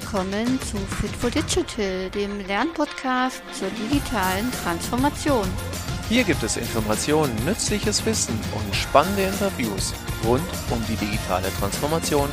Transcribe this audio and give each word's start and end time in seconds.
willkommen 0.00 0.60
zu 0.60 0.76
Fit 0.76 1.10
for 1.10 1.28
Digital, 1.28 2.08
dem 2.10 2.46
Lernpodcast 2.46 3.42
zur 3.52 3.68
digitalen 3.70 4.48
Transformation. 4.62 5.44
Hier 6.08 6.22
gibt 6.22 6.40
es 6.44 6.56
Informationen, 6.56 7.34
nützliches 7.44 8.06
Wissen 8.06 8.38
und 8.54 8.76
spannende 8.76 9.22
Interviews 9.22 9.92
rund 10.24 10.44
um 10.70 10.80
die 10.88 10.94
digitale 10.94 11.48
Transformation. 11.58 12.28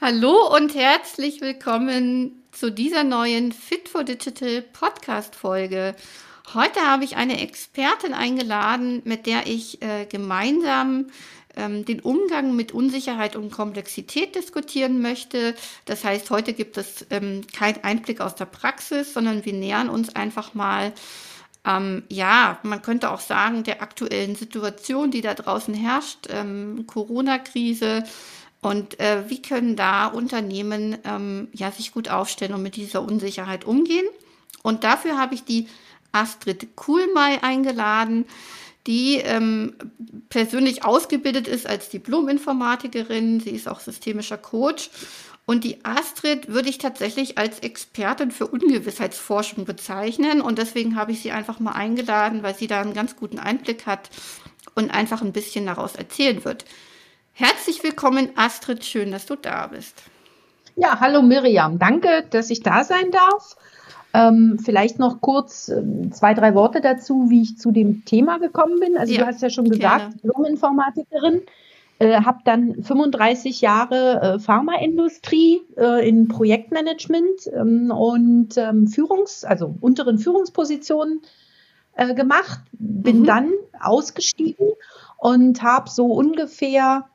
Hallo 0.00 0.56
und 0.56 0.74
herzlich 0.74 1.42
willkommen 1.42 2.46
zu 2.52 2.72
dieser 2.72 3.04
neuen 3.04 3.52
Fit 3.52 3.90
for 3.90 4.04
Digital 4.04 4.62
Podcast 4.62 5.36
Folge. 5.36 5.94
Heute 6.54 6.80
habe 6.80 7.04
ich 7.04 7.16
eine 7.16 7.40
Expertin 7.40 8.12
eingeladen, 8.12 9.00
mit 9.04 9.26
der 9.26 9.46
ich 9.46 9.80
äh, 9.80 10.04
gemeinsam 10.04 11.06
ähm, 11.56 11.84
den 11.84 12.00
Umgang 12.00 12.56
mit 12.56 12.72
Unsicherheit 12.72 13.36
und 13.36 13.50
Komplexität 13.50 14.34
diskutieren 14.34 15.00
möchte. 15.00 15.54
Das 15.84 16.04
heißt, 16.04 16.30
heute 16.30 16.52
gibt 16.52 16.76
es 16.76 17.06
ähm, 17.10 17.42
keinen 17.52 17.82
Einblick 17.84 18.20
aus 18.20 18.34
der 18.34 18.46
Praxis, 18.46 19.14
sondern 19.14 19.44
wir 19.44 19.52
nähern 19.52 19.88
uns 19.88 20.14
einfach 20.14 20.54
mal, 20.54 20.92
ähm, 21.64 22.02
ja, 22.08 22.58
man 22.62 22.82
könnte 22.82 23.10
auch 23.10 23.20
sagen, 23.20 23.64
der 23.64 23.82
aktuellen 23.82 24.34
Situation, 24.34 25.10
die 25.10 25.20
da 25.20 25.34
draußen 25.34 25.74
herrscht, 25.74 26.28
ähm, 26.30 26.84
Corona-Krise. 26.86 28.04
Und 28.60 29.00
äh, 29.00 29.28
wie 29.28 29.42
können 29.42 29.76
da 29.76 30.06
Unternehmen 30.06 30.96
ähm, 31.04 31.48
ja, 31.52 31.70
sich 31.72 31.92
gut 31.92 32.08
aufstellen 32.08 32.54
und 32.54 32.62
mit 32.62 32.76
dieser 32.76 33.02
Unsicherheit 33.02 33.64
umgehen? 33.64 34.06
Und 34.62 34.84
dafür 34.84 35.18
habe 35.18 35.34
ich 35.34 35.44
die 35.44 35.68
Astrid 36.12 36.76
Kuhlmei 36.76 37.42
eingeladen, 37.42 38.26
die 38.86 39.16
ähm, 39.16 39.74
persönlich 40.28 40.84
ausgebildet 40.84 41.46
ist 41.46 41.66
als 41.66 41.88
Diplom-Informatikerin. 41.90 43.40
Sie 43.40 43.50
ist 43.50 43.68
auch 43.68 43.80
systemischer 43.80 44.38
Coach. 44.38 44.90
Und 45.44 45.64
die 45.64 45.84
Astrid 45.84 46.48
würde 46.48 46.68
ich 46.68 46.78
tatsächlich 46.78 47.36
als 47.36 47.58
Expertin 47.60 48.30
für 48.30 48.46
Ungewissheitsforschung 48.46 49.64
bezeichnen. 49.64 50.40
Und 50.40 50.58
deswegen 50.58 50.96
habe 50.96 51.12
ich 51.12 51.20
sie 51.20 51.32
einfach 51.32 51.58
mal 51.58 51.72
eingeladen, 51.72 52.42
weil 52.42 52.54
sie 52.54 52.68
da 52.68 52.80
einen 52.80 52.94
ganz 52.94 53.16
guten 53.16 53.38
Einblick 53.38 53.86
hat 53.86 54.10
und 54.74 54.90
einfach 54.92 55.20
ein 55.22 55.32
bisschen 55.32 55.66
daraus 55.66 55.96
erzählen 55.96 56.44
wird. 56.44 56.64
Herzlich 57.32 57.82
willkommen, 57.82 58.30
Astrid. 58.36 58.84
Schön, 58.84 59.10
dass 59.10 59.26
du 59.26 59.36
da 59.36 59.66
bist. 59.66 60.02
Ja, 60.76 61.00
hallo 61.00 61.22
Miriam. 61.22 61.78
Danke, 61.78 62.24
dass 62.30 62.50
ich 62.50 62.62
da 62.62 62.84
sein 62.84 63.10
darf. 63.10 63.56
Ähm, 64.14 64.58
vielleicht 64.62 64.98
noch 64.98 65.20
kurz 65.20 65.68
äh, 65.68 65.82
zwei, 66.10 66.34
drei 66.34 66.54
Worte 66.54 66.80
dazu, 66.80 67.30
wie 67.30 67.42
ich 67.42 67.58
zu 67.58 67.70
dem 67.70 68.04
Thema 68.04 68.38
gekommen 68.38 68.78
bin. 68.78 68.98
Also 68.98 69.14
ja, 69.14 69.20
du 69.20 69.26
hast 69.26 69.40
ja 69.40 69.48
schon 69.48 69.68
gesagt, 69.68 70.14
Diplom-Informatikerin. 70.22 71.42
Äh, 71.98 72.22
habe 72.22 72.40
dann 72.44 72.82
35 72.82 73.60
Jahre 73.60 74.20
äh, 74.20 74.38
Pharmaindustrie 74.38 75.62
äh, 75.76 76.06
in 76.06 76.28
Projektmanagement 76.28 77.48
ähm, 77.54 77.90
und 77.90 78.56
ähm, 78.56 78.86
Führungs-, 78.86 79.44
also 79.44 79.74
unteren 79.80 80.18
Führungspositionen 80.18 81.22
äh, 81.94 82.14
gemacht. 82.14 82.60
Bin 82.72 83.20
mhm. 83.20 83.26
dann 83.26 83.52
ausgestiegen 83.80 84.72
und 85.18 85.62
habe 85.62 85.88
so 85.88 86.06
ungefähr 86.06 87.06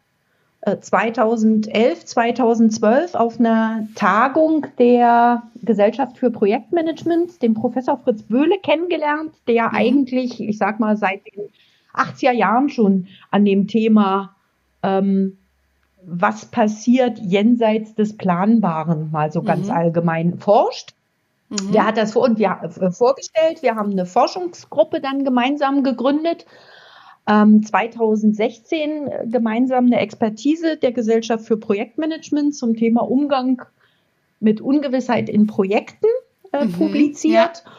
2011, 0.75 2.01
äh, 2.01 2.05
2012 2.05 3.15
auf 3.15 3.39
einer 3.39 3.87
Tagung 3.95 4.67
der 4.77 5.43
Gesellschaft 5.61 6.17
für 6.17 6.29
Projektmanagement 6.29 7.41
den 7.41 7.53
Professor 7.53 7.97
Fritz 7.97 8.23
Böhle 8.23 8.57
kennengelernt, 8.61 9.31
der 9.47 9.69
mhm. 9.69 9.75
eigentlich, 9.75 10.41
ich 10.41 10.57
sag 10.57 10.79
mal, 10.79 10.97
seit 10.97 11.21
den 11.25 11.49
80er 11.93 12.31
Jahren 12.31 12.69
schon 12.69 13.07
an 13.31 13.45
dem 13.45 13.67
Thema, 13.67 14.35
ähm, 14.83 15.37
was 16.03 16.45
passiert 16.45 17.19
jenseits 17.19 17.95
des 17.95 18.17
Planbaren, 18.17 19.11
mal 19.11 19.31
so 19.31 19.41
ganz 19.41 19.67
mhm. 19.67 19.73
allgemein 19.73 20.39
forscht. 20.39 20.93
Mhm. 21.49 21.71
Der 21.71 21.85
hat 21.85 21.97
das 21.97 22.13
vor, 22.13 22.23
und 22.23 22.39
wir, 22.39 22.59
äh, 22.61 22.91
vorgestellt. 22.91 23.61
Wir 23.61 23.75
haben 23.75 23.91
eine 23.91 24.05
Forschungsgruppe 24.05 24.99
dann 24.99 25.23
gemeinsam 25.23 25.83
gegründet 25.83 26.45
2016 27.27 28.79
ähm, 28.79 29.07
äh, 29.07 29.27
gemeinsam 29.27 29.87
eine 29.87 29.99
Expertise 29.99 30.77
der 30.77 30.93
Gesellschaft 30.93 31.45
für 31.45 31.57
Projektmanagement 31.57 32.55
zum 32.55 32.75
Thema 32.75 33.01
Umgang 33.01 33.61
mit 34.39 34.61
Ungewissheit 34.61 35.27
in 35.27 35.45
Projekten 35.45 36.07
äh, 36.53 36.65
mhm, 36.65 36.71
publiziert. 36.73 37.63
Ja. 37.65 37.71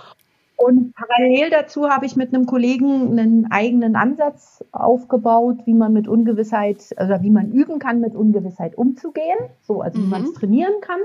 Und 0.56 0.92
parallel 0.94 1.50
dazu 1.50 1.88
habe 1.88 2.04
ich 2.04 2.16
mit 2.16 2.34
einem 2.34 2.44
Kollegen 2.44 3.18
einen 3.18 3.50
eigenen 3.50 3.94
Ansatz 3.94 4.64
aufgebaut, 4.72 5.58
wie 5.66 5.74
man 5.74 5.92
mit 5.92 6.08
Ungewissheit, 6.08 6.92
also 6.96 7.22
wie 7.22 7.30
man 7.30 7.52
üben 7.52 7.78
kann, 7.78 8.00
mit 8.00 8.16
Ungewissheit 8.16 8.76
umzugehen, 8.76 9.38
so 9.62 9.80
also 9.80 9.98
mhm. 9.98 10.04
wie 10.04 10.08
man 10.08 10.24
es 10.24 10.32
trainieren 10.34 10.80
kann. 10.80 10.98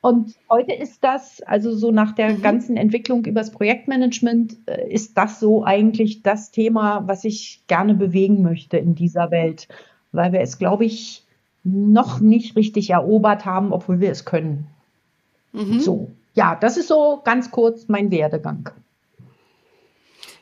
Und 0.00 0.34
heute 0.48 0.72
ist 0.72 1.02
das, 1.02 1.42
also 1.42 1.74
so 1.74 1.90
nach 1.90 2.12
der 2.14 2.34
mhm. 2.34 2.42
ganzen 2.42 2.76
Entwicklung 2.76 3.24
übers 3.24 3.50
Projektmanagement, 3.50 4.56
äh, 4.66 4.88
ist 4.92 5.16
das 5.18 5.40
so 5.40 5.64
eigentlich 5.64 6.22
das 6.22 6.50
Thema, 6.50 7.02
was 7.06 7.24
ich 7.24 7.62
gerne 7.66 7.94
bewegen 7.94 8.42
möchte 8.42 8.76
in 8.76 8.94
dieser 8.94 9.30
Welt, 9.30 9.66
weil 10.12 10.32
wir 10.32 10.40
es, 10.40 10.58
glaube 10.58 10.84
ich, 10.84 11.24
noch 11.64 12.20
nicht 12.20 12.56
richtig 12.56 12.90
erobert 12.90 13.44
haben, 13.44 13.72
obwohl 13.72 14.00
wir 14.00 14.10
es 14.10 14.24
können. 14.24 14.66
Mhm. 15.52 15.80
So, 15.80 16.10
ja, 16.34 16.54
das 16.54 16.76
ist 16.76 16.88
so 16.88 17.20
ganz 17.24 17.50
kurz 17.50 17.88
mein 17.88 18.10
Werdegang. 18.10 18.70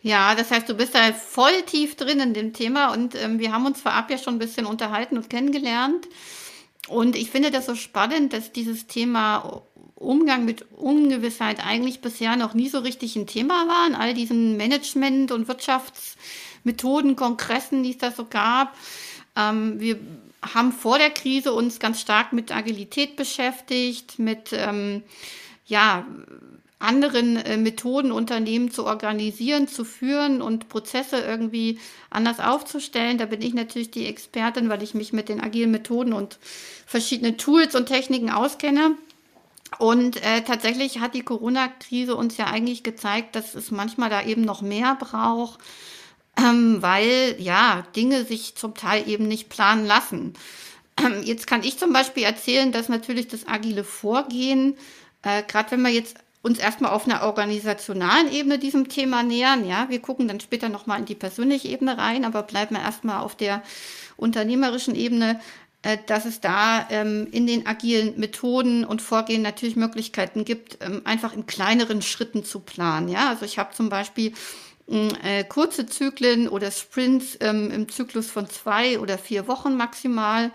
Ja, 0.02 0.34
das 0.36 0.50
heißt, 0.50 0.68
du 0.68 0.74
bist 0.74 0.94
da 0.94 1.12
voll 1.12 1.62
tief 1.64 1.96
drin 1.96 2.20
in 2.20 2.34
dem 2.34 2.52
Thema 2.52 2.92
und 2.92 3.14
ähm, 3.16 3.38
wir 3.40 3.52
haben 3.52 3.66
uns 3.66 3.80
vorab 3.80 4.10
ja 4.10 4.18
schon 4.18 4.34
ein 4.34 4.38
bisschen 4.38 4.66
unterhalten 4.66 5.16
und 5.16 5.30
kennengelernt. 5.30 6.06
Und 6.88 7.16
ich 7.16 7.30
finde 7.30 7.50
das 7.50 7.66
so 7.66 7.74
spannend, 7.74 8.32
dass 8.32 8.52
dieses 8.52 8.86
Thema 8.86 9.62
Umgang 9.96 10.44
mit 10.44 10.70
Ungewissheit 10.72 11.64
eigentlich 11.66 12.00
bisher 12.00 12.36
noch 12.36 12.54
nie 12.54 12.68
so 12.68 12.78
richtig 12.78 13.16
ein 13.16 13.26
Thema 13.26 13.66
war 13.66 13.86
in 13.88 13.94
all 13.94 14.14
diesen 14.14 14.56
Management- 14.56 15.32
und 15.32 15.48
Wirtschaftsmethoden, 15.48 17.16
Kongressen, 17.16 17.82
die 17.82 17.90
es 17.90 17.98
da 17.98 18.12
so 18.12 18.26
gab. 18.26 18.76
Ähm, 19.34 19.80
wir 19.80 19.98
haben 20.42 20.72
vor 20.72 20.98
der 20.98 21.10
Krise 21.10 21.52
uns 21.52 21.80
ganz 21.80 22.00
stark 22.00 22.32
mit 22.32 22.54
Agilität 22.54 23.16
beschäftigt, 23.16 24.18
mit 24.18 24.52
ähm, 24.52 25.02
ja, 25.66 26.06
anderen 26.78 27.36
äh, 27.36 27.56
Methoden 27.56 28.12
Unternehmen 28.12 28.70
zu 28.70 28.84
organisieren, 28.84 29.66
zu 29.66 29.84
führen 29.84 30.42
und 30.42 30.68
Prozesse 30.68 31.18
irgendwie 31.18 31.78
anders 32.10 32.38
aufzustellen. 32.38 33.18
Da 33.18 33.26
bin 33.26 33.40
ich 33.40 33.54
natürlich 33.54 33.90
die 33.90 34.06
Expertin, 34.06 34.68
weil 34.68 34.82
ich 34.82 34.94
mich 34.94 35.12
mit 35.12 35.28
den 35.28 35.40
agilen 35.40 35.70
Methoden 35.70 36.12
und 36.12 36.38
verschiedenen 36.86 37.38
Tools 37.38 37.74
und 37.74 37.86
Techniken 37.86 38.30
auskenne. 38.30 38.96
Und 39.78 40.22
äh, 40.22 40.42
tatsächlich 40.42 41.00
hat 41.00 41.14
die 41.14 41.22
Corona-Krise 41.22 42.14
uns 42.14 42.36
ja 42.36 42.46
eigentlich 42.46 42.82
gezeigt, 42.82 43.34
dass 43.36 43.54
es 43.54 43.70
manchmal 43.70 44.10
da 44.10 44.22
eben 44.22 44.42
noch 44.42 44.62
mehr 44.62 44.96
braucht, 44.96 45.58
ähm, 46.38 46.82
weil 46.82 47.36
ja 47.38 47.86
Dinge 47.96 48.24
sich 48.24 48.54
zum 48.54 48.74
Teil 48.74 49.08
eben 49.08 49.26
nicht 49.26 49.48
planen 49.48 49.86
lassen. 49.86 50.34
Ähm, 50.98 51.22
jetzt 51.24 51.46
kann 51.46 51.62
ich 51.62 51.78
zum 51.78 51.92
Beispiel 51.92 52.22
erzählen, 52.22 52.70
dass 52.70 52.88
natürlich 52.88 53.28
das 53.28 53.48
agile 53.48 53.82
Vorgehen, 53.82 54.76
äh, 55.22 55.42
gerade 55.42 55.72
wenn 55.72 55.82
wir 55.82 55.90
jetzt 55.90 56.16
uns 56.46 56.60
erstmal 56.60 56.92
auf 56.92 57.06
einer 57.06 57.24
organisationalen 57.24 58.30
Ebene 58.32 58.60
diesem 58.60 58.88
Thema 58.88 59.24
nähern. 59.24 59.66
Ja, 59.66 59.88
wir 59.88 59.98
gucken 59.98 60.28
dann 60.28 60.38
später 60.38 60.68
nochmal 60.68 61.00
in 61.00 61.04
die 61.04 61.16
persönliche 61.16 61.66
Ebene 61.66 61.98
rein, 61.98 62.24
aber 62.24 62.44
bleiben 62.44 62.76
wir 62.76 62.82
erstmal 62.82 63.20
auf 63.20 63.34
der 63.34 63.64
unternehmerischen 64.16 64.94
Ebene, 64.94 65.40
äh, 65.82 65.98
dass 66.06 66.24
es 66.24 66.40
da 66.40 66.86
ähm, 66.88 67.26
in 67.32 67.48
den 67.48 67.66
agilen 67.66 68.16
Methoden 68.20 68.84
und 68.84 69.02
Vorgehen 69.02 69.42
natürlich 69.42 69.74
Möglichkeiten 69.74 70.44
gibt, 70.44 70.78
ähm, 70.82 71.02
einfach 71.04 71.32
in 71.32 71.46
kleineren 71.46 72.00
Schritten 72.00 72.44
zu 72.44 72.60
planen. 72.60 73.08
Ja, 73.08 73.28
also 73.30 73.44
ich 73.44 73.58
habe 73.58 73.74
zum 73.74 73.88
Beispiel 73.88 74.32
äh, 74.88 75.42
kurze 75.42 75.86
Zyklen 75.86 76.48
oder 76.48 76.70
Sprints 76.70 77.36
ähm, 77.40 77.72
im 77.72 77.88
Zyklus 77.88 78.30
von 78.30 78.48
zwei 78.48 79.00
oder 79.00 79.18
vier 79.18 79.48
Wochen 79.48 79.76
maximal 79.76 80.52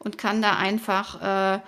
und 0.00 0.18
kann 0.18 0.42
da 0.42 0.56
einfach 0.56 1.54
äh, 1.54 1.60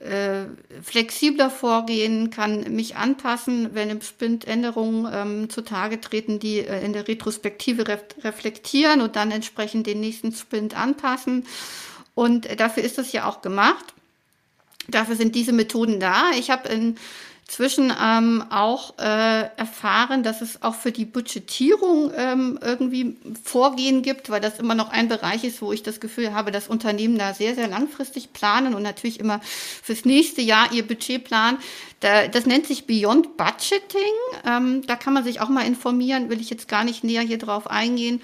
äh, 0.00 0.44
flexibler 0.80 1.50
vorgehen, 1.50 2.30
kann 2.30 2.72
mich 2.74 2.94
anpassen, 2.94 3.70
wenn 3.74 3.90
im 3.90 4.00
Sprint 4.00 4.46
Änderungen 4.46 5.10
ähm, 5.12 5.50
zutage 5.50 6.00
treten, 6.00 6.38
die 6.38 6.60
äh, 6.60 6.84
in 6.84 6.92
der 6.92 7.08
Retrospektive 7.08 7.88
ref 7.88 8.04
reflektieren 8.22 9.00
und 9.00 9.16
dann 9.16 9.32
entsprechend 9.32 9.86
den 9.88 10.00
nächsten 10.00 10.32
Sprint 10.32 10.76
anpassen. 10.76 11.46
Und 12.14 12.60
dafür 12.60 12.84
ist 12.84 12.98
es 12.98 13.12
ja 13.12 13.28
auch 13.28 13.42
gemacht. 13.42 13.94
Dafür 14.88 15.16
sind 15.16 15.34
diese 15.34 15.52
Methoden 15.52 16.00
da. 16.00 16.30
Ich 16.38 16.50
habe 16.50 16.68
in 16.68 16.96
zwischen 17.48 17.90
ähm, 17.98 18.44
auch 18.50 18.98
äh, 18.98 19.48
erfahren, 19.56 20.22
dass 20.22 20.42
es 20.42 20.62
auch 20.62 20.74
für 20.74 20.92
die 20.92 21.06
Budgetierung 21.06 22.12
ähm, 22.14 22.58
irgendwie 22.62 23.16
Vorgehen 23.42 24.02
gibt, 24.02 24.28
weil 24.28 24.42
das 24.42 24.58
immer 24.58 24.74
noch 24.74 24.90
ein 24.90 25.08
Bereich 25.08 25.44
ist, 25.44 25.62
wo 25.62 25.72
ich 25.72 25.82
das 25.82 25.98
Gefühl 25.98 26.34
habe, 26.34 26.52
dass 26.52 26.68
Unternehmen 26.68 27.18
da 27.18 27.32
sehr, 27.32 27.54
sehr 27.54 27.66
langfristig 27.66 28.34
planen 28.34 28.74
und 28.74 28.82
natürlich 28.82 29.18
immer 29.18 29.40
fürs 29.42 30.04
nächste 30.04 30.42
Jahr 30.42 30.72
ihr 30.72 30.86
Budget 30.86 31.24
planen. 31.24 31.56
Da, 32.00 32.28
das 32.28 32.44
nennt 32.44 32.66
sich 32.66 32.86
Beyond 32.86 33.38
Budgeting. 33.38 34.02
Ähm, 34.46 34.86
da 34.86 34.94
kann 34.94 35.14
man 35.14 35.24
sich 35.24 35.40
auch 35.40 35.48
mal 35.48 35.66
informieren, 35.66 36.28
will 36.28 36.42
ich 36.42 36.50
jetzt 36.50 36.68
gar 36.68 36.84
nicht 36.84 37.02
näher 37.02 37.22
hier 37.22 37.38
drauf 37.38 37.68
eingehen. 37.68 38.20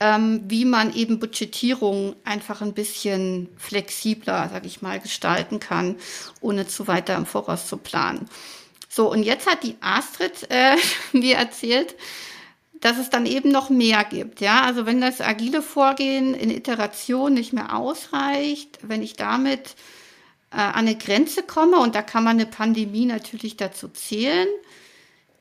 ähm, 0.00 0.40
wie 0.48 0.64
man 0.64 0.94
eben 0.94 1.18
Budgetierung 1.20 2.16
einfach 2.24 2.62
ein 2.62 2.72
bisschen 2.72 3.48
flexibler, 3.58 4.48
sag 4.50 4.64
ich 4.64 4.80
mal, 4.80 4.98
gestalten 4.98 5.60
kann, 5.60 5.96
ohne 6.40 6.66
zu 6.66 6.88
weiter 6.88 7.16
im 7.16 7.26
Voraus 7.26 7.66
zu 7.68 7.76
planen. 7.76 8.26
So, 8.92 9.10
und 9.10 9.22
jetzt 9.22 9.48
hat 9.48 9.62
die 9.62 9.76
Astrid 9.80 10.50
äh, 10.50 10.76
mir 11.12 11.36
erzählt, 11.36 11.94
dass 12.80 12.98
es 12.98 13.08
dann 13.08 13.24
eben 13.24 13.50
noch 13.50 13.70
mehr 13.70 14.04
gibt. 14.04 14.40
Ja, 14.40 14.62
also 14.62 14.84
wenn 14.84 15.00
das 15.00 15.20
agile 15.20 15.62
Vorgehen 15.62 16.34
in 16.34 16.50
Iteration 16.50 17.32
nicht 17.34 17.52
mehr 17.52 17.76
ausreicht, 17.76 18.78
wenn 18.82 19.02
ich 19.02 19.14
damit 19.14 19.76
äh, 20.50 20.56
an 20.56 20.74
eine 20.74 20.96
Grenze 20.96 21.42
komme, 21.44 21.78
und 21.78 21.94
da 21.94 22.02
kann 22.02 22.24
man 22.24 22.36
eine 22.36 22.46
Pandemie 22.46 23.06
natürlich 23.06 23.56
dazu 23.56 23.88
zählen, 23.88 24.48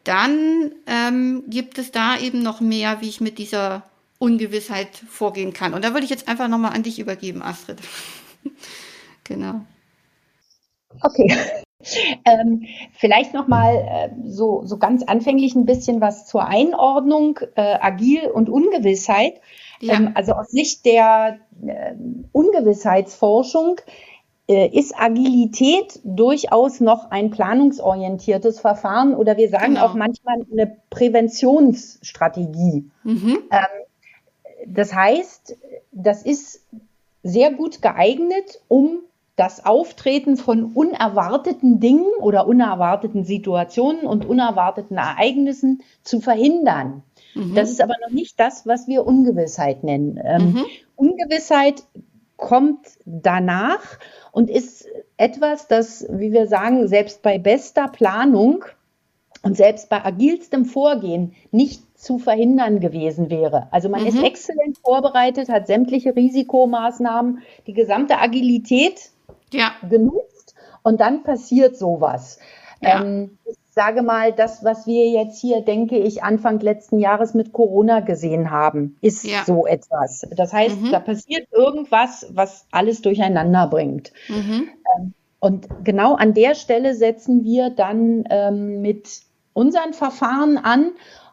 dann 0.04 0.72
ähm, 0.86 1.44
gibt 1.48 1.80
es 1.80 1.92
da 1.92 2.20
eben 2.20 2.44
noch 2.44 2.62
mehr, 2.62 3.02
wie 3.02 3.10
ich 3.10 3.20
mit 3.20 3.40
dieser 3.40 3.84
Ungewissheit 4.20 4.90
vorgehen 5.10 5.54
kann. 5.54 5.74
Und 5.74 5.84
da 5.84 5.94
würde 5.94 6.04
ich 6.04 6.12
jetzt 6.12 6.28
einfach 6.28 6.50
nochmal 6.50 6.74
an 6.74 6.84
dich 6.84 7.00
übergeben, 7.00 7.42
Astrid. 7.42 7.80
genau. 9.24 9.66
Okay. 11.02 11.64
Ähm, 12.26 12.66
vielleicht 12.92 13.34
nochmal 13.34 13.76
äh, 13.76 14.10
so, 14.26 14.64
so 14.66 14.78
ganz 14.78 15.04
anfänglich 15.04 15.56
ein 15.56 15.66
bisschen 15.66 16.02
was 16.02 16.26
zur 16.26 16.46
Einordnung 16.46 17.40
äh, 17.56 17.78
agil 17.80 18.28
und 18.28 18.50
Ungewissheit. 18.50 19.40
Ja. 19.80 19.94
Ähm, 19.94 20.12
also 20.14 20.34
aus 20.34 20.50
Sicht 20.50 20.86
der 20.86 21.40
äh, 21.66 21.94
Ungewissheitsforschung 22.34 23.80
äh, 24.50 24.68
ist 24.68 24.94
Agilität 25.00 26.02
durchaus 26.04 26.82
noch 26.82 27.12
ein 27.12 27.30
planungsorientiertes 27.30 28.60
Verfahren 28.60 29.16
oder 29.16 29.38
wir 29.38 29.48
sagen 29.48 29.76
genau. 29.76 29.86
auch 29.86 29.94
manchmal 29.94 30.42
eine 30.52 30.76
Präventionsstrategie. 30.90 32.92
Mhm. 33.04 33.38
Ähm, 33.52 34.68
das 34.68 34.94
heißt, 34.94 35.56
das 35.94 36.24
ist 36.24 36.62
sehr 37.24 37.54
gut 37.54 37.82
geeignet, 37.82 38.62
um 38.68 39.00
das 39.40 39.66
Auftreten 39.66 40.36
von 40.36 40.66
unerwarteten 40.74 41.80
Dingen 41.80 42.12
oder 42.20 42.46
unerwarteten 42.46 43.24
Situationen 43.24 44.06
und 44.06 44.26
unerwarteten 44.26 44.98
Ereignissen 44.98 45.82
zu 46.04 46.20
verhindern. 46.20 47.04
Mhm. 47.36 47.56
Das 47.56 47.72
ist 47.72 47.82
aber 47.82 47.96
noch 48.06 48.14
nicht 48.14 48.38
das, 48.38 48.68
was 48.68 48.88
wir 48.88 49.08
Ungewissheit 49.08 49.86
nennen. 49.86 50.20
Ähm, 50.22 50.52
mhm. 50.52 50.66
Ungewissheit 50.98 51.84
kommt 52.36 52.86
danach 53.06 53.80
und 54.34 54.50
ist 54.50 54.88
etwas, 55.16 55.70
das, 55.70 56.06
wie 56.10 56.34
wir 56.34 56.48
sagen, 56.48 56.90
selbst 56.90 57.22
bei 57.22 57.38
bester 57.38 57.88
Planung 57.88 58.66
und 59.42 59.56
selbst 59.56 59.88
bei 59.88 60.04
agilstem 60.04 60.66
Vorgehen 60.66 61.34
nicht 61.52 61.98
zu 61.98 62.18
verhindern 62.18 62.82
gewesen 62.82 63.30
wäre. 63.30 63.70
Also 63.72 63.88
man 63.88 64.02
mhm. 64.02 64.08
ist 64.08 64.22
exzellent 64.22 64.80
vorbereitet, 64.80 65.48
hat 65.48 65.68
sämtliche 65.68 66.14
Risikomaßnahmen, 66.14 67.40
die 67.68 67.74
gesamte 67.74 68.20
Agilität 68.20 69.12
ja. 69.54 69.72
genutzt 69.88 70.56
und 70.84 71.00
dann 71.02 71.24
passiert 71.24 71.78
sowas. 71.78 72.40
Ja. 72.82 73.02
Ähm, 73.02 73.38
ich 73.46 73.58
sage 73.70 74.02
mal, 74.02 74.34
das, 74.34 74.64
was 74.64 74.88
wir 74.88 75.10
jetzt 75.10 75.40
hier, 75.40 75.62
denke 75.62 75.98
ich, 75.98 76.24
Anfang 76.24 76.60
letzten 76.60 77.00
Jahres 77.00 77.34
mit 77.34 77.54
Corona 77.54 78.00
gesehen 78.02 78.52
haben, 78.52 78.98
ist 79.02 79.24
ja. 79.24 79.44
so 79.46 79.66
etwas. 79.68 80.28
Das 80.36 80.52
heißt, 80.54 80.82
mhm. 80.82 80.92
da 80.92 81.00
passiert 81.00 81.48
irgendwas, 81.52 82.28
was 82.32 82.66
alles 82.72 83.02
durcheinander 83.02 83.68
bringt. 83.68 84.12
Mhm. 84.28 84.70
Ähm, 84.98 85.14
und 85.40 85.68
genau 85.84 86.16
an 86.16 86.34
der 86.34 86.56
Stelle 86.56 86.96
setzen 86.96 87.44
wir 87.46 87.70
dann 87.70 88.26
ähm, 88.30 88.82
mit 88.82 89.22
unseren 89.54 89.94
Verfahren 89.94 90.58
an 90.58 90.92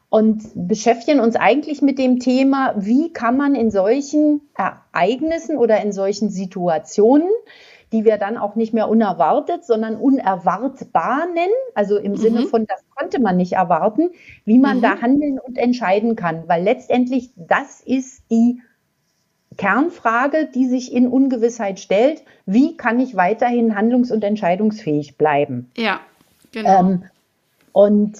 und 0.09 0.45
beschäftigen 0.55 1.21
uns 1.21 1.37
eigentlich 1.37 1.83
mit 1.83 1.99
dem 1.99 2.21
Thema, 2.21 2.75
wie 2.77 3.13
kann 3.13 3.37
man 3.37 3.55
in 3.55 3.71
solchen 3.71 4.43
Ereignissen 4.55 5.59
oder 5.59 5.83
in 5.83 5.93
solchen 5.93 6.31
Situationen 6.31 7.29
die 7.93 8.05
wir 8.05 8.19
dann 8.19 8.37
auch 8.37 8.57
nicht 8.57 8.75
mehr 8.75 8.89
unerwartet, 8.89 9.65
sondern 9.65 9.97
unerwartbar 9.97 11.27
nennen, 11.27 11.53
also 11.75 11.97
im 11.97 12.13
mhm. 12.13 12.17
Sinne 12.17 12.47
von, 12.47 12.67
das 12.67 12.85
konnte 12.95 13.21
man 13.21 13.37
nicht 13.37 13.53
erwarten, 13.53 14.11
wie 14.45 14.59
man 14.59 14.79
mhm. 14.79 14.83
da 14.83 15.01
handeln 15.01 15.39
und 15.39 15.57
entscheiden 15.57 16.17
kann, 16.17 16.49
weil 16.49 16.63
letztendlich 16.63 17.31
das 17.37 17.81
ist 17.81 18.23
die 18.31 18.61
Kernfrage, 19.57 20.49
die 20.53 20.67
sich 20.67 20.93
in 20.93 21.09
Ungewissheit 21.09 21.81
stellt, 21.81 22.23
wie 22.45 22.77
kann 22.77 23.01
ich 23.01 23.17
weiterhin 23.17 23.75
handlungs- 23.75 24.13
und 24.13 24.23
entscheidungsfähig 24.23 25.17
bleiben? 25.17 25.71
Ja, 25.77 26.01
genau. 26.53 26.81
Ähm, 26.81 27.05
und 27.73 28.19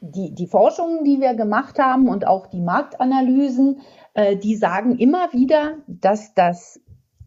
die, 0.00 0.34
die 0.34 0.46
Forschungen, 0.46 1.04
die 1.04 1.20
wir 1.20 1.34
gemacht 1.34 1.78
haben 1.78 2.08
und 2.08 2.26
auch 2.26 2.46
die 2.48 2.60
Marktanalysen, 2.60 3.80
äh, 4.14 4.36
die 4.36 4.56
sagen 4.56 4.98
immer 4.98 5.32
wieder, 5.32 5.74
dass 5.86 6.34
das 6.34 6.80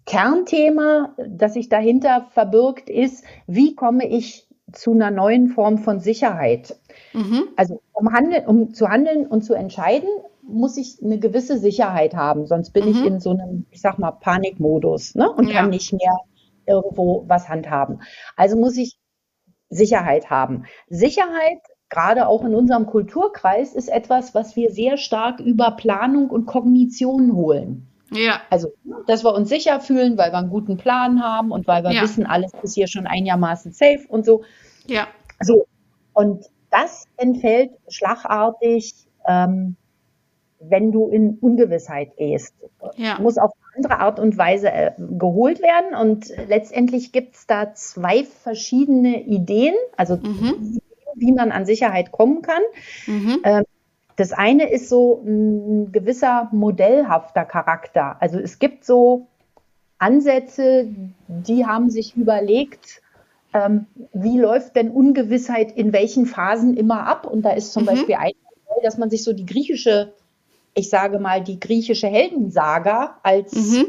Kernthema, 0.05 1.15
das 1.27 1.53
sich 1.53 1.69
dahinter 1.69 2.27
verbirgt, 2.31 2.89
ist, 2.89 3.23
wie 3.47 3.75
komme 3.75 4.07
ich 4.07 4.47
zu 4.71 4.91
einer 4.91 5.11
neuen 5.11 5.47
Form 5.49 5.79
von 5.79 5.99
Sicherheit? 5.99 6.79
Mhm. 7.13 7.49
Also 7.55 7.81
um, 7.93 8.11
handeln, 8.13 8.45
um 8.45 8.73
zu 8.73 8.87
handeln 8.87 9.25
und 9.25 9.43
zu 9.43 9.53
entscheiden, 9.53 10.09
muss 10.41 10.77
ich 10.77 11.01
eine 11.03 11.17
gewisse 11.17 11.57
Sicherheit 11.57 12.15
haben, 12.15 12.45
sonst 12.45 12.71
bin 12.71 12.85
mhm. 12.85 12.91
ich 12.91 13.05
in 13.05 13.19
so 13.19 13.31
einem, 13.31 13.65
ich 13.71 13.81
sag 13.81 13.97
mal, 13.97 14.11
Panikmodus 14.11 15.15
ne? 15.15 15.31
und 15.31 15.47
ja. 15.47 15.61
kann 15.61 15.71
nicht 15.71 15.91
mehr 15.91 16.17
irgendwo 16.67 17.25
was 17.27 17.49
handhaben. 17.49 18.01
Also 18.35 18.57
muss 18.57 18.77
ich 18.77 18.97
Sicherheit 19.69 20.29
haben. 20.29 20.65
Sicherheit, 20.87 21.59
gerade 21.89 22.27
auch 22.27 22.43
in 22.43 22.53
unserem 22.53 22.85
Kulturkreis, 22.85 23.73
ist 23.73 23.89
etwas, 23.89 24.35
was 24.35 24.55
wir 24.55 24.71
sehr 24.71 24.97
stark 24.97 25.39
über 25.39 25.71
Planung 25.71 26.29
und 26.29 26.45
Kognition 26.45 27.33
holen. 27.33 27.87
Ja. 28.11 28.41
Also, 28.49 28.73
dass 29.07 29.23
wir 29.23 29.33
uns 29.33 29.49
sicher 29.49 29.79
fühlen, 29.79 30.17
weil 30.17 30.31
wir 30.31 30.37
einen 30.37 30.49
guten 30.49 30.77
Plan 30.77 31.23
haben 31.23 31.51
und 31.51 31.67
weil 31.67 31.83
wir 31.83 31.91
ja. 31.91 32.01
wissen, 32.01 32.25
alles 32.25 32.51
ist 32.61 32.75
hier 32.75 32.87
schon 32.87 33.07
einigermaßen 33.07 33.71
safe 33.71 34.05
und 34.07 34.25
so. 34.25 34.43
Ja. 34.85 35.07
So. 35.41 35.65
Und 36.13 36.45
das 36.69 37.05
entfällt 37.17 37.71
schlagartig, 37.89 38.93
ähm, 39.27 39.75
wenn 40.59 40.91
du 40.91 41.09
in 41.09 41.37
Ungewissheit 41.39 42.15
gehst. 42.17 42.53
Ja. 42.95 43.19
Muss 43.19 43.37
auf 43.37 43.51
andere 43.75 43.99
Art 43.99 44.19
und 44.19 44.37
Weise 44.37 44.71
äh, 44.71 44.91
geholt 44.97 45.61
werden. 45.61 45.95
Und 45.95 46.29
letztendlich 46.47 47.11
gibt 47.11 47.35
es 47.35 47.47
da 47.47 47.73
zwei 47.73 48.23
verschiedene 48.23 49.23
Ideen, 49.23 49.75
also 49.97 50.15
mhm. 50.17 50.79
wie 51.15 51.33
man 51.33 51.51
an 51.51 51.65
Sicherheit 51.65 52.11
kommen 52.11 52.41
kann. 52.41 52.61
Mhm. 53.07 53.41
Ähm, 53.43 53.63
das 54.15 54.31
eine 54.31 54.71
ist 54.71 54.89
so 54.89 55.21
ein 55.25 55.91
gewisser 55.91 56.49
modellhafter 56.51 57.43
Charakter. 57.43 58.17
Also 58.21 58.39
es 58.39 58.59
gibt 58.59 58.85
so 58.85 59.27
Ansätze, 59.97 60.87
die 61.27 61.65
haben 61.65 61.89
sich 61.89 62.15
überlegt, 62.15 63.01
ähm, 63.53 63.87
wie 64.13 64.39
läuft 64.39 64.75
denn 64.75 64.91
Ungewissheit 64.91 65.71
in 65.71 65.93
welchen 65.93 66.25
Phasen 66.25 66.75
immer 66.75 67.07
ab? 67.07 67.25
Und 67.25 67.43
da 67.43 67.51
ist 67.51 67.73
zum 67.73 67.83
mhm. 67.83 67.87
Beispiel 67.87 68.15
ein 68.15 68.33
Modell, 68.67 68.83
dass 68.83 68.97
man 68.97 69.09
sich 69.09 69.23
so 69.23 69.33
die 69.33 69.45
griechische, 69.45 70.13
ich 70.73 70.89
sage 70.89 71.19
mal, 71.19 71.43
die 71.43 71.59
griechische 71.59 72.07
Heldensaga 72.07 73.17
als 73.23 73.53
mhm. 73.53 73.87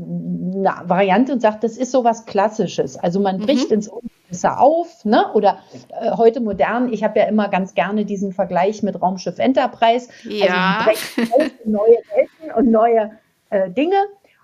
Eine 0.00 0.82
Variante 0.84 1.32
und 1.32 1.40
sagt, 1.40 1.64
das 1.64 1.76
ist 1.76 1.92
so 1.92 2.04
was 2.04 2.26
Klassisches. 2.26 2.96
Also 2.96 3.20
man 3.20 3.38
bricht 3.38 3.68
mhm. 3.68 3.76
ins 3.76 3.90
besser 4.30 4.60
auf, 4.60 5.04
ne? 5.04 5.32
Oder 5.34 5.58
äh, 5.88 6.12
heute 6.12 6.40
modern, 6.40 6.92
ich 6.92 7.04
habe 7.04 7.18
ja 7.18 7.26
immer 7.26 7.48
ganz 7.48 7.74
gerne 7.74 8.04
diesen 8.04 8.32
Vergleich 8.32 8.82
mit 8.82 9.00
Raumschiff 9.00 9.38
Enterprise. 9.38 10.08
Also 10.24 10.36
ja. 10.36 10.86
Also 10.86 11.34
auf, 11.34 11.50
neue 11.64 11.98
Welten 12.14 12.56
und 12.56 12.70
neue 12.70 13.10
äh, 13.50 13.70
Dinge. 13.70 13.96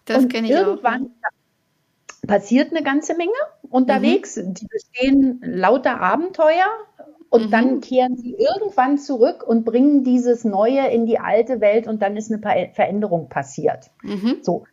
Das 0.04 0.28
kenne 0.28 0.46
ich 0.46 0.52
irgendwann 0.52 1.10
auch. 1.22 2.28
passiert 2.28 2.72
eine 2.72 2.82
ganze 2.82 3.16
Menge 3.16 3.32
unterwegs. 3.70 4.36
Mhm. 4.36 4.54
Die 4.54 4.66
bestehen 4.66 5.40
lauter 5.42 6.00
Abenteuer 6.00 6.66
und 7.30 7.46
mhm. 7.46 7.50
dann 7.50 7.80
kehren 7.80 8.16
sie 8.16 8.34
irgendwann 8.34 8.98
zurück 8.98 9.44
und 9.46 9.64
bringen 9.64 10.04
dieses 10.04 10.44
Neue 10.44 10.88
in 10.88 11.06
die 11.06 11.18
alte 11.18 11.60
Welt 11.60 11.86
und 11.86 12.02
dann 12.02 12.16
ist 12.16 12.32
eine 12.32 12.40
Veränderung 12.72 13.28
passiert. 13.28 13.90
Mhm. 14.02 14.38
So, 14.42 14.64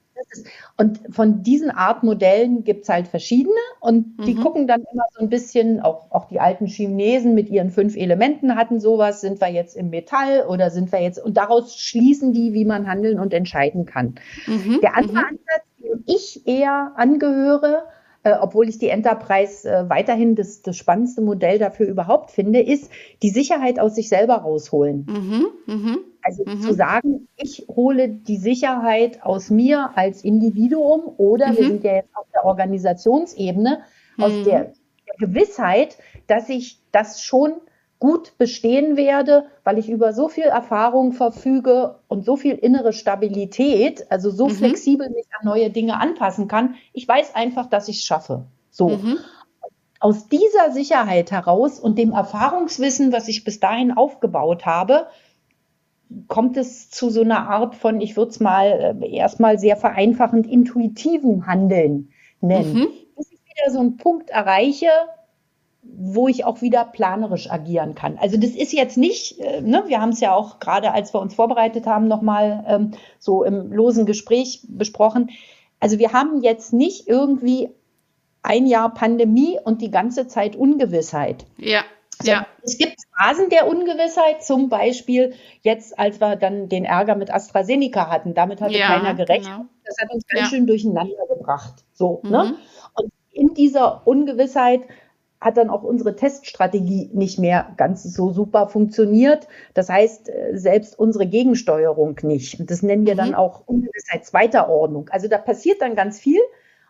und 0.77 0.99
von 1.09 1.43
diesen 1.43 1.71
Art 1.71 2.03
Modellen 2.03 2.63
gibt 2.63 2.83
es 2.83 2.89
halt 2.89 3.07
verschiedene 3.07 3.55
und 3.79 4.17
die 4.25 4.35
mhm. 4.35 4.41
gucken 4.41 4.67
dann 4.67 4.83
immer 4.91 5.03
so 5.15 5.21
ein 5.21 5.29
bisschen, 5.29 5.79
auch, 5.81 6.11
auch 6.11 6.25
die 6.25 6.39
alten 6.39 6.65
Chinesen 6.65 7.33
mit 7.33 7.49
ihren 7.49 7.71
fünf 7.71 7.95
Elementen 7.95 8.55
hatten 8.55 8.79
sowas, 8.79 9.21
sind 9.21 9.41
wir 9.41 9.49
jetzt 9.49 9.75
im 9.75 9.89
Metall 9.89 10.45
oder 10.47 10.69
sind 10.69 10.91
wir 10.91 11.01
jetzt, 11.01 11.23
und 11.23 11.37
daraus 11.37 11.77
schließen 11.77 12.33
die, 12.33 12.53
wie 12.53 12.65
man 12.65 12.87
handeln 12.87 13.19
und 13.19 13.33
entscheiden 13.33 13.85
kann. 13.85 14.15
Mhm. 14.47 14.79
Der 14.81 14.95
andere 14.95 15.17
mhm. 15.17 15.25
Ansatz, 15.29 15.65
dem 15.79 16.03
ich 16.07 16.47
eher 16.47 16.93
angehöre, 16.95 17.83
äh, 18.23 18.35
obwohl 18.39 18.69
ich 18.69 18.79
die 18.79 18.89
Enterprise 18.89 19.69
äh, 19.69 19.89
weiterhin 19.89 20.35
das, 20.35 20.61
das 20.61 20.77
spannendste 20.77 21.21
Modell 21.21 21.59
dafür 21.59 21.87
überhaupt 21.87 22.31
finde, 22.31 22.61
ist 22.61 22.89
die 23.21 23.29
Sicherheit 23.29 23.79
aus 23.79 23.95
sich 23.95 24.09
selber 24.09 24.35
rausholen. 24.35 25.05
Mhm, 25.09 25.45
mh. 25.67 25.97
Also 26.23 26.43
mhm. 26.45 26.61
zu 26.61 26.73
sagen, 26.73 27.27
ich 27.35 27.65
hole 27.67 28.09
die 28.09 28.37
Sicherheit 28.37 29.23
aus 29.23 29.49
mir 29.49 29.91
als 29.95 30.23
Individuum 30.23 31.01
oder 31.17 31.51
mhm. 31.51 31.57
wir 31.57 31.67
sind 31.67 31.83
ja 31.83 31.95
jetzt 31.95 32.15
auf 32.15 32.25
der 32.33 32.45
Organisationsebene, 32.45 33.81
aus 34.17 34.31
mhm. 34.31 34.43
der, 34.45 34.73
der 35.07 35.27
Gewissheit, 35.27 35.97
dass 36.27 36.49
ich 36.49 36.79
das 36.91 37.21
schon 37.21 37.53
gut 38.03 38.37
bestehen 38.37 38.97
werde, 38.97 39.45
weil 39.63 39.77
ich 39.77 39.89
über 39.89 40.11
so 40.11 40.27
viel 40.27 40.43
Erfahrung 40.43 41.13
verfüge 41.13 41.99
und 42.09 42.25
so 42.25 42.35
viel 42.35 42.55
innere 42.55 42.91
Stabilität, 42.91 44.11
also 44.11 44.29
so 44.29 44.47
mhm. 44.47 44.51
flexibel 44.51 45.09
mich 45.09 45.25
an 45.39 45.45
neue 45.45 45.69
Dinge 45.69 46.01
anpassen 46.01 46.49
kann. 46.49 46.75
Ich 46.91 47.07
weiß 47.07 47.33
einfach, 47.33 47.67
dass 47.67 47.87
ich 47.87 47.99
es 47.99 48.03
schaffe. 48.03 48.43
So. 48.71 48.89
Mhm. 48.89 49.19
Aus 50.01 50.27
dieser 50.27 50.73
Sicherheit 50.73 51.31
heraus 51.31 51.79
und 51.79 51.97
dem 51.97 52.11
Erfahrungswissen, 52.11 53.13
was 53.13 53.29
ich 53.29 53.45
bis 53.45 53.61
dahin 53.61 53.93
aufgebaut 53.93 54.65
habe, 54.65 55.07
kommt 56.27 56.57
es 56.57 56.89
zu 56.89 57.09
so 57.09 57.21
einer 57.21 57.49
Art 57.49 57.75
von, 57.75 58.01
ich 58.01 58.15
würde 58.15 58.31
es 58.31 58.39
mal 58.39 58.97
äh, 59.01 59.15
erstmal 59.15 59.57
sehr 59.57 59.77
vereinfachend, 59.77 60.47
intuitiven 60.47 61.47
Handeln 61.47 62.09
nennen. 62.41 62.73
Mhm. 62.73 62.87
Bis 63.15 63.31
ich 63.31 63.39
wieder 63.39 63.71
so 63.71 63.79
einen 63.79 63.97
Punkt 63.97 64.29
erreiche, 64.29 64.89
wo 65.83 66.27
ich 66.27 66.45
auch 66.45 66.61
wieder 66.61 66.85
planerisch 66.85 67.51
agieren 67.51 67.93
kann. 67.93 68.17
Also 68.17 68.37
das 68.37 68.51
ist 68.51 68.73
jetzt 68.73 68.97
nicht, 68.97 69.39
äh, 69.39 69.61
ne, 69.61 69.83
wir 69.87 70.01
haben 70.01 70.11
es 70.11 70.19
ja 70.19 70.33
auch 70.33 70.59
gerade, 70.59 70.93
als 70.93 71.13
wir 71.13 71.19
uns 71.19 71.33
vorbereitet 71.33 71.85
haben, 71.85 72.07
nochmal 72.07 72.63
ähm, 72.67 72.91
so 73.19 73.43
im 73.43 73.71
losen 73.71 74.05
Gespräch 74.05 74.65
besprochen. 74.69 75.31
Also 75.79 75.99
wir 75.99 76.13
haben 76.13 76.41
jetzt 76.41 76.73
nicht 76.73 77.07
irgendwie 77.07 77.69
ein 78.41 78.65
Jahr 78.67 78.93
Pandemie 78.93 79.57
und 79.63 79.81
die 79.81 79.91
ganze 79.91 80.27
Zeit 80.27 80.55
Ungewissheit. 80.55 81.45
Ja. 81.57 81.83
Also 82.19 82.31
ja. 82.31 82.47
Es 82.61 82.77
gibt 82.77 82.95
Phasen 83.17 83.49
der 83.49 83.67
Ungewissheit, 83.67 84.43
zum 84.43 84.69
Beispiel 84.69 85.33
jetzt, 85.61 85.97
als 85.97 86.19
wir 86.19 86.35
dann 86.35 86.69
den 86.69 86.85
Ärger 86.85 87.15
mit 87.15 87.33
AstraZeneca 87.33 88.09
hatten. 88.09 88.33
Damit 88.33 88.61
hatte 88.61 88.77
ja, 88.77 88.87
keiner 88.87 89.13
gerechnet. 89.13 89.53
Genau. 89.53 89.65
Das 89.85 89.97
hat 90.01 90.11
uns 90.11 90.25
ganz 90.27 90.41
ja. 90.41 90.49
schön 90.49 90.67
durcheinander 90.67 91.27
gebracht. 91.27 91.83
So, 91.93 92.21
ne? 92.23 92.29
mhm. 92.29 92.33
ne? 92.33 92.55
Und 92.95 93.11
in 93.31 93.53
dieser 93.53 94.07
Ungewissheit 94.07 94.81
hat 95.43 95.57
dann 95.57 95.69
auch 95.69 95.83
unsere 95.83 96.15
Teststrategie 96.15 97.09
nicht 97.13 97.37
mehr 97.37 97.73
ganz 97.75 98.03
so 98.03 98.31
super 98.31 98.67
funktioniert. 98.67 99.47
Das 99.73 99.89
heißt, 99.89 100.29
äh, 100.29 100.57
selbst 100.57 100.97
unsere 100.97 101.27
Gegensteuerung 101.27 102.17
nicht. 102.23 102.59
Und 102.59 102.71
das 102.71 102.81
nennen 102.81 103.05
wir 103.05 103.13
mhm. 103.13 103.17
dann 103.17 103.35
auch 103.35 103.63
Ungewissheit 103.65 104.25
zweiter 104.25 104.69
Ordnung. 104.69 105.09
Also 105.09 105.27
da 105.27 105.37
passiert 105.37 105.81
dann 105.81 105.95
ganz 105.95 106.19
viel 106.19 106.39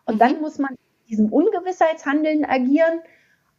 und 0.05 0.15
mhm. 0.15 0.19
dann 0.19 0.41
muss 0.41 0.59
man 0.59 0.75
diesem 1.09 1.33
Ungewissheitshandeln 1.33 2.45
agieren. 2.45 3.01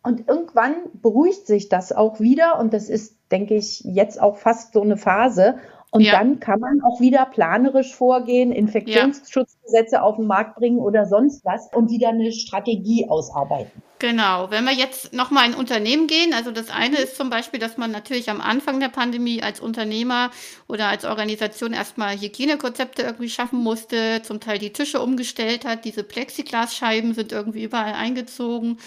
Und 0.05 0.29
irgendwann 0.29 0.75
beruhigt 0.93 1.47
sich 1.47 1.71
das 1.71 1.91
auch 1.91 2.21
wieder. 2.21 2.59
Und 2.61 2.75
das 2.75 2.91
ist, 2.91 3.17
denke 3.33 3.55
ich, 3.55 3.81
jetzt 3.81 4.21
auch 4.21 4.37
fast 4.37 4.75
so 4.75 4.83
eine 4.83 4.99
Phase. 4.99 5.57
Und 5.95 6.01
ja. 6.01 6.19
dann 6.19 6.41
kann 6.41 6.59
man 6.59 6.83
auch 6.83 7.01
wieder 7.01 7.25
planerisch 7.25 7.95
vorgehen, 7.95 8.51
Infektionsschutzgesetze 8.51 9.95
ja. 9.95 10.03
auf 10.03 10.17
den 10.17 10.27
Markt 10.27 10.57
bringen 10.57 10.81
oder 10.81 11.07
sonst 11.07 11.45
was 11.45 11.73
und 11.73 11.89
wieder 11.89 12.09
eine 12.09 12.33
Strategie 12.33 13.09
ausarbeiten. 13.09 13.81
Genau. 14.01 14.51
Wenn 14.51 14.65
wir 14.65 14.73
jetzt 14.73 15.13
nochmal 15.13 15.49
in 15.49 15.55
Unternehmen 15.55 16.09
gehen, 16.09 16.35
also 16.35 16.51
das 16.51 16.69
eine 16.69 16.97
ist 16.97 17.17
zum 17.17 17.31
Beispiel, 17.31 17.61
dass 17.61 17.77
man 17.77 17.93
natürlich 17.93 18.29
am 18.29 18.41
Anfang 18.41 18.81
der 18.81 18.89
Pandemie 18.89 19.41
als 19.41 19.61
Unternehmer 19.61 20.33
oder 20.67 20.89
als 20.89 21.05
Organisation 21.05 21.73
erstmal 21.73 22.17
Hygienekonzepte 22.17 23.03
irgendwie 23.03 23.31
schaffen 23.31 23.61
musste, 23.61 24.21
zum 24.25 24.41
Teil 24.41 24.59
die 24.59 24.73
Tische 24.73 25.01
umgestellt 25.01 25.65
hat, 25.65 25.85
diese 25.85 26.03
Plexiglasscheiben 26.03 27.15
sind 27.15 27.31
irgendwie 27.31 27.63
überall 27.63 27.95
eingezogen. 27.95 28.79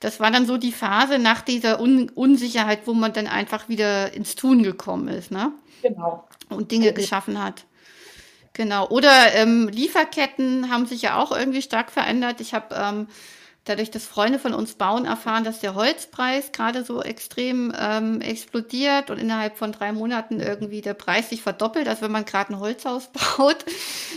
Das 0.00 0.18
war 0.18 0.32
dann 0.32 0.46
so 0.46 0.56
die 0.56 0.72
Phase 0.72 1.20
nach 1.20 1.42
dieser 1.42 1.80
Un 1.80 2.10
Unsicherheit, 2.16 2.80
wo 2.86 2.92
man 2.92 3.12
dann 3.12 3.28
einfach 3.28 3.68
wieder 3.68 4.12
ins 4.14 4.34
Tun 4.34 4.64
gekommen 4.64 5.06
ist. 5.06 5.30
Ne? 5.30 5.52
Genau. 5.88 6.26
Und 6.48 6.70
Dinge 6.70 6.92
geschaffen 6.92 7.42
hat. 7.42 7.64
Genau. 8.52 8.88
Oder 8.88 9.34
ähm, 9.34 9.68
Lieferketten 9.68 10.70
haben 10.70 10.86
sich 10.86 11.02
ja 11.02 11.18
auch 11.18 11.30
irgendwie 11.30 11.62
stark 11.62 11.90
verändert. 11.90 12.40
Ich 12.40 12.54
habe 12.54 12.74
ähm, 12.74 13.08
dadurch, 13.66 13.90
dass 13.90 14.06
Freunde 14.06 14.38
von 14.38 14.54
uns 14.54 14.74
bauen, 14.74 15.04
erfahren, 15.04 15.44
dass 15.44 15.60
der 15.60 15.74
Holzpreis 15.74 16.52
gerade 16.52 16.84
so 16.84 17.02
extrem 17.02 17.74
ähm, 17.78 18.20
explodiert 18.20 19.10
und 19.10 19.18
innerhalb 19.18 19.58
von 19.58 19.72
drei 19.72 19.92
Monaten 19.92 20.40
irgendwie 20.40 20.80
der 20.80 20.94
Preis 20.94 21.30
sich 21.30 21.42
verdoppelt. 21.42 21.88
Also 21.88 22.02
wenn 22.02 22.12
man 22.12 22.24
gerade 22.24 22.54
ein 22.54 22.60
Holzhaus 22.60 23.10
baut, 23.36 23.64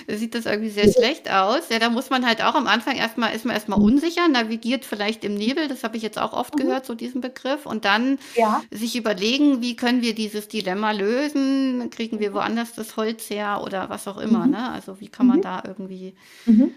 sieht 0.08 0.36
das 0.36 0.46
irgendwie 0.46 0.70
sehr 0.70 0.92
schlecht 0.92 1.30
aus. 1.32 1.70
Ja, 1.70 1.80
da 1.80 1.90
muss 1.90 2.10
man 2.12 2.26
halt 2.26 2.44
auch 2.44 2.54
am 2.54 2.68
Anfang 2.68 2.96
erstmal, 2.96 3.36
ist 3.36 3.44
man 3.44 3.56
erstmal 3.56 3.82
unsicher, 3.82 4.28
navigiert 4.28 4.86
vielleicht 4.86 5.26
im 5.26 5.34
Nebel, 5.34 5.68
das 5.68 5.84
habe 5.84 5.98
ich 5.98 6.04
jetzt 6.04 6.20
auch 6.20 6.34
oft 6.34 6.56
mhm. 6.56 6.60
gehört, 6.60 6.86
so 6.86 6.94
diesen 6.94 7.22
Begriff, 7.22 7.66
und 7.66 7.86
dann 7.86 8.20
ja. 8.36 8.62
sich 8.72 8.96
überlegen, 8.96 9.62
wie 9.62 9.76
können 9.76 10.02
wir 10.02 10.14
dieses 10.14 10.48
Dilemma 10.48 10.92
lösen? 10.92 11.90
Kriegen 11.90 12.20
wir 12.20 12.34
woanders 12.34 12.74
das 12.74 12.96
Holz 12.98 13.30
her 13.30 13.62
oder 13.64 13.90
was 13.90 14.08
auch 14.08 14.18
immer, 14.18 14.46
mhm. 14.46 14.52
ne? 14.52 14.72
Also 14.72 15.00
wie 15.00 15.10
kann 15.10 15.26
man 15.26 15.38
mhm. 15.38 15.42
da 15.42 15.64
irgendwie 15.66 16.14
mhm 16.46 16.74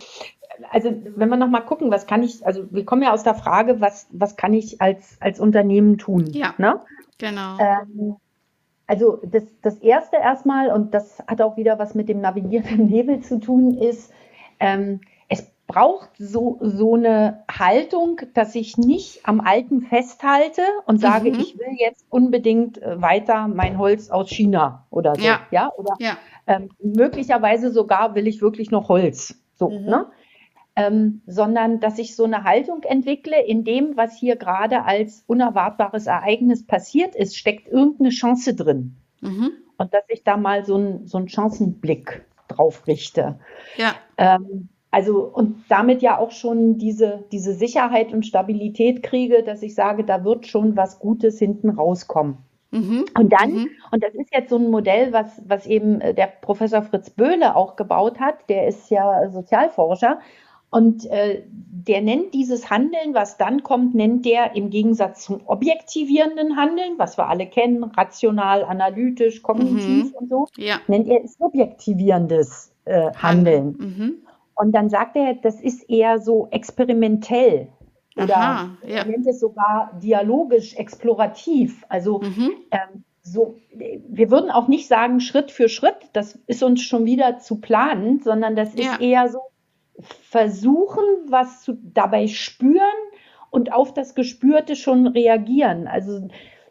also 0.71 0.93
wenn 1.17 1.29
wir 1.29 1.37
nochmal 1.37 1.65
gucken, 1.65 1.91
was 1.91 2.07
kann 2.07 2.23
ich, 2.23 2.45
also 2.47 2.65
wir 2.71 2.85
kommen 2.85 3.03
ja 3.03 3.13
aus 3.13 3.23
der 3.23 3.35
Frage, 3.35 3.81
was, 3.81 4.09
was 4.11 4.37
kann 4.37 4.55
ich 4.55 4.81
als, 4.81 5.17
als 5.21 5.41
Unternehmen 5.41 5.99
tun? 5.99 6.27
Ja, 6.33 6.55
ne? 6.59 6.81
genau. 7.19 7.59
Ähm, 7.59 8.17
also 8.87 9.21
das, 9.25 9.45
das 9.63 9.79
Erste 9.79 10.17
erstmal, 10.17 10.71
und 10.71 10.93
das 10.93 11.23
hat 11.27 11.41
auch 11.41 11.57
wieder 11.57 11.79
was 11.79 11.95
mit 11.95 12.09
dem 12.09 12.21
Navigieren 12.21 12.81
im 12.81 12.87
Nebel 12.91 13.21
zu 13.21 13.41
tun, 13.41 13.79
ist, 13.79 14.13
ähm, 14.61 15.01
es 15.29 15.51
braucht 15.67 16.11
so, 16.19 16.59
so 16.61 16.95
eine 16.95 17.45
Haltung, 17.51 18.21
dass 18.35 18.55
ich 18.55 18.77
nicht 18.77 19.27
am 19.27 19.41
Alten 19.41 19.83
festhalte 19.83 20.63
und 20.87 21.01
sage, 21.01 21.31
mhm. 21.31 21.41
ich 21.41 21.59
will 21.59 21.75
jetzt 21.79 22.05
unbedingt 22.11 22.83
äh, 22.83 23.01
weiter 23.01 23.49
mein 23.49 23.79
Holz 23.79 24.11
aus 24.11 24.29
China 24.29 24.87
oder 24.91 25.15
so. 25.15 25.23
Ja, 25.23 25.41
ja? 25.51 25.73
oder 25.77 25.95
ja. 25.99 26.19
Ähm, 26.47 26.69
möglicherweise 26.83 27.71
sogar 27.71 28.15
will 28.15 28.27
ich 28.27 28.43
wirklich 28.43 28.71
noch 28.71 28.89
Holz. 28.89 29.41
So, 29.55 29.71
mhm. 29.71 29.87
ne? 29.87 30.07
Ähm, 30.75 31.23
sondern 31.27 31.81
dass 31.81 31.99
ich 31.99 32.17
so 32.17 32.25
eine 32.25 32.45
Haltung 32.45 32.83
entwickle, 32.83 33.43
in 33.45 33.65
dem, 33.65 33.97
was 33.97 34.17
hier 34.17 34.37
gerade 34.37 34.85
als 34.85 35.25
unerwartbares 35.27 36.07
Ereignis 36.07 36.67
passiert 36.67 37.15
ist, 37.15 37.37
steckt 37.37 37.69
irgendeine 37.69 38.11
Chance 38.11 38.55
drin. 38.55 38.97
Mhm. 39.21 39.51
Und 39.77 39.93
dass 39.93 40.05
ich 40.09 40.23
da 40.25 40.37
mal 40.37 40.65
so, 40.65 40.77
ein, 40.77 41.07
so 41.07 41.19
einen 41.19 41.29
Chancenblick 41.29 42.25
drauf 42.49 42.87
richte. 42.87 43.39
Ja. 43.77 43.95
Ähm, 44.17 44.69
also 44.91 45.23
und 45.23 45.65
damit 45.69 46.03
ja 46.03 46.19
auch 46.19 46.31
schon 46.31 46.79
diese, 46.79 47.25
diese 47.33 47.55
Sicherheit 47.55 48.13
und 48.13 48.27
Stabilität 48.27 49.03
kriege, 49.03 49.43
dass 49.43 49.63
ich 49.63 49.75
sage, 49.75 50.05
da 50.05 50.25
wird 50.25 50.47
schon 50.47 50.77
was 50.77 50.99
Gutes 50.99 51.39
hinten 51.39 51.71
rauskommen. 51.71 52.39
Mhm. 52.71 53.05
Und 53.19 53.33
dann, 53.33 53.53
mhm. 53.53 53.71
und 53.91 54.03
das 54.03 54.15
ist 54.15 54.33
jetzt 54.33 54.51
so 54.51 54.57
ein 54.57 54.71
Modell, 54.71 55.13
was, 55.13 55.43
was 55.47 55.67
eben 55.67 56.01
äh, 56.01 56.15
der 56.15 56.27
Professor 56.27 56.83
Fritz 56.83 57.11
Böhle 57.11 57.57
auch 57.57 57.77
gebaut 57.77 58.19
hat, 58.21 58.49
der 58.49 58.67
ist 58.67 58.91
ja 58.91 59.29
Sozialforscher 59.31 60.21
und 60.73 61.05
äh, 61.11 61.43
der 61.51 62.01
nennt 62.01 62.33
dieses 62.33 62.71
Handeln, 62.71 63.13
was 63.13 63.37
dann 63.37 63.63
kommt, 63.63 63.95
nennt 63.95 64.25
der 64.25 64.57
im 64.57 64.71
Gegensatz 64.71 65.23
zum 65.23 65.43
objektivierenden 65.45 66.57
Handeln, 66.57 66.95
was 66.97 67.19
wir 67.19 67.29
alle 67.29 67.47
kennen, 67.47 67.85
rational, 67.85 68.65
analytisch, 68.65 69.43
kognitiv 69.43 70.07
mhm. 70.07 70.15
und 70.15 70.29
so, 70.31 70.47
ja. 70.57 70.81
nennt 70.89 71.09
er 71.09 71.29
subjektivierendes 71.29 72.73
äh, 72.87 73.13
Handeln. 73.15 73.77
Mhm. 73.79 74.15
Und 74.55 74.73
dann 74.73 74.89
sagt 74.89 75.15
er, 75.17 75.35
das 75.35 75.61
ist 75.61 75.91
eher 75.91 76.21
so 76.21 76.49
experimentell. 76.51 77.69
Oder 78.17 78.37
Aha, 78.37 78.71
ja. 78.87 78.97
er 78.97 79.05
nennt 79.05 79.27
es 79.27 79.41
sogar 79.41 79.91
dialogisch, 80.03 80.75
explorativ. 80.77 81.85
Also 81.91 82.21
mhm. 82.21 82.53
ähm, 82.71 83.05
so, 83.21 83.57
wir 83.75 84.31
würden 84.31 84.51
auch 84.51 84.69
nicht 84.69 84.89
sagen 84.89 85.21
Schritt 85.21 85.51
für 85.51 85.69
Schritt, 85.69 85.97
das 86.15 86.39
ist 86.47 86.63
uns 86.63 86.83
schon 86.83 87.05
wieder 87.05 87.41
zu 87.41 87.61
planen, 87.61 88.21
sondern 88.21 88.57
das 88.57 88.75
ja. 88.75 88.93
ist 88.93 89.01
eher 89.03 89.29
so 89.29 89.41
versuchen, 90.01 91.05
was 91.29 91.63
zu, 91.63 91.79
dabei 91.83 92.27
spüren 92.27 92.81
und 93.51 93.73
auf 93.73 93.93
das 93.95 94.15
Gespürte 94.15 94.77
schon 94.77 95.07
reagieren. 95.07 95.87
Also 95.87 96.29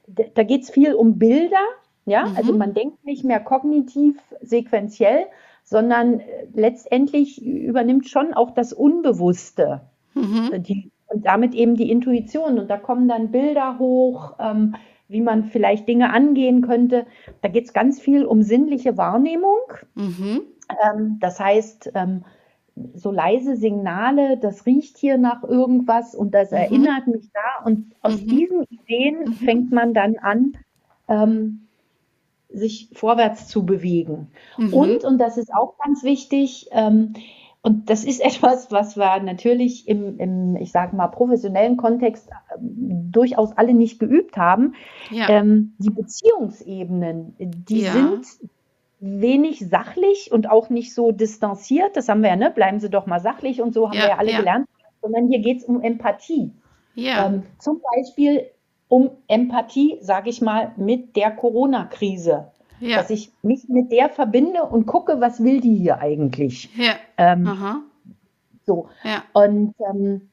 da 0.08 0.44
geht 0.44 0.64
es 0.64 0.70
viel 0.70 0.94
um 0.94 1.18
Bilder, 1.20 1.66
ja, 2.06 2.26
mhm. 2.26 2.36
also 2.36 2.54
man 2.54 2.74
denkt 2.74 3.06
nicht 3.06 3.24
mehr 3.24 3.40
kognitiv 3.40 4.18
sequenziell, 4.42 5.28
sondern 5.64 6.20
äh, 6.20 6.48
letztendlich 6.54 7.44
übernimmt 7.44 8.08
schon 8.08 8.34
auch 8.34 8.52
das 8.52 8.74
Unbewusste 8.74 9.82
mhm. 10.14 10.64
die, 10.64 10.92
und 11.08 11.26
damit 11.26 11.54
eben 11.54 11.76
die 11.76 11.92
Intuition. 11.92 12.60
Und 12.60 12.70
da 12.70 12.78
kommen 12.78 13.08
dann 13.08 13.32
Bilder 13.32 13.78
hoch, 13.78 14.34
ähm, 14.40 14.76
wie 15.08 15.22
man 15.22 15.44
vielleicht 15.44 15.88
Dinge 15.88 16.12
angehen 16.12 16.62
könnte. 16.62 17.06
Da 17.42 17.50
geht 17.50 17.66
es 17.66 17.74
ganz 17.74 18.00
viel 18.00 18.26
um 18.26 18.42
sinnliche 18.42 18.98
Wahrnehmung. 18.98 19.60
Mhm. 19.94 20.42
Ähm, 20.84 21.18
das 21.20 21.40
heißt, 21.40 21.92
ähm, 21.96 22.24
so 22.94 23.12
leise 23.12 23.56
Signale, 23.56 24.38
das 24.38 24.66
riecht 24.66 24.98
hier 24.98 25.18
nach 25.18 25.44
irgendwas 25.44 26.16
und 26.16 26.34
das 26.34 26.52
mhm. 26.52 26.58
erinnert 26.58 27.08
mich 27.08 27.30
da. 27.34 27.66
Und 27.66 27.94
aus 28.02 28.22
mhm. 28.22 28.28
diesen 28.28 28.64
Ideen 28.64 29.20
mhm. 29.26 29.34
fängt 29.34 29.72
man 29.72 29.94
dann 29.94 30.18
an, 30.18 30.58
ähm, 31.08 31.68
sich 32.50 32.90
vorwärts 32.94 33.48
zu 33.48 33.66
bewegen. 33.66 34.28
Mhm. 34.58 34.74
Und, 34.74 35.04
und 35.04 35.18
das 35.18 35.38
ist 35.38 35.54
auch 35.54 35.78
ganz 35.78 36.04
wichtig, 36.04 36.68
ähm, 36.72 37.14
und 37.62 37.90
das 37.90 38.04
ist 38.04 38.20
etwas, 38.26 38.72
was 38.72 38.98
wir 38.98 39.22
natürlich 39.22 39.88
im, 39.88 40.20
im 40.20 40.56
ich 40.56 40.72
sage 40.72 40.96
mal, 40.96 41.08
professionellen 41.08 41.78
Kontext 41.78 42.30
ähm, 42.56 43.12
durchaus 43.12 43.56
alle 43.58 43.74
nicht 43.74 44.00
geübt 44.00 44.38
haben. 44.38 44.76
Ja. 45.10 45.30
Ähm, 45.30 45.74
die 45.78 45.92
Beziehungsebenen, 45.92 47.36
die 47.38 47.82
ja. 47.82 47.92
sind 47.92 48.26
wenig 49.02 49.68
sachlich 49.68 50.32
und 50.32 50.50
auch 50.50 50.70
nicht 50.70 50.94
so 50.94 51.12
distanziert. 51.12 51.98
Das 51.98 52.08
haben 52.08 52.22
wir 52.22 52.30
ja, 52.30 52.36
ne? 52.36 52.52
Bleiben 52.52 52.80
Sie 52.80 52.90
doch 52.90 53.08
mal 53.08 53.20
sachlich 53.20 53.62
und 53.62 53.74
so 53.74 53.90
haben 53.90 53.98
ja, 53.98 54.04
wir 54.04 54.10
ja 54.10 54.18
alle 54.18 54.32
ja. 54.32 54.38
gelernt. 54.40 54.68
Sondern 55.02 55.28
hier 55.28 55.40
geht 55.40 55.58
es 55.58 55.64
um 55.64 55.82
Empathie. 55.82 56.52
Ja. 56.94 57.26
Ähm, 57.26 57.44
zum 57.58 57.82
Beispiel 57.96 58.46
um 58.88 59.10
Empathie, 59.28 59.98
sage 60.02 60.30
ich 60.30 60.42
mal, 60.42 60.74
mit 60.78 61.16
der 61.16 61.32
Corona-Krise. 61.32 62.52
Ja. 62.80 62.98
Dass 62.98 63.10
ich 63.10 63.32
mich 63.42 63.68
mit 63.68 63.92
der 63.92 64.10
verbinde 64.10 64.64
und 64.64 64.86
gucke, 64.86 65.20
was 65.20 65.44
will 65.44 65.62
die 65.62 65.76
hier 65.76 66.00
eigentlich. 66.00 66.70
Ja. 66.76 66.94
Ähm, 67.18 67.48
Aha. 67.48 67.82
So. 68.66 68.90
Ja. 69.04 69.24
Und 69.34 69.74
ähm, 69.80 70.31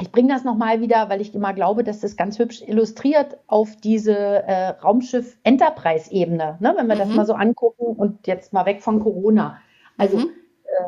ich 0.00 0.10
bringe 0.10 0.32
das 0.32 0.44
nochmal 0.44 0.80
wieder, 0.80 1.08
weil 1.08 1.20
ich 1.20 1.34
immer 1.34 1.52
glaube, 1.52 1.84
dass 1.84 2.00
das 2.00 2.16
ganz 2.16 2.38
hübsch 2.38 2.62
illustriert 2.66 3.38
auf 3.46 3.76
diese 3.76 4.14
äh, 4.14 4.68
Raumschiff 4.68 5.36
Enterprise-Ebene, 5.44 6.58
ne? 6.60 6.74
wenn 6.76 6.86
wir 6.86 6.94
mhm. 6.94 6.98
das 6.98 7.08
mal 7.08 7.26
so 7.26 7.34
angucken 7.34 7.96
und 7.96 8.26
jetzt 8.26 8.52
mal 8.52 8.66
weg 8.66 8.82
von 8.82 9.00
Corona. 9.00 9.58
Also 9.98 10.18
mhm. 10.18 10.30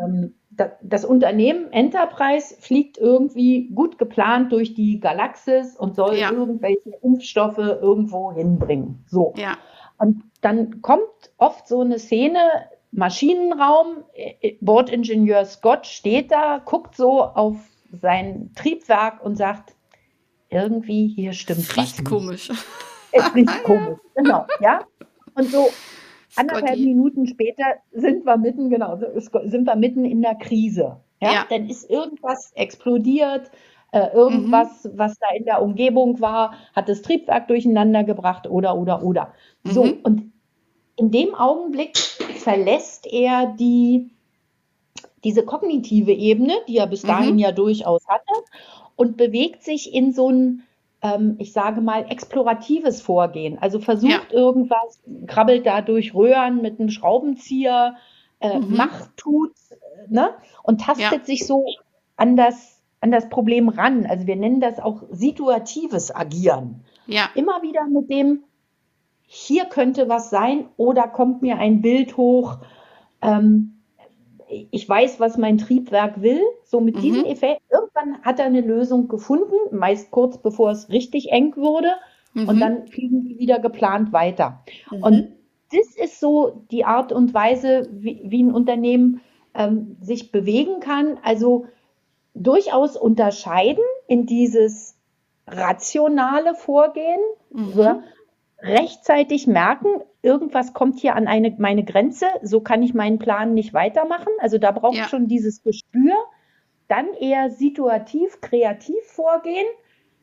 ähm, 0.05 0.35
das, 0.51 0.71
das, 0.83 1.05
Unternehmen 1.05 1.73
Enterprise 1.73 2.55
fliegt 2.59 2.99
irgendwie 2.99 3.71
gut 3.75 3.99
geplant 3.99 4.53
durch 4.53 4.75
die 4.75 5.01
Galaxis 5.01 5.77
und 5.77 5.95
soll 5.97 6.17
ja. 6.17 6.31
irgendwelche 6.31 6.91
Impfstoffe 7.03 7.59
irgendwo 7.59 8.33
hinbringen. 8.33 9.05
So. 9.07 9.33
Ja. 9.37 9.57
Und 9.99 10.23
dann 10.41 10.83
kommt 10.83 11.03
oft 11.39 11.69
so 11.69 11.81
eine 11.81 11.99
Szene, 11.99 12.39
Maschinenraum, 12.91 14.05
äh, 14.15 14.57
Bordingenieur 14.61 15.45
Scott 15.45 15.87
steht 15.87 16.33
da, 16.33 16.61
guckt 16.65 16.97
so 16.97 17.23
auf 17.23 17.57
sein 18.01 18.51
Triebwerk 18.55 19.25
und 19.25 19.37
sagt, 19.37 19.75
irgendwie 20.49 21.09
hier 21.09 21.33
stimmt 21.33 21.61
es 21.61 21.77
riecht 21.77 21.99
was 21.99 22.05
komisch. 22.05 22.51
Es 23.13 23.35
riecht 23.35 23.63
komisch, 23.65 23.99
genau, 24.15 24.47
ja. 24.61 24.81
Und 25.35 25.51
so 25.51 25.69
anderthalb 26.37 26.79
Minuten 26.79 27.27
später 27.27 27.65
sind 27.93 28.25
wir 28.25 28.37
mitten, 28.37 28.71
genau, 28.71 28.99
sind 29.45 29.67
wir 29.67 29.77
mitten 29.77 30.05
in 30.05 30.23
der 30.23 30.35
Krise. 30.35 31.01
Ja, 31.21 31.33
ja. 31.33 31.47
dann 31.49 31.69
ist 31.69 31.89
irgendwas 31.89 32.53
explodiert, 32.55 33.51
äh, 33.93 34.09
irgendwas, 34.13 34.85
mhm. 34.85 34.99
was 34.99 35.19
da 35.19 35.27
in 35.37 35.45
der 35.45 35.63
Umgebung 35.63 36.21
war, 36.21 36.55
hat 36.75 36.89
das 36.89 37.03
Triebwerk 37.03 37.47
durcheinander 37.49 38.05
gebracht 38.05 38.49
oder, 38.49 38.77
oder, 38.77 39.03
oder. 39.03 39.33
Mhm. 39.63 39.71
So, 39.71 39.83
und 40.03 40.33
in 40.97 41.11
dem 41.11 41.35
Augenblick 41.35 41.97
verlässt 41.97 43.07
er 43.07 43.55
die, 43.59 44.11
diese 45.25 45.45
kognitive 45.45 46.13
Ebene, 46.13 46.55
die 46.69 46.79
er 46.79 46.87
bis 46.87 47.03
dahin 47.03 47.35
mhm. 47.35 47.39
ja 47.39 47.53
durchaus 47.53 48.07
hatte, 48.09 48.45
und 48.97 49.17
bewegt 49.17 49.63
sich 49.63 49.95
in 49.95 50.13
so 50.13 50.31
ein, 50.31 50.63
ähm, 51.03 51.37
ich 51.39 51.53
sage 51.53 51.81
mal, 51.81 52.07
exploratives 52.09 53.01
Vorgehen. 53.01 53.59
Also 53.59 53.79
versucht 53.79 54.33
ja. 54.33 54.37
irgendwas, 54.39 55.01
krabbelt 55.27 55.67
da 55.67 55.81
durch 55.81 56.15
Röhren 56.15 56.61
mit 56.61 56.79
einem 56.79 56.91
Schraubenzieher, 56.91 57.97
äh, 58.41 58.59
mhm. 58.59 58.77
macht, 58.77 59.17
tut, 59.17 59.53
ne? 60.09 60.31
und 60.63 60.81
tastet 60.81 61.13
ja. 61.13 61.25
sich 61.25 61.47
so 61.47 61.65
an 62.17 62.37
das, 62.37 62.83
an 63.01 63.11
das 63.11 63.29
Problem 63.29 63.69
ran. 63.69 64.07
Also 64.07 64.27
wir 64.27 64.37
nennen 64.37 64.61
das 64.61 64.79
auch 64.79 65.03
situatives 65.11 66.15
Agieren. 66.15 66.85
Ja. 67.07 67.31
Immer 67.35 67.63
wieder 67.63 67.87
mit 67.87 68.11
dem, 68.11 68.45
hier 69.27 69.65
könnte 69.65 70.09
was 70.09 70.31
sein 70.31 70.67
oder 70.77 71.09
kommt 71.09 71.43
mir 71.43 71.59
ein 71.59 71.81
Bild 71.81 72.17
hoch, 72.17 72.59
ähm, 73.23 73.82
ich 74.71 74.89
weiß, 74.89 75.21
was 75.21 75.37
mein 75.37 75.59
Triebwerk 75.59 76.21
will. 76.21 76.41
So 76.65 76.81
mit 76.81 76.97
mhm. 76.97 77.01
diesem 77.01 77.25
Effekt, 77.25 77.63
irgendwann 77.71 78.23
hat 78.23 78.39
er 78.39 78.47
eine 78.47 78.61
Lösung 78.61 79.09
gefunden, 79.09 79.55
meist 79.71 80.11
kurz 80.11 80.39
bevor 80.39 80.71
es 80.71 80.89
richtig 80.91 81.31
eng 81.31 81.57
wurde. 81.57 81.93
Mhm. 82.35 82.49
Und 82.49 82.61
dann 82.61 82.87
fliegen 82.89 83.25
die 83.25 83.39
wieder 83.39 83.59
geplant 83.59 84.13
weiter. 84.13 84.63
Mhm. 84.91 85.03
Und 85.03 85.29
das 85.73 85.97
ist 85.97 86.21
so 86.21 86.65
die 86.71 86.85
Art 86.85 87.13
und 87.13 87.33
Weise, 87.35 87.89
wie, 87.93 88.21
wie 88.25 88.43
ein 88.43 88.53
Unternehmen 88.53 89.21
ähm, 89.55 89.97
sich 90.01 90.33
bewegen 90.33 90.81
kann. 90.81 91.19
Also 91.23 91.67
durchaus 92.35 92.97
unterscheiden 92.97 93.85
in 94.07 94.27
dieses 94.27 94.97
rationale 95.47 96.55
Vorgehen. 96.55 97.21
Mhm 97.51 98.03
rechtzeitig 98.63 99.47
merken, 99.47 100.03
irgendwas 100.23 100.73
kommt 100.73 101.01
hier 101.01 101.17
an 101.17 101.27
eine, 101.27 101.55
meine 101.59 101.85
Grenze, 101.85 102.27
so 102.43 102.61
kann 102.61 102.83
ich 102.83 102.95
meinen 102.95 103.19
Plan 103.19 103.55
nicht 103.55 103.75
weitermachen. 103.75 104.33
Also 104.39 104.59
da 104.59 104.71
braucht 104.71 104.97
ja. 104.97 105.09
schon 105.09 105.27
dieses 105.27 105.63
Gespür. 105.63 106.15
Dann 106.89 107.13
eher 107.15 107.51
situativ, 107.51 108.41
kreativ 108.41 109.03
vorgehen, 109.07 109.67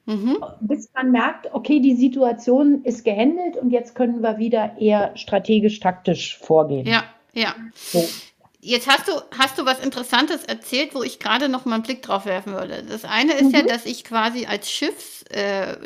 mhm. 0.05 0.37
bis 0.61 0.91
man 0.93 1.11
merkt, 1.11 1.53
okay, 1.53 1.79
die 1.79 1.95
Situation 1.95 2.83
ist 2.83 3.03
gehandelt 3.03 3.57
und 3.57 3.71
jetzt 3.71 3.95
können 3.95 4.21
wir 4.21 4.37
wieder 4.37 4.77
eher 4.79 5.15
strategisch-taktisch 5.15 6.37
vorgehen. 6.37 6.85
Ja, 6.85 7.03
ja. 7.33 7.55
So. 7.73 8.07
Jetzt 8.61 8.89
hast 8.89 9.07
du, 9.07 9.13
hast 9.37 9.57
du 9.57 9.65
was 9.65 9.79
Interessantes 9.79 10.43
erzählt, 10.43 10.93
wo 10.93 11.01
ich 11.01 11.19
gerade 11.19 11.47
noch 11.47 11.63
mal 11.63 11.75
einen 11.75 11.83
Blick 11.83 12.01
drauf 12.01 12.25
werfen 12.25 12.53
würde. 12.53 12.83
Das 12.87 13.05
eine 13.05 13.33
ist 13.33 13.45
mhm. 13.45 13.55
ja, 13.55 13.61
dass 13.63 13.85
ich 13.85 14.03
quasi 14.03 14.45
als 14.45 14.69
Schiffs, 14.69 15.23
äh, 15.29 15.77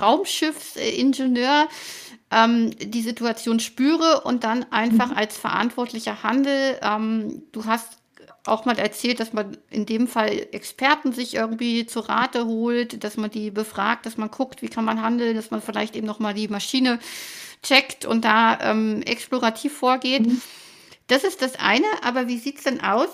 Raumschiffsingenieur 0.00 1.66
ähm, 2.30 2.70
die 2.78 3.02
Situation 3.02 3.60
spüre 3.60 4.22
und 4.22 4.44
dann 4.44 4.64
einfach 4.72 5.10
mhm. 5.10 5.16
als 5.16 5.36
verantwortlicher 5.36 6.22
handel. 6.22 6.78
Ähm, 6.82 7.42
du 7.52 7.64
hast 7.64 7.98
auch 8.46 8.66
mal 8.66 8.78
erzählt, 8.78 9.20
dass 9.20 9.32
man 9.32 9.56
in 9.70 9.86
dem 9.86 10.06
Fall 10.06 10.48
Experten 10.52 11.12
sich 11.12 11.34
irgendwie 11.34 11.86
zu 11.86 12.00
Rate 12.00 12.46
holt, 12.46 13.02
dass 13.02 13.16
man 13.16 13.30
die 13.30 13.50
befragt, 13.50 14.04
dass 14.04 14.18
man 14.18 14.30
guckt, 14.30 14.60
wie 14.60 14.68
kann 14.68 14.84
man 14.84 15.00
handeln, 15.00 15.34
dass 15.34 15.50
man 15.50 15.62
vielleicht 15.62 15.96
eben 15.96 16.06
noch 16.06 16.18
mal 16.18 16.34
die 16.34 16.48
Maschine 16.48 16.98
checkt 17.62 18.04
und 18.04 18.24
da 18.24 18.58
ähm, 18.60 19.02
explorativ 19.02 19.72
vorgeht. 19.74 20.26
Mhm. 20.26 20.42
Das 21.06 21.24
ist 21.24 21.42
das 21.42 21.56
eine, 21.56 21.86
aber 22.02 22.28
wie 22.28 22.38
sieht 22.38 22.58
es 22.58 22.64
denn 22.64 22.82
aus? 22.82 23.08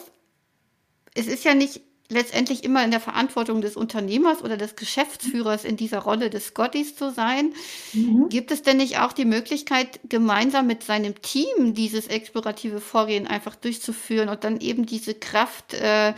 Es 1.15 1.27
ist 1.27 1.45
ja 1.45 1.55
nicht 1.55 1.81
letztendlich 2.11 2.65
immer 2.65 2.85
in 2.85 2.91
der 2.91 3.01
Verantwortung 3.01 3.61
des 3.61 3.77
Unternehmers 3.77 4.43
oder 4.43 4.57
des 4.57 4.77
Geschäftsführers 4.77 5.65
in 5.65 5.77
dieser 5.77 6.01
Rolle 6.01 6.29
des 6.29 6.47
Scotties 6.47 6.97
zu 6.97 7.11
sein. 7.11 7.53
Mhm. 7.93 8.29
Gibt 8.29 8.51
es 8.51 8.63
denn 8.63 8.77
nicht 8.77 8.99
auch 8.99 9.13
die 9.13 9.25
Möglichkeit, 9.25 10.01
gemeinsam 10.09 10.67
mit 10.67 10.83
seinem 10.83 11.21
Team 11.23 11.75
dieses 11.75 12.09
explorative 12.09 12.81
Vorgehen 12.81 13.27
einfach 13.27 13.57
durchzuführen 13.57 14.29
und 14.29 14.45
dann 14.45 14.61
eben 14.61 14.87
diese 14.87 15.15
Kraft 15.15 15.75
äh, 15.75 16.15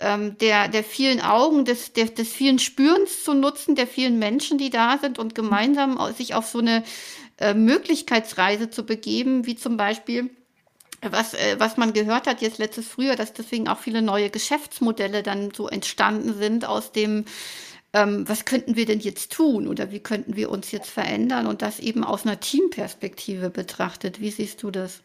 ähm, 0.00 0.36
der, 0.38 0.68
der 0.68 0.84
vielen 0.84 1.20
Augen, 1.20 1.64
des, 1.64 1.92
der, 1.92 2.06
des 2.06 2.32
vielen 2.32 2.58
Spürens 2.58 3.24
zu 3.24 3.34
nutzen, 3.34 3.74
der 3.74 3.86
vielen 3.86 4.18
Menschen, 4.18 4.58
die 4.58 4.70
da 4.70 4.98
sind 4.98 5.18
und 5.18 5.34
gemeinsam 5.34 5.98
sich 6.16 6.34
auf 6.34 6.46
so 6.46 6.58
eine 6.58 6.82
äh, 7.38 7.54
Möglichkeitsreise 7.54 8.70
zu 8.70 8.84
begeben, 8.84 9.46
wie 9.46 9.56
zum 9.56 9.76
Beispiel 9.76 10.30
was, 11.12 11.34
äh, 11.34 11.56
was 11.58 11.76
man 11.76 11.92
gehört 11.92 12.26
hat 12.26 12.42
jetzt 12.42 12.58
letztes 12.58 12.86
Frühjahr, 12.88 13.16
dass 13.16 13.32
deswegen 13.32 13.68
auch 13.68 13.78
viele 13.78 14.02
neue 14.02 14.30
Geschäftsmodelle 14.30 15.22
dann 15.22 15.50
so 15.54 15.68
entstanden 15.68 16.34
sind 16.34 16.66
aus 16.66 16.92
dem, 16.92 17.24
ähm, 17.92 18.28
was 18.28 18.44
könnten 18.44 18.76
wir 18.76 18.86
denn 18.86 19.00
jetzt 19.00 19.32
tun 19.32 19.68
oder 19.68 19.90
wie 19.90 20.00
könnten 20.00 20.36
wir 20.36 20.50
uns 20.50 20.72
jetzt 20.72 20.90
verändern 20.90 21.46
und 21.46 21.62
das 21.62 21.80
eben 21.80 22.04
aus 22.04 22.26
einer 22.26 22.40
Teamperspektive 22.40 23.50
betrachtet. 23.50 24.20
Wie 24.20 24.30
siehst 24.30 24.62
du 24.62 24.70
das? 24.70 25.02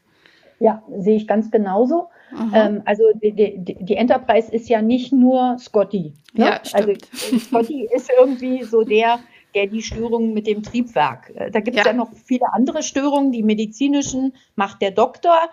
Ja, 0.59 0.83
sehe 0.97 1.15
ich 1.15 1.27
ganz 1.27 1.51
genauso. 1.51 2.09
Ähm, 2.53 2.81
also 2.85 3.03
die, 3.23 3.31
die, 3.31 3.75
die, 3.79 3.95
Enterprise 3.95 4.51
ist 4.51 4.69
ja 4.69 4.81
nicht 4.81 5.11
nur 5.11 5.57
Scotty. 5.57 6.13
Ne? 6.33 6.45
Ja, 6.45 6.61
also 6.73 6.93
Scotty 7.39 7.89
ist 7.95 8.11
irgendwie 8.19 8.63
so 8.63 8.83
der, 8.83 9.19
der 9.55 9.67
die 9.67 9.81
Störungen 9.81 10.33
mit 10.33 10.45
dem 10.45 10.61
Triebwerk. 10.61 11.31
Äh, 11.35 11.49
da 11.49 11.59
gibt 11.59 11.77
es 11.77 11.85
ja. 11.85 11.91
ja. 11.91 11.97
noch 11.97 12.11
viele 12.25 12.53
andere 12.53 12.83
Störungen. 12.83 13.31
Die 13.31 13.41
medizinischen 13.41 14.33
macht 14.55 14.81
der 14.81 14.91
Doktor. 14.91 15.49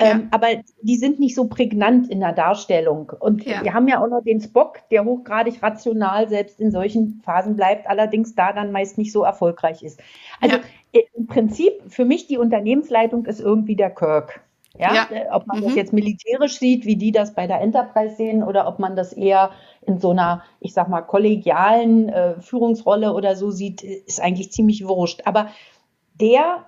Ähm, 0.00 0.28
aber 0.30 0.46
die 0.80 0.96
sind 0.96 1.18
nicht 1.18 1.34
so 1.34 1.48
prägnant 1.48 2.08
in 2.08 2.20
der 2.20 2.32
Darstellung. 2.32 3.12
Und 3.18 3.44
ja. 3.44 3.64
wir 3.64 3.74
haben 3.74 3.88
ja 3.88 4.00
auch 4.02 4.08
noch 4.08 4.22
den 4.22 4.40
Spock, 4.40 4.78
der 4.90 5.04
hochgradig 5.04 5.60
rational 5.60 6.28
selbst 6.28 6.60
in 6.60 6.70
solchen 6.70 7.20
Phasen 7.24 7.56
bleibt, 7.56 7.88
allerdings 7.88 8.36
da 8.36 8.52
dann 8.52 8.70
meist 8.70 8.96
nicht 8.96 9.12
so 9.12 9.24
erfolgreich 9.24 9.82
ist. 9.82 10.00
Also 10.40 10.56
ja. 10.56 10.62
Äh, 10.92 11.02
im 11.14 11.26
Prinzip 11.26 11.72
für 11.88 12.04
mich 12.04 12.28
die 12.28 12.38
Unternehmensleitung 12.38 13.26
ist 13.26 13.40
irgendwie 13.40 13.76
der 13.76 13.90
Kirk. 13.90 14.40
Ja, 14.78 14.94
ja. 14.94 15.08
Äh, 15.10 15.26
ob 15.32 15.46
man 15.46 15.58
mhm. 15.58 15.64
das 15.64 15.74
jetzt 15.74 15.92
militärisch 15.92 16.58
sieht, 16.58 16.86
wie 16.86 16.96
die 16.96 17.10
das 17.10 17.34
bei 17.34 17.46
der 17.46 17.60
Enterprise 17.60 18.14
sehen, 18.14 18.44
oder 18.44 18.68
ob 18.68 18.78
man 18.78 18.94
das 18.94 19.12
eher 19.12 19.50
in 19.82 19.98
so 19.98 20.10
einer, 20.10 20.44
ich 20.60 20.72
sag 20.72 20.88
mal, 20.88 21.02
kollegialen 21.02 22.08
äh, 22.08 22.40
Führungsrolle 22.40 23.12
oder 23.12 23.34
so 23.34 23.50
sieht, 23.50 23.82
ist 23.82 24.20
eigentlich 24.20 24.52
ziemlich 24.52 24.86
wurscht. 24.86 25.22
Aber 25.24 25.48
der 26.20 26.64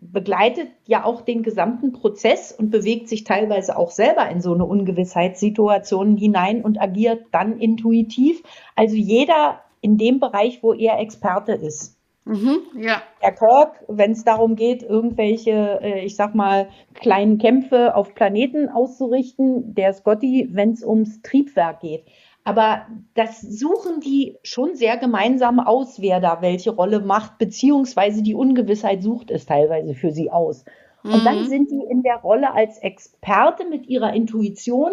begleitet 0.00 0.68
ja 0.86 1.04
auch 1.04 1.22
den 1.22 1.42
gesamten 1.42 1.92
Prozess 1.92 2.52
und 2.52 2.70
bewegt 2.70 3.08
sich 3.08 3.24
teilweise 3.24 3.76
auch 3.76 3.90
selber 3.90 4.28
in 4.28 4.40
so 4.40 4.52
eine 4.52 4.64
Ungewissheitssituation 4.64 6.16
hinein 6.16 6.62
und 6.62 6.80
agiert 6.80 7.26
dann 7.32 7.58
intuitiv. 7.58 8.42
Also 8.74 8.96
jeder 8.96 9.60
in 9.80 9.96
dem 9.98 10.20
Bereich, 10.20 10.62
wo 10.62 10.72
er 10.72 10.98
Experte 10.98 11.52
ist. 11.52 11.96
Mhm, 12.24 12.58
ja. 12.80 13.02
Herr 13.20 13.32
Kirk, 13.32 13.84
wenn 13.86 14.10
es 14.10 14.24
darum 14.24 14.56
geht, 14.56 14.82
irgendwelche, 14.82 15.80
äh, 15.80 16.04
ich 16.04 16.16
sag 16.16 16.34
mal, 16.34 16.68
kleinen 16.94 17.38
Kämpfe 17.38 17.94
auf 17.94 18.14
Planeten 18.16 18.68
auszurichten, 18.68 19.76
der 19.76 19.92
Scotty, 19.92 20.48
wenn 20.50 20.72
es 20.72 20.84
ums 20.84 21.22
Triebwerk 21.22 21.80
geht. 21.80 22.02
Aber 22.46 22.86
das 23.14 23.40
suchen 23.40 23.98
die 23.98 24.36
schon 24.44 24.76
sehr 24.76 24.96
gemeinsam 24.98 25.58
aus, 25.58 26.00
wer 26.00 26.20
da 26.20 26.42
welche 26.42 26.70
Rolle 26.70 27.00
macht, 27.00 27.38
beziehungsweise 27.38 28.22
die 28.22 28.36
Ungewissheit 28.36 29.02
sucht 29.02 29.32
es 29.32 29.46
teilweise 29.46 29.94
für 29.94 30.12
sie 30.12 30.30
aus. 30.30 30.64
Mhm. 31.02 31.12
Und 31.12 31.26
dann 31.26 31.40
mhm. 31.40 31.46
sind 31.46 31.70
die 31.72 31.84
in 31.90 32.04
der 32.04 32.18
Rolle 32.18 32.54
als 32.54 32.78
Experte 32.78 33.68
mit 33.68 33.88
ihrer 33.88 34.12
Intuition 34.12 34.92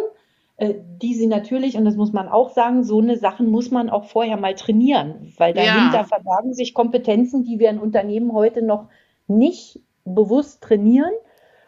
äh, 0.58 0.76
die 1.02 1.14
sie 1.14 1.28
natürlich, 1.28 1.78
und 1.78 1.86
das 1.86 1.96
muss 1.96 2.12
man 2.12 2.28
auch 2.28 2.50
sagen, 2.50 2.84
so 2.84 3.00
eine 3.00 3.18
Sachen 3.18 3.52
muss 3.52 3.70
man 3.70 3.90
auch 3.90 4.06
vorher 4.06 4.38
mal 4.38 4.56
trainieren, 4.56 5.34
weil 5.38 5.54
dahinter 5.54 5.98
ja. 5.98 6.04
verbergen 6.04 6.54
sich 6.54 6.74
Kompetenzen, 6.74 7.44
die 7.44 7.60
wir 7.60 7.70
in 7.70 7.80
Unternehmen 7.80 8.34
heute 8.34 8.64
noch 8.64 8.88
nicht 9.28 9.80
bewusst 10.06 10.62
trainieren. 10.62 11.12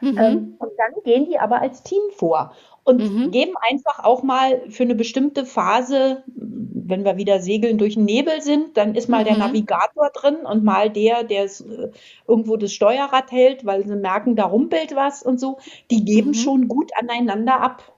Mhm. 0.02 0.18
Ähm, 0.18 0.56
und 0.60 0.72
dann 0.78 1.04
gehen 1.04 1.26
die 1.26 1.38
aber 1.38 1.62
als 1.62 1.84
Team 1.84 2.02
vor 2.12 2.54
und 2.86 3.02
mhm. 3.02 3.32
geben 3.32 3.54
einfach 3.68 4.04
auch 4.04 4.22
mal 4.22 4.62
für 4.70 4.84
eine 4.84 4.94
bestimmte 4.94 5.46
Phase, 5.46 6.24
wenn 6.28 7.04
wir 7.04 7.18
wieder 7.18 7.40
segeln 7.42 7.80
durch 7.80 7.96
den 7.96 8.06
Nebel 8.06 8.42
sind, 8.42 8.78
dann 8.78 8.94
ist 8.94 9.10
mal 9.10 9.22
mhm. 9.22 9.26
der 9.26 9.38
Navigator 9.38 10.12
drin 10.14 10.38
und 10.46 10.64
mal 10.64 10.92
der, 10.92 11.24
der 11.24 11.46
äh, 11.46 11.90
irgendwo 12.28 12.58
das 12.58 12.72
Steuerrad 12.74 13.32
hält, 13.32 13.66
weil 13.66 13.86
sie 13.88 13.96
merken, 13.96 14.36
da 14.36 14.46
rumpelt 14.46 14.96
was 14.96 15.24
und 15.24 15.40
so. 15.40 15.58
Die 15.90 16.06
geben 16.06 16.30
mhm. 16.30 16.34
schon 16.36 16.68
gut 16.68 16.92
aneinander 16.98 17.60
ab. 17.60 17.92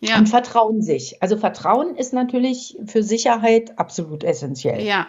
Ja. 0.00 0.18
Und 0.18 0.28
vertrauen 0.28 0.82
sich. 0.82 1.22
Also 1.22 1.38
Vertrauen 1.38 1.96
ist 1.96 2.12
natürlich 2.12 2.76
für 2.84 3.02
Sicherheit 3.02 3.78
absolut 3.78 4.24
essentiell. 4.24 4.82
Ja, 4.82 5.06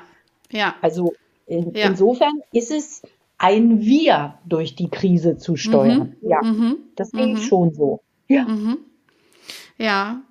ja. 0.50 0.76
Also 0.82 1.14
in, 1.46 1.74
ja. 1.74 1.88
insofern 1.88 2.42
ist 2.54 2.72
es 2.72 3.02
ein 3.38 3.82
Wir 3.82 4.36
durch 4.46 4.76
die 4.76 4.90
Krise 4.90 5.38
zu 5.38 5.58
steuern. 5.58 6.16
Mhm. 6.22 6.30
Ja, 6.30 6.42
mhm. 6.42 6.78
das 6.96 7.10
sehe 7.10 7.26
ich 7.26 7.40
mhm. 7.40 7.44
schon 7.44 7.74
so. 7.74 8.00
Ja. 8.30 8.44
Mhm. 8.44 8.78
Ja, 9.78 10.22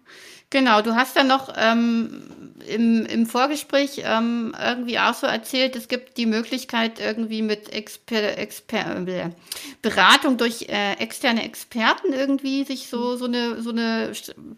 genau. 0.51 0.83
Du 0.83 0.95
hast 0.95 1.17
dann 1.17 1.29
noch 1.29 1.53
ähm, 1.57 2.25
im, 2.67 3.07
im 3.07 3.27
Vorgespräch 3.27 4.03
ähm, 4.05 4.55
irgendwie 4.61 4.99
auch 4.99 5.15
so 5.15 5.27
erzählt, 5.27 5.77
es 5.77 5.89
gibt 5.89 6.17
die 6.17 6.27
Möglichkeit 6.27 7.01
irgendwie 7.01 7.43
mit 7.43 7.73
Exper 7.73 8.39
Exper 8.39 9.07
äh, 9.07 9.31
Beratung 9.83 10.37
durch 10.37 10.69
äh, 10.69 10.95
externe 10.95 11.45
Experten 11.45 12.13
irgendwie 12.13 12.65
sich 12.65 12.89
so, 12.89 13.17
so 13.17 13.27
eine, 13.27 13.63
so 13.63 13.71
eine, 13.71 14.13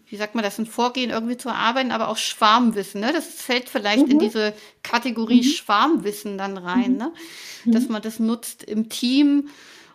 wie 0.07 0.15
sagt 0.15 0.35
man 0.35 0.43
das, 0.43 0.57
ein 0.57 0.65
Vorgehen 0.65 1.11
irgendwie 1.11 1.37
zu 1.37 1.49
erarbeiten, 1.49 1.91
aber 1.91 2.07
auch 2.09 2.17
Schwarmwissen, 2.17 3.01
ne? 3.01 3.11
Das 3.13 3.25
fällt 3.25 3.69
vielleicht 3.69 4.05
mhm. 4.05 4.13
in 4.13 4.19
diese 4.19 4.53
Kategorie 4.83 5.41
mhm. 5.41 5.49
Schwarmwissen 5.49 6.37
dann 6.37 6.57
rein, 6.57 6.93
mhm. 6.93 6.97
ne? 6.97 7.13
Dass 7.65 7.83
mhm. 7.83 7.93
man 7.93 8.01
das 8.01 8.19
nutzt 8.19 8.63
im 8.63 8.89
Team 8.89 9.49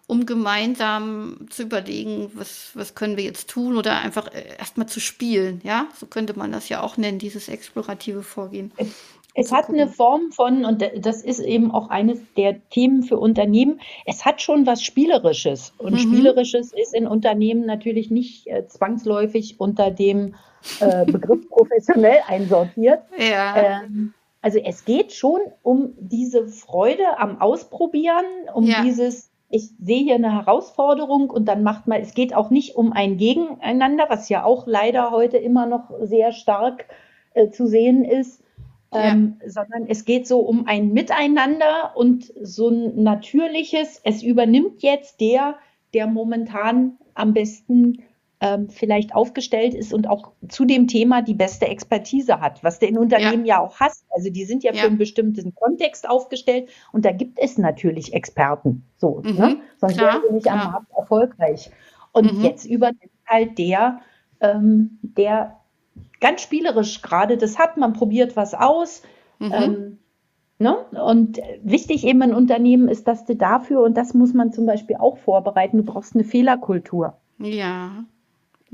um 0.07 0.27
gemeinsam 0.27 1.47
zu 1.51 1.63
überlegen, 1.63 2.31
was, 2.35 2.73
was 2.75 2.95
können 2.95 3.17
wir 3.17 3.25
jetzt 3.25 3.49
tun 3.49 3.77
oder 3.77 3.99
einfach 3.99 4.29
äh, 4.33 4.57
erstmal 4.59 4.87
zu 4.87 5.01
spielen. 5.01 5.61
Ja, 5.65 5.87
so 5.99 6.07
könnte 6.07 6.39
man 6.39 6.53
das 6.53 6.69
ja 6.69 6.83
auch 6.83 6.97
nennen, 6.97 7.19
dieses 7.19 7.49
explorative 7.49 8.23
Vorgehen. 8.23 8.73
Es, 8.77 8.95
es 9.35 9.51
hat 9.51 9.69
eine 9.69 9.89
Form 9.89 10.31
von, 10.31 10.65
und 10.65 10.85
das 10.97 11.23
ist 11.23 11.41
eben 11.41 11.73
auch 11.73 11.91
eines 11.91 12.21
der 12.37 12.69
Themen 12.69 13.03
für 13.03 13.19
Unternehmen, 13.19 13.81
es 14.07 14.25
hat 14.25 14.43
schon 14.43 14.67
was 14.67 14.83
Spielerisches. 14.83 15.73
Und 15.79 15.95
mhm. 15.95 15.99
Spielerisches 15.99 16.73
ist 16.73 16.95
in 16.95 17.07
Unternehmen 17.07 17.67
natürlich 17.67 18.11
nicht 18.11 18.47
äh, 18.47 18.67
zwangsläufig 18.69 19.59
unter 19.59 19.91
dem 19.91 20.37
äh, 20.81 21.05
Begriff 21.11 21.49
professionell 21.49 22.19
einsortiert. 22.29 23.01
Ja. 23.19 23.83
Ähm, 23.83 24.13
also 24.41 24.59
es 24.59 24.85
geht 24.85 25.13
schon 25.13 25.41
um 25.63 25.95
diese 25.99 26.47
Freude 26.47 27.19
am 27.19 27.41
Ausprobieren, 27.41 28.27
um 28.53 28.67
ja. 28.67 28.83
dieses 28.83 29.31
ich 29.55 29.71
sehe 29.81 30.03
hier 30.03 30.17
eine 30.17 30.33
Herausforderung 30.33 31.31
und 31.31 31.47
dann 31.47 31.63
macht 31.63 31.87
man, 31.87 32.01
es 32.01 32.15
geht 32.15 32.35
auch 32.35 32.51
nicht 32.51 32.75
um 32.75 32.93
ein 32.93 33.19
Gegeneinander, 33.19 34.07
was 34.09 34.29
ja 34.29 34.43
auch 34.43 34.67
leider 34.67 35.13
heute 35.13 35.37
immer 35.37 35.67
noch 35.67 35.93
sehr 36.01 36.33
stark 36.33 36.87
äh, 37.35 37.51
zu 37.51 37.69
sehen 37.69 38.05
ist, 38.05 38.43
ähm, 38.91 39.37
ja. 39.41 39.51
sondern 39.51 39.87
es 39.87 40.05
geht 40.05 40.27
so 40.27 40.41
um 40.41 40.67
ein 40.67 40.93
Miteinander 40.93 41.93
und 41.95 42.33
so 42.43 42.69
ein 42.69 43.01
natürliches, 43.01 44.01
es 44.03 44.25
übernimmt 44.25 44.83
jetzt 44.83 45.21
der, 45.21 45.55
der 45.95 46.09
momentan 46.09 46.99
am 47.15 47.33
besten 47.33 48.03
ähm, 48.45 48.69
vielleicht 48.69 49.15
aufgestellt 49.15 49.73
ist 49.73 49.95
und 49.95 50.07
auch 50.07 50.33
zu 50.51 50.67
dem 50.67 50.87
Thema 50.87 51.23
die 51.23 51.33
beste 51.33 51.67
Expertise 51.67 52.43
hat, 52.43 52.63
was 52.63 52.79
du 52.79 52.85
in 52.85 52.99
Unternehmen 52.99 53.47
ja, 53.47 53.57
ja 53.57 53.61
auch 53.63 53.81
hast. 53.81 54.05
Also 54.11 54.29
die 54.29 54.45
sind 54.45 54.63
ja, 54.63 54.75
ja, 54.75 54.83
für 54.83 54.89
einen 54.89 54.99
bestimmten 54.99 55.55
Kontext 55.55 56.07
aufgestellt 56.07 56.69
und 56.93 57.07
da 57.07 57.13
gibt 57.13 57.39
es 57.39 57.57
natürlich 57.57 58.13
Experten. 58.13 58.85
So, 58.99 59.23
mhm, 59.25 59.33
ne? 59.33 59.57
sonst 59.79 59.99
wären 59.99 60.21
sie 60.29 60.35
nicht 60.35 60.43
klar. 60.43 60.63
am 60.63 60.73
Markt 60.73 60.93
erfolgreich. 60.95 61.71
Und 62.13 62.35
mhm. 62.35 62.45
jetzt 62.45 62.67
übernimmt 62.67 63.11
halt 63.27 63.57
der, 63.57 64.01
ähm, 64.41 64.99
der 65.01 65.57
ganz 66.21 66.43
spielerisch 66.43 67.01
gerade 67.01 67.39
das 67.39 67.59
hat. 67.59 67.79
Man 67.79 67.95
probiert 67.95 68.37
was 68.37 68.53
aus. 68.53 69.03
Mhm. 69.39 69.53
Ähm, 69.55 69.99
Ne? 70.57 70.77
Und 71.05 71.41
wichtig 71.65 72.07
eben 72.07 72.23
in 72.23 72.33
Unternehmen 72.33 72.89
ist, 72.89 73.09
dass 73.09 73.25
du 73.25 73.35
dafür, 73.35 73.83
und 73.83 73.97
das 73.97 74.15
muss 74.15 74.33
man 74.35 74.53
zum 74.53 74.67
Beispiel 74.67 74.97
auch 74.97 75.19
vorbereiten, 75.19 75.79
du 75.79 75.83
brauchst 75.83 76.15
eine 76.15 76.23
Fehlerkultur. 76.23 77.19
Ja. 77.41 78.05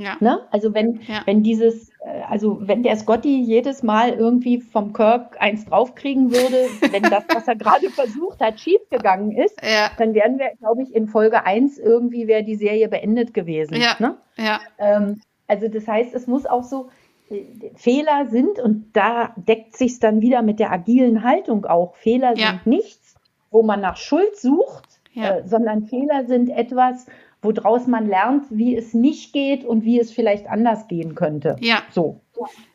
Ja. 0.00 0.16
Ne? 0.20 0.40
Also 0.50 0.72
wenn, 0.72 1.02
ja. 1.06 1.20
wenn 1.26 1.42
dieses, 1.42 1.90
äh, 2.00 2.22
also 2.26 2.56
wenn 2.62 2.82
der 2.82 2.96
Scotty 2.96 3.42
jedes 3.42 3.82
Mal 3.82 4.14
irgendwie 4.14 4.58
vom 4.58 4.94
Kirk 4.94 5.36
eins 5.38 5.66
draufkriegen 5.66 6.30
würde, 6.30 6.68
wenn 6.92 7.02
das, 7.02 7.24
was 7.32 7.46
er 7.46 7.56
gerade 7.56 7.90
versucht 7.90 8.40
hat, 8.40 8.58
schiefgegangen 8.58 9.32
ist, 9.32 9.60
ja. 9.62 9.90
dann 9.98 10.14
wären 10.14 10.38
wir, 10.38 10.52
glaube 10.58 10.82
ich, 10.82 10.94
in 10.94 11.06
Folge 11.06 11.44
1 11.44 11.78
irgendwie 11.78 12.26
wäre 12.26 12.42
die 12.42 12.54
Serie 12.54 12.88
beendet 12.88 13.34
gewesen. 13.34 13.76
Ja. 13.76 13.96
Ne? 13.98 14.16
ja. 14.38 14.60
Ähm, 14.78 15.20
also 15.46 15.68
das 15.68 15.86
heißt, 15.86 16.14
es 16.14 16.26
muss 16.26 16.46
auch 16.46 16.64
so, 16.64 16.88
äh, 17.28 17.44
Fehler 17.74 18.26
sind, 18.30 18.58
und 18.58 18.92
da 18.94 19.34
deckt 19.36 19.76
sich 19.76 20.00
dann 20.00 20.22
wieder 20.22 20.40
mit 20.40 20.60
der 20.60 20.72
agilen 20.72 21.24
Haltung 21.24 21.66
auch, 21.66 21.94
Fehler 21.96 22.36
sind 22.36 22.66
nichts, 22.66 23.16
wo 23.50 23.62
man 23.62 23.82
nach 23.82 23.98
Schuld 23.98 24.34
sucht, 24.34 24.86
äh, 25.14 25.42
sondern 25.44 25.82
Fehler 25.82 26.24
sind 26.24 26.48
etwas, 26.48 27.04
woraus 27.42 27.87
man 27.87 28.09
lernt, 28.09 28.44
wie 28.50 28.76
es 28.76 28.94
nicht 28.94 29.33
geht 29.33 29.64
und 29.64 29.85
wie 29.85 29.98
es 29.98 30.12
vielleicht 30.12 30.48
anders 30.48 30.88
gehen 30.88 31.14
könnte. 31.14 31.57
Ja. 31.61 31.83
So. 31.90 32.20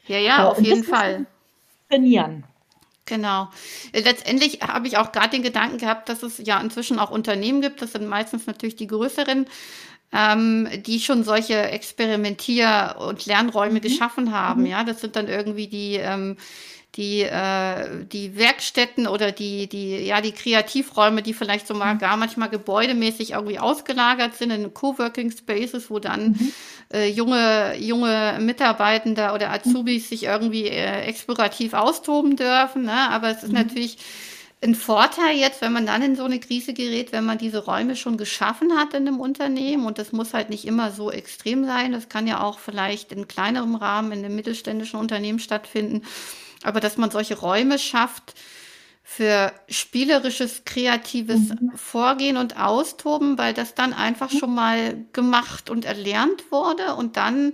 Ja, 0.08 0.18
ja, 0.18 0.50
auf 0.50 0.60
jeden 0.60 0.84
Fall. 0.84 1.26
Trainieren. 1.90 2.44
Genau. 3.06 3.50
Äh, 3.92 4.02
letztendlich 4.02 4.62
habe 4.62 4.88
ich 4.88 4.98
auch 4.98 5.12
gerade 5.12 5.30
den 5.30 5.44
Gedanken 5.44 5.78
gehabt, 5.78 6.10
dass 6.10 6.24
es 6.24 6.42
ja 6.44 6.60
inzwischen 6.60 7.00
auch 7.00 7.12
Unternehmen 7.12 7.62
gibt, 7.62 7.82
das 7.82 7.94
sind 7.94 8.08
meistens 8.08 8.48
natürlich 8.48 8.76
die 8.76 8.88
größeren, 8.88 9.46
ähm, 10.12 10.68
die 10.86 11.00
schon 11.00 11.24
solche 11.24 11.72
Experimentier- 11.72 12.96
und 12.98 13.26
Lernräume 13.26 13.76
mhm. 13.76 13.82
geschaffen 13.82 14.32
haben. 14.32 14.62
Mhm. 14.62 14.68
Ja, 14.68 14.84
das 14.84 15.02
sind 15.02 15.16
dann 15.16 15.28
irgendwie 15.28 15.68
die 15.68 15.96
ähm, 15.96 16.38
die, 16.96 17.22
äh, 17.22 18.06
die 18.06 18.38
Werkstätten 18.38 19.08
oder 19.08 19.32
die, 19.32 19.68
die, 19.68 19.98
ja, 19.98 20.22
die 20.22 20.32
Kreativräume, 20.32 21.22
die 21.22 21.34
vielleicht 21.34 21.68
so 21.68 21.74
mal 21.74 21.96
mhm. 21.96 22.00
gar 22.00 22.16
manchmal 22.16 22.50
gebäudemäßig 22.50 23.32
irgendwie 23.32 23.60
ausgelagert 23.60 24.36
sind 24.36 24.52
in 24.52 24.74
Coworking 24.74 25.32
Spaces, 25.32 25.90
wo 25.90 26.00
dann 26.00 26.28
mhm. 26.28 26.54
äh, 26.94 27.08
junge, 27.08 27.76
junge 27.78 28.38
Mitarbeitende 28.40 29.32
oder 29.34 29.52
Azubis 29.52 30.10
sich 30.10 30.24
irgendwie 30.24 30.68
äh, 30.68 31.02
explorativ 31.02 31.74
austoben 31.74 32.38
dürfen. 32.38 32.84
Ne? 32.84 33.10
Aber 33.10 33.30
es 33.30 33.44
ist 33.44 33.50
mhm. 33.50 33.56
natürlich 33.60 33.98
ein 34.64 34.74
Vorteil 34.74 35.38
jetzt, 35.38 35.62
wenn 35.62 35.74
man 35.74 35.86
dann 35.86 36.02
in 36.02 36.16
so 36.16 36.24
eine 36.24 36.40
Krise 36.40 36.74
gerät, 36.74 37.12
wenn 37.12 37.26
man 37.26 37.38
diese 37.38 37.66
Räume 37.66 37.98
schon 37.98 38.18
geschaffen 38.18 38.78
hat 38.78 38.94
in 38.94 39.06
einem 39.06 39.20
Unternehmen. 39.20 39.86
Und 39.86 40.00
das 40.00 40.14
muss 40.14 40.34
halt 40.34 40.50
nicht 40.50 40.64
immer 40.64 40.92
so 40.92 41.12
extrem 41.12 41.66
sein. 41.66 41.92
Das 41.92 42.08
kann 42.08 42.26
ja 42.26 42.42
auch 42.42 42.60
vielleicht 42.60 43.12
in 43.12 43.28
kleinerem 43.28 43.76
Rahmen 43.76 44.14
in 44.14 44.24
einem 44.24 44.36
mittelständischen 44.36 44.98
Unternehmen 44.98 45.40
stattfinden 45.40 46.04
aber 46.66 46.80
dass 46.80 46.98
man 46.98 47.12
solche 47.12 47.38
Räume 47.38 47.80
schafft 47.80 48.34
für 49.04 49.54
spielerisches, 49.70 50.64
kreatives 50.66 51.50
mhm. 51.50 51.72
Vorgehen 51.76 52.38
und 52.38 52.60
Austoben, 52.60 53.38
weil 53.38 53.54
das 53.54 53.76
dann 53.76 53.94
einfach 53.94 54.32
schon 54.32 54.54
mal 54.56 55.06
gemacht 55.14 55.70
und 55.70 55.86
erlernt 55.86 56.52
wurde 56.52 56.96
und 56.96 57.16
dann, 57.16 57.54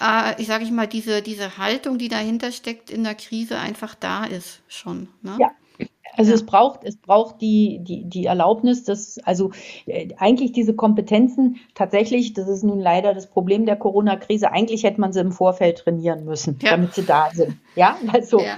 äh, 0.00 0.40
ich 0.40 0.46
sage 0.46 0.64
ich 0.64 0.70
mal, 0.70 0.86
diese, 0.86 1.22
diese 1.22 1.58
Haltung, 1.58 1.98
die 1.98 2.08
dahinter 2.08 2.52
steckt 2.52 2.90
in 2.90 3.02
der 3.02 3.16
Krise, 3.16 3.58
einfach 3.58 3.96
da 3.96 4.24
ist 4.24 4.60
schon. 4.68 5.08
Ne? 5.22 5.36
Ja, 5.40 5.50
also 6.16 6.32
es 6.32 6.46
braucht, 6.46 6.80
es 6.84 6.96
braucht 6.96 7.40
die, 7.42 7.80
die, 7.82 8.04
die 8.04 8.24
Erlaubnis, 8.24 8.84
dass, 8.84 9.18
also 9.24 9.50
äh, 9.86 10.08
eigentlich 10.16 10.52
diese 10.52 10.74
Kompetenzen 10.74 11.56
tatsächlich, 11.74 12.32
das 12.32 12.48
ist 12.48 12.64
nun 12.64 12.80
leider 12.80 13.12
das 13.12 13.26
Problem 13.26 13.66
der 13.66 13.76
Corona-Krise, 13.76 14.50
eigentlich 14.50 14.82
hätte 14.84 15.00
man 15.00 15.12
sie 15.12 15.20
im 15.20 15.32
Vorfeld 15.32 15.78
trainieren 15.78 16.24
müssen, 16.24 16.58
ja. 16.62 16.70
damit 16.70 16.94
sie 16.94 17.04
da 17.04 17.30
sind. 17.32 17.56
Ja, 17.74 17.98
also 18.12 18.40
ja. 18.40 18.56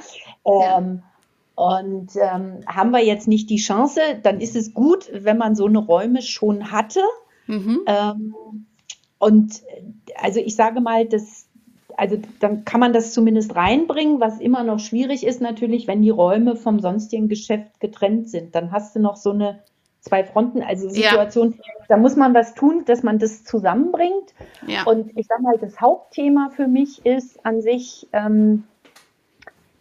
Ähm, 0.79 1.03
und 1.57 2.11
ähm, 2.15 2.61
haben 2.69 2.93
wir 2.93 3.05
jetzt 3.05 3.27
nicht 3.27 3.51
die 3.51 3.57
Chance, 3.57 4.01
dann 4.23 4.41
ist 4.41 4.55
es 4.55 4.73
gut, 4.73 5.11
wenn 5.13 5.39
man 5.39 5.57
so 5.57 5.67
eine 5.67 5.79
Räume 5.79 6.23
schon 6.23 6.71
hatte. 6.71 7.01
Mhm. 7.49 7.81
Ähm, 7.87 8.35
und 9.19 9.63
äh, 9.67 9.83
also 10.15 10.39
ich 10.39 10.55
sage 10.55 10.81
mal, 10.81 11.07
das, 11.07 11.48
also 11.99 12.17
dann 12.39 12.65
kann 12.65 12.79
man 12.79 12.93
das 12.93 13.13
zumindest 13.13 13.57
reinbringen. 13.57 14.21
Was 14.21 14.39
immer 14.39 14.63
noch 14.63 14.79
schwierig 14.79 15.27
ist 15.27 15.41
natürlich, 15.41 15.89
wenn 15.89 16.01
die 16.01 16.11
Räume 16.11 16.55
vom 16.55 16.79
sonstigen 16.79 17.29
Geschäft 17.29 17.81
getrennt 17.81 18.31
sind. 18.31 18.55
Dann 18.55 18.71
hast 18.71 18.95
du 18.95 19.01
noch 19.01 19.17
so 19.17 19.33
eine 19.33 19.59
zwei 20.01 20.23
Fronten, 20.23 20.63
also 20.63 20.89
Situation. 20.89 21.57
Ja. 21.59 21.73
Da 21.89 21.97
muss 21.97 22.15
man 22.15 22.35
was 22.35 22.55
tun, 22.55 22.85
dass 22.87 23.03
man 23.03 23.19
das 23.19 23.43
zusammenbringt. 23.43 24.33
Ja. 24.67 24.85
Und 24.85 25.11
ich 25.19 25.27
sage 25.27 25.43
mal, 25.43 25.59
das 25.59 25.81
Hauptthema 25.81 26.51
für 26.55 26.69
mich 26.69 27.05
ist 27.05 27.45
an 27.45 27.63
sich, 27.63 28.07
ähm, 28.13 28.63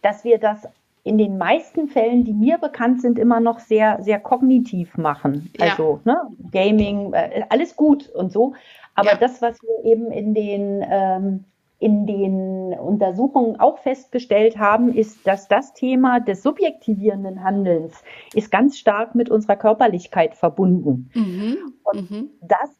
dass 0.02 0.24
wir 0.24 0.38
das 0.38 0.66
in 1.04 1.18
den 1.18 1.38
meisten 1.38 1.86
Fällen, 1.86 2.24
die 2.24 2.32
mir 2.32 2.58
bekannt 2.58 3.00
sind, 3.00 3.20
immer 3.20 3.38
noch 3.38 3.60
sehr, 3.60 4.02
sehr 4.02 4.18
kognitiv 4.18 4.98
machen. 4.98 5.52
Ja. 5.56 5.66
Also 5.66 6.00
ne, 6.04 6.20
Gaming, 6.50 7.12
äh, 7.12 7.44
alles 7.48 7.76
gut 7.76 8.08
und 8.08 8.32
so. 8.32 8.54
Aber 8.96 9.14
das, 9.14 9.40
was 9.40 9.56
wir 9.62 9.92
eben 9.92 10.10
in 10.10 10.34
den 10.34 10.84
ähm, 10.90 11.44
in 11.78 12.06
den 12.06 12.74
Untersuchungen 12.78 13.60
auch 13.60 13.78
festgestellt 13.78 14.58
haben, 14.58 14.92
ist, 14.92 15.26
dass 15.26 15.46
das 15.46 15.74
Thema 15.74 16.18
des 16.18 16.42
subjektivierenden 16.42 17.44
Handelns 17.44 18.02
ist 18.34 18.50
ganz 18.50 18.78
stark 18.78 19.14
mit 19.14 19.30
unserer 19.30 19.56
Körperlichkeit 19.56 20.34
verbunden. 20.34 21.10
Mhm. 21.14 21.56
Und 21.84 22.10
mhm. 22.10 22.30
das 22.40 22.77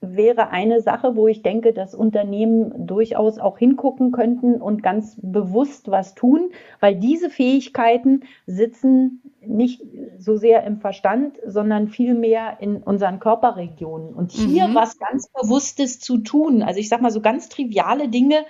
wäre 0.00 0.50
eine 0.50 0.80
Sache, 0.80 1.16
wo 1.16 1.26
ich 1.26 1.42
denke, 1.42 1.72
dass 1.72 1.94
Unternehmen 1.94 2.86
durchaus 2.86 3.38
auch 3.38 3.58
hingucken 3.58 4.12
könnten 4.12 4.60
und 4.60 4.82
ganz 4.82 5.16
bewusst 5.20 5.90
was 5.90 6.14
tun, 6.14 6.50
weil 6.80 6.94
diese 6.94 7.30
Fähigkeiten 7.30 8.20
sitzen 8.46 9.22
nicht 9.44 9.82
so 10.18 10.36
sehr 10.36 10.64
im 10.64 10.78
Verstand, 10.78 11.38
sondern 11.44 11.88
vielmehr 11.88 12.58
in 12.60 12.76
unseren 12.76 13.18
Körperregionen. 13.18 14.14
Und 14.14 14.30
hier 14.30 14.68
mhm. 14.68 14.74
was 14.74 14.98
ganz 14.98 15.28
Bewusstes 15.32 15.98
zu 16.00 16.18
tun, 16.18 16.62
also 16.62 16.78
ich 16.78 16.88
sage 16.88 17.02
mal 17.02 17.10
so 17.10 17.20
ganz 17.20 17.48
triviale 17.48 18.08
Dinge, 18.08 18.44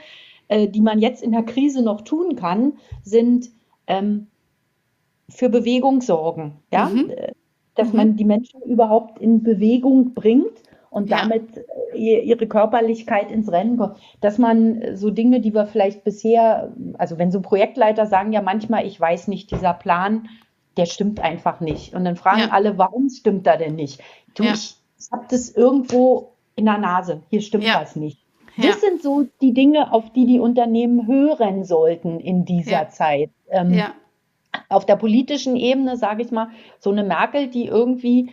äh, 0.48 0.68
die 0.68 0.80
man 0.80 0.98
jetzt 0.98 1.22
in 1.22 1.32
der 1.32 1.44
Krise 1.44 1.82
noch 1.82 2.02
tun 2.02 2.37
kann, 2.37 2.74
sind 3.02 3.50
ähm, 3.87 4.26
für 5.30 5.48
Bewegung 5.48 6.02
sorgen. 6.02 6.56
Ja? 6.72 6.87
Mhm. 6.87 7.11
Äh, 7.11 7.32
dass 7.74 7.90
mhm. 7.90 7.96
man 7.96 8.16
die 8.16 8.24
Menschen 8.24 8.61
überhaupt 8.62 9.18
in 9.18 9.42
Bewegung 9.42 10.12
bringt 10.12 10.67
und 10.90 11.11
ja. 11.11 11.18
damit 11.22 11.64
äh, 11.94 12.20
ihre 12.20 12.46
Körperlichkeit 12.46 13.31
ins 13.31 13.51
Rennen 13.51 13.77
kommt. 13.77 13.96
Dass 14.20 14.38
man 14.38 14.96
so 14.96 15.11
Dinge, 15.11 15.40
die 15.40 15.55
wir 15.55 15.66
vielleicht 15.66 16.05
bisher, 16.05 16.72
also 16.96 17.18
wenn 17.18 17.31
so 17.31 17.40
Projektleiter 17.40 18.07
sagen 18.07 18.33
ja 18.33 18.42
manchmal, 18.42 18.87
ich 18.87 19.01
weiß 19.01 19.29
nicht, 19.29 19.51
dieser 19.51 19.74
Plan, 19.74 20.29
der 20.77 20.87
stimmt 20.87 21.20
einfach 21.20 21.61
nicht. 21.61 21.94
Und 21.94 22.05
dann 22.05 22.16
fragen 22.16 22.40
ja. 22.40 22.48
alle, 22.51 22.79
warum 22.79 23.09
stimmt 23.11 23.46
er 23.46 23.57
denn 23.57 23.74
nicht? 23.74 24.01
Du, 24.35 24.44
ja. 24.44 24.53
ich, 24.53 24.77
ich 24.98 25.11
habe 25.12 25.27
das 25.31 25.51
irgendwo 25.51 26.33
in 26.57 26.64
der 26.64 26.79
Nase, 26.79 27.22
hier 27.31 27.40
stimmt 27.40 27.66
was 27.66 27.96
nicht. 27.96 28.18
Das 28.61 28.81
sind 28.81 29.03
so 29.03 29.27
die 29.40 29.53
Dinge, 29.53 29.92
auf 29.92 30.12
die 30.12 30.27
die 30.27 30.40
Unternehmen 30.40 31.07
hören 31.07 31.64
sollten 31.64 32.18
in 32.18 32.44
dieser 32.44 32.88
Zeit. 32.88 33.31
Ähm, 33.51 33.81
auf 34.68 34.85
der 34.85 34.96
politischen 34.96 35.57
Ebene, 35.57 35.96
sage 35.96 36.22
ich 36.22 36.31
mal, 36.31 36.48
so 36.81 36.90
eine 36.90 37.05
Merkel, 37.05 37.48
die 37.48 37.66
irgendwie 37.66 38.33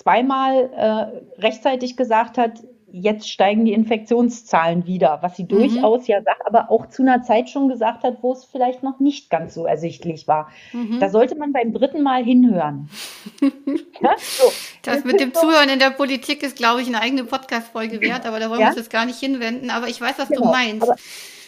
zweimal 0.00 0.70
äh, 0.74 1.40
rechtzeitig 1.40 1.96
gesagt 1.96 2.38
hat, 2.38 2.62
jetzt 2.92 3.30
steigen 3.30 3.64
die 3.64 3.72
Infektionszahlen 3.72 4.86
wieder, 4.86 5.18
was 5.20 5.36
sie 5.36 5.44
mhm. 5.44 5.48
durchaus 5.48 6.06
ja 6.06 6.22
sagt, 6.22 6.44
aber 6.46 6.70
auch 6.70 6.86
zu 6.86 7.02
einer 7.02 7.22
Zeit 7.22 7.48
schon 7.48 7.68
gesagt 7.68 8.02
hat, 8.02 8.22
wo 8.22 8.32
es 8.32 8.44
vielleicht 8.44 8.82
noch 8.82 8.98
nicht 8.98 9.30
ganz 9.30 9.54
so 9.54 9.66
ersichtlich 9.66 10.26
war. 10.26 10.50
Mhm. 10.72 10.98
Da 10.98 11.08
sollte 11.08 11.36
man 11.36 11.52
beim 11.52 11.72
dritten 11.72 12.02
Mal 12.02 12.24
hinhören. 12.24 12.88
ja? 13.40 14.14
so. 14.18 14.50
Das 14.82 15.04
mit 15.04 15.20
dem 15.20 15.34
Zuhören 15.34 15.68
in 15.68 15.78
der 15.78 15.90
Politik 15.90 16.42
ist, 16.42 16.56
glaube 16.56 16.80
ich, 16.82 16.88
eine 16.88 17.00
eigene 17.00 17.24
Podcast-Folge 17.24 18.00
wert, 18.00 18.26
aber 18.26 18.40
da 18.40 18.50
wollen 18.50 18.60
ja? 18.60 18.66
wir 18.66 18.70
uns 18.70 18.78
jetzt 18.78 18.90
gar 18.90 19.06
nicht 19.06 19.20
hinwenden. 19.20 19.70
Aber 19.70 19.86
ich 19.86 20.00
weiß, 20.00 20.18
was 20.18 20.28
genau. 20.28 20.42
du 20.42 20.48
meinst. 20.48 20.82
Aber, 20.82 20.96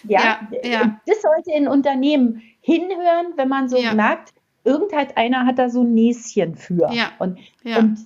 ja, 0.06 0.40
ja, 0.62 1.00
das 1.06 1.22
sollte 1.22 1.52
in 1.56 1.68
Unternehmen 1.68 2.42
hinhören, 2.60 3.32
wenn 3.36 3.48
man 3.48 3.68
so 3.68 3.80
merkt, 3.80 4.32
irgendeiner 4.64 5.46
hat 5.46 5.58
da 5.58 5.68
so 5.70 5.82
ein 5.82 5.94
Näschen 5.94 6.56
für. 6.56 6.92
Ja. 6.92 7.12
Und, 7.18 7.38
und 7.64 7.98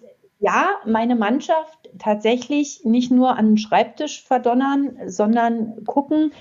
ja, 0.46 0.68
meine 0.86 1.16
Mannschaft 1.16 1.90
tatsächlich 1.98 2.82
nicht 2.84 3.10
nur 3.10 3.36
an 3.36 3.46
den 3.46 3.58
Schreibtisch 3.58 4.22
verdonnern, 4.24 4.96
sondern 5.06 5.84
gucken, 5.84 6.32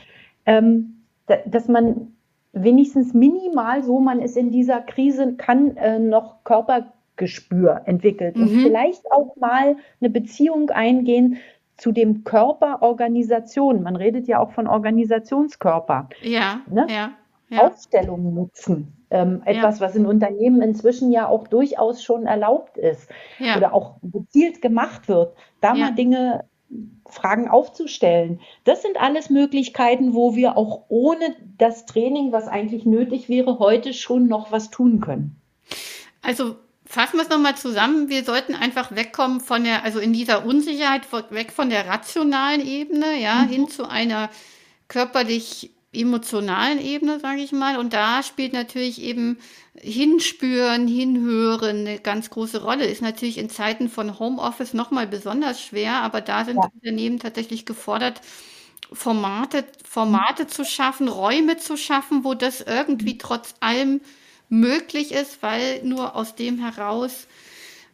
ähm, 0.46 1.06
dass 1.48 1.68
man 1.68 2.14
wenigstens 2.54 3.16
minimal, 3.16 3.84
so 3.84 4.00
man 4.00 4.22
es 4.22 4.36
in 4.36 4.52
dieser 4.52 4.82
Krise 4.82 5.34
kann, 5.34 5.76
äh, 5.78 5.98
noch 5.98 6.44
Körpergespür 6.44 7.82
entwickelt 7.86 8.38
mhm. 8.38 8.44
und 8.44 8.50
vielleicht 8.50 9.12
auch 9.12 9.36
mal 9.38 9.76
eine 10.00 10.12
Beziehung 10.12 10.70
eingehen 10.70 11.38
zu 11.76 11.92
dem 11.92 12.24
Körper 12.24 12.84
Organisation. 12.84 13.82
Man 13.82 13.96
redet 13.96 14.28
ja 14.28 14.40
auch 14.40 14.52
von 14.52 14.68
Organisationskörper. 14.68 16.10
Ja, 16.22 16.62
ne? 16.70 16.86
ja, 16.90 17.12
ja. 17.50 17.68
Aufstellungen 17.68 18.36
nutzen. 18.36 18.95
Ähm, 19.12 19.44
etwas, 19.46 19.80
ja. 19.80 19.86
was 19.86 19.96
in 19.96 20.06
Unternehmen 20.06 20.62
inzwischen 20.62 21.12
ja 21.12 21.28
auch 21.28 21.48
durchaus 21.48 22.02
schon 22.02 22.26
erlaubt 22.26 22.78
ist 22.78 23.08
ja. 23.38 23.56
oder 23.56 23.74
auch 23.74 23.98
gezielt 24.02 24.62
gemacht 24.62 25.08
wird, 25.08 25.36
da 25.62 25.76
ja. 25.76 25.86
mal 25.86 25.96
Dinge, 25.96 26.46
Fragen 27.08 27.48
aufzustellen. 27.48 28.42
Das 28.64 28.82
sind 28.82 29.00
alles 29.00 29.30
Möglichkeiten, 29.30 30.14
wo 30.14 30.36
wir 30.36 30.58
auch 30.58 30.86
ohne 30.90 31.36
das 31.58 31.86
Training, 31.86 32.32
was 32.32 32.48
eigentlich 32.48 32.86
nötig 32.86 33.30
wäre, 33.30 33.60
heute 33.60 33.94
schon 33.94 34.28
noch 34.28 34.52
was 34.52 34.72
tun 34.72 35.02
können. 35.02 35.40
Also 36.22 36.56
fassen 36.86 37.18
wir 37.18 37.24
es 37.24 37.30
nochmal 37.30 37.56
zusammen. 37.56 38.10
Wir 38.10 38.24
sollten 38.24 38.56
einfach 38.56 38.96
wegkommen 38.96 39.40
von 39.40 39.64
der, 39.64 39.84
also 39.84 40.00
in 40.00 40.14
dieser 40.14 40.46
Unsicherheit, 40.46 41.04
weg 41.32 41.52
von 41.52 41.70
der 41.70 41.88
rationalen 41.88 42.66
Ebene, 42.66 43.20
ja, 43.22 43.44
mhm. 43.44 43.50
hin 43.50 43.68
zu 43.70 43.88
einer 43.88 44.30
körperlich 44.88 45.75
emotionalen 45.96 46.80
Ebene, 46.80 47.20
sage 47.20 47.42
ich 47.42 47.52
mal. 47.52 47.78
Und 47.78 47.94
da 47.94 48.24
spielt 48.24 48.54
natürlich 48.54 49.02
eben 49.02 49.38
Hinspüren, 49.76 50.88
Hinhören 50.88 51.88
eine 51.88 52.00
ganz 52.00 52.30
große 52.30 52.62
Rolle. 52.62 52.86
Ist 52.86 53.02
natürlich 53.02 53.38
in 53.38 53.50
Zeiten 53.50 53.90
von 53.90 54.20
Homeoffice 54.20 54.74
nochmal 54.74 55.08
besonders 55.08 55.62
schwer, 55.62 55.96
aber 56.02 56.22
da 56.22 56.46
sind 56.46 56.58
ja. 56.58 56.70
Unternehmen 56.74 57.20
tatsächlich 57.20 57.66
gefordert, 57.66 58.22
Formate, 58.94 59.66
Formate 59.84 60.48
zu 60.48 60.64
schaffen, 60.64 61.08
Räume 61.08 61.58
zu 61.58 61.76
schaffen, 61.78 62.24
wo 62.24 62.34
das 62.34 62.62
irgendwie 62.62 63.18
trotz 63.18 63.56
allem 63.60 64.02
möglich 64.50 65.12
ist, 65.12 65.42
weil 65.42 65.84
nur 65.84 66.16
aus 66.16 66.36
dem 66.36 66.60
heraus 66.60 67.28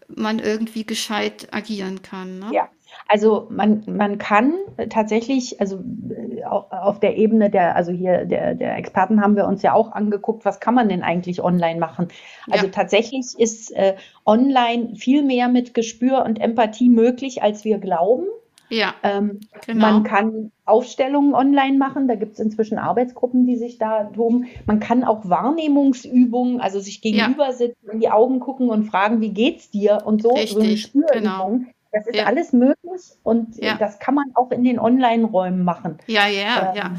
man 0.07 0.39
irgendwie 0.39 0.85
gescheit 0.85 1.47
agieren 1.53 2.01
kann. 2.01 2.39
Ne? 2.39 2.49
Ja, 2.51 2.69
also 3.07 3.47
man, 3.49 3.83
man 3.87 4.17
kann 4.17 4.53
tatsächlich, 4.89 5.59
also 5.59 5.83
äh, 6.09 6.43
auf 6.43 6.99
der 6.99 7.17
Ebene 7.17 7.49
der, 7.49 7.75
also 7.75 7.91
hier 7.91 8.25
der, 8.25 8.55
der 8.55 8.77
Experten 8.77 9.21
haben 9.21 9.35
wir 9.35 9.47
uns 9.47 9.61
ja 9.61 9.73
auch 9.73 9.91
angeguckt, 9.91 10.45
was 10.45 10.59
kann 10.59 10.75
man 10.75 10.89
denn 10.89 11.03
eigentlich 11.03 11.43
online 11.43 11.79
machen? 11.79 12.07
Also 12.49 12.67
ja. 12.67 12.71
tatsächlich 12.71 13.25
ist 13.37 13.71
äh, 13.75 13.95
online 14.25 14.95
viel 14.95 15.23
mehr 15.23 15.47
mit 15.47 15.73
Gespür 15.73 16.23
und 16.25 16.39
Empathie 16.39 16.89
möglich, 16.89 17.43
als 17.43 17.65
wir 17.65 17.79
glauben. 17.79 18.25
Ja, 18.71 18.93
ähm, 19.03 19.41
genau. 19.67 19.81
Man 19.81 20.03
kann 20.03 20.51
Aufstellungen 20.63 21.33
online 21.33 21.77
machen. 21.77 22.07
Da 22.07 22.15
gibt 22.15 22.33
es 22.33 22.39
inzwischen 22.39 22.77
Arbeitsgruppen, 22.77 23.45
die 23.45 23.57
sich 23.57 23.77
da 23.77 24.05
toben. 24.05 24.47
Man 24.65 24.79
kann 24.79 25.03
auch 25.03 25.27
Wahrnehmungsübungen, 25.27 26.61
also 26.61 26.79
sich 26.79 27.01
gegenüber 27.01 27.47
ja. 27.47 27.51
sitzen, 27.51 27.89
in 27.91 27.99
die 27.99 28.09
Augen 28.09 28.39
gucken 28.39 28.69
und 28.69 28.85
fragen, 28.85 29.19
wie 29.19 29.33
geht's 29.33 29.69
dir 29.69 30.03
und 30.05 30.21
so. 30.21 30.29
Richtig, 30.29 30.53
so 30.53 30.59
eine 30.61 30.77
Spürübung. 30.77 31.11
Genau. 31.11 31.59
Das 31.91 32.07
ist 32.07 32.15
ja. 32.15 32.23
alles 32.25 32.53
möglich 32.53 32.77
und 33.23 33.57
ja. 33.57 33.75
das 33.75 33.99
kann 33.99 34.15
man 34.15 34.25
auch 34.35 34.51
in 34.51 34.63
den 34.63 34.79
Online-Räumen 34.79 35.63
machen. 35.63 35.97
Ja, 36.07 36.27
ja, 36.27 36.69
ähm, 36.69 36.75
ja. 36.75 36.91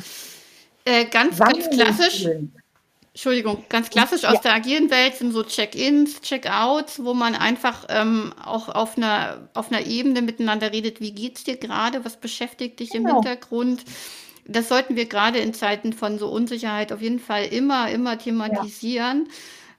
Äh, 0.85 1.05
ganz, 1.07 1.39
ganz 1.39 1.71
klassisch. 1.71 2.27
Entschuldigung, 3.15 3.65
ganz 3.69 3.91
klassisch 3.91 4.25
aus 4.25 4.37
ja. 4.37 4.41
der 4.41 4.55
agilen 4.55 4.91
Welt 4.91 5.17
sind 5.17 5.33
so 5.33 5.43
Check-ins, 5.43 6.23
Check-outs, 6.23 7.05
wo 7.05 7.13
man 7.13 7.35
einfach 7.35 7.87
ähm, 7.91 8.33
auch 8.43 8.71
auf 8.71 8.97
einer, 8.97 9.51
auf 9.53 9.71
einer 9.71 9.87
Ebene 9.87 10.23
miteinander 10.23 10.73
redet, 10.73 11.01
wie 11.01 11.13
geht's 11.13 11.45
dir 11.45 11.59
gerade, 11.59 12.07
was 12.07 12.17
beschäftigt 12.17 12.81
dich 12.81 12.91
genau. 12.91 13.11
im 13.11 13.15
Hintergrund. 13.17 13.85
Das 14.47 14.69
sollten 14.69 14.97
wir 14.97 15.07
gerade 15.07 15.39
in 15.39 15.53
Zeiten 15.53 15.93
von 15.93 16.19
so 16.19 16.29
Unsicherheit 16.29 16.91
auf 16.91 17.03
jeden 17.03 17.21
Fall 17.21 17.45
immer, 17.45 17.91
immer 17.91 18.17
thematisieren. 18.19 19.27
Ja 19.29 19.33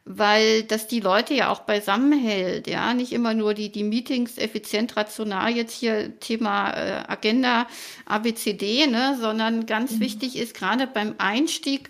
weil 0.06 0.64
das 0.64 0.88
die 0.88 1.00
Leute 1.00 1.34
ja 1.34 1.50
auch 1.50 1.62
beisammenhält, 1.62 2.68
ja, 2.68 2.94
nicht 2.94 3.14
immer 3.14 3.34
nur 3.34 3.54
die, 3.54 3.72
die 3.72 3.84
Meetings 3.84 4.38
effizient, 4.38 4.98
rational, 4.98 5.56
jetzt 5.56 5.74
hier 5.74 6.20
Thema 6.20 6.72
äh, 6.72 7.04
Agenda 7.08 7.68
ABCD, 8.06 8.88
ne, 8.88 9.18
sondern 9.20 9.66
ganz 9.66 9.94
mhm. 9.94 10.00
wichtig 10.02 10.36
ist 10.36 10.56
gerade 10.56 10.88
beim 10.88 11.16
Einstieg 11.20 11.90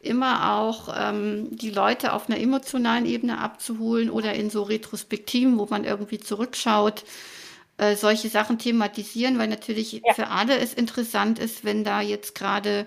immer 0.00 0.58
auch 0.58 0.94
ähm, 0.94 1.48
die 1.56 1.70
Leute 1.70 2.12
auf 2.12 2.28
einer 2.28 2.38
emotionalen 2.38 3.06
Ebene 3.06 3.38
abzuholen 3.38 4.10
oder 4.10 4.34
in 4.34 4.50
so 4.50 4.62
Retrospektiven, 4.62 5.58
wo 5.58 5.66
man 5.70 5.84
irgendwie 5.84 6.18
zurückschaut, 6.18 7.04
äh, 7.78 7.96
solche 7.96 8.28
Sachen 8.28 8.58
thematisieren, 8.58 9.38
weil 9.38 9.48
natürlich 9.48 10.02
ja. 10.04 10.12
für 10.12 10.28
alle 10.28 10.58
es 10.58 10.74
interessant 10.74 11.38
ist, 11.38 11.64
wenn 11.64 11.82
da 11.82 12.02
jetzt 12.02 12.34
gerade 12.34 12.86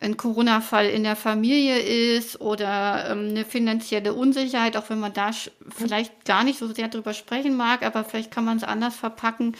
ein 0.00 0.16
Corona-Fall 0.16 0.86
in 0.90 1.04
der 1.04 1.16
Familie 1.16 1.78
ist 1.78 2.40
oder 2.40 3.10
ähm, 3.10 3.30
eine 3.30 3.44
finanzielle 3.44 4.12
Unsicherheit, 4.12 4.76
auch 4.76 4.90
wenn 4.90 5.00
man 5.00 5.12
da 5.12 5.30
vielleicht 5.74 6.24
gar 6.24 6.44
nicht 6.44 6.58
so 6.58 6.72
sehr 6.72 6.88
drüber 6.88 7.14
sprechen 7.14 7.56
mag, 7.56 7.82
aber 7.82 8.04
vielleicht 8.04 8.30
kann 8.30 8.44
man 8.44 8.58
es 8.58 8.64
anders 8.64 8.94
verpacken. 8.94 9.56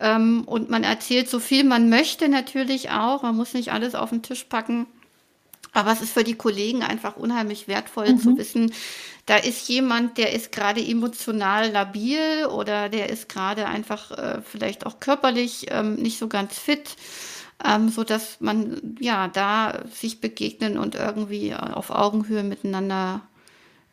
Ähm, 0.00 0.42
und 0.46 0.70
man 0.70 0.82
erzählt 0.82 1.28
so 1.28 1.38
viel 1.38 1.62
man 1.64 1.88
möchte 1.88 2.28
natürlich 2.28 2.90
auch. 2.90 3.22
Man 3.22 3.36
muss 3.36 3.54
nicht 3.54 3.72
alles 3.72 3.94
auf 3.94 4.10
den 4.10 4.22
Tisch 4.22 4.44
packen. 4.44 4.86
Aber 5.72 5.92
es 5.92 6.00
ist 6.00 6.12
für 6.12 6.24
die 6.24 6.34
Kollegen 6.34 6.82
einfach 6.82 7.16
unheimlich 7.16 7.68
wertvoll 7.68 8.12
mhm. 8.12 8.18
zu 8.18 8.36
wissen, 8.36 8.72
da 9.26 9.36
ist 9.36 9.68
jemand, 9.68 10.18
der 10.18 10.32
ist 10.32 10.50
gerade 10.50 10.84
emotional 10.84 11.70
labil 11.70 12.46
oder 12.46 12.88
der 12.88 13.10
ist 13.10 13.28
gerade 13.28 13.66
einfach 13.66 14.10
äh, 14.10 14.42
vielleicht 14.42 14.84
auch 14.86 14.98
körperlich 14.98 15.66
ähm, 15.70 15.94
nicht 15.94 16.18
so 16.18 16.26
ganz 16.26 16.58
fit 16.58 16.96
ähm, 17.64 17.88
so 17.88 18.04
dass 18.04 18.40
man 18.40 18.96
ja 19.00 19.28
da 19.28 19.84
sich 19.92 20.20
begegnen 20.20 20.78
und 20.78 20.94
irgendwie 20.94 21.54
auf 21.54 21.90
Augenhöhe 21.90 22.42
miteinander 22.42 23.22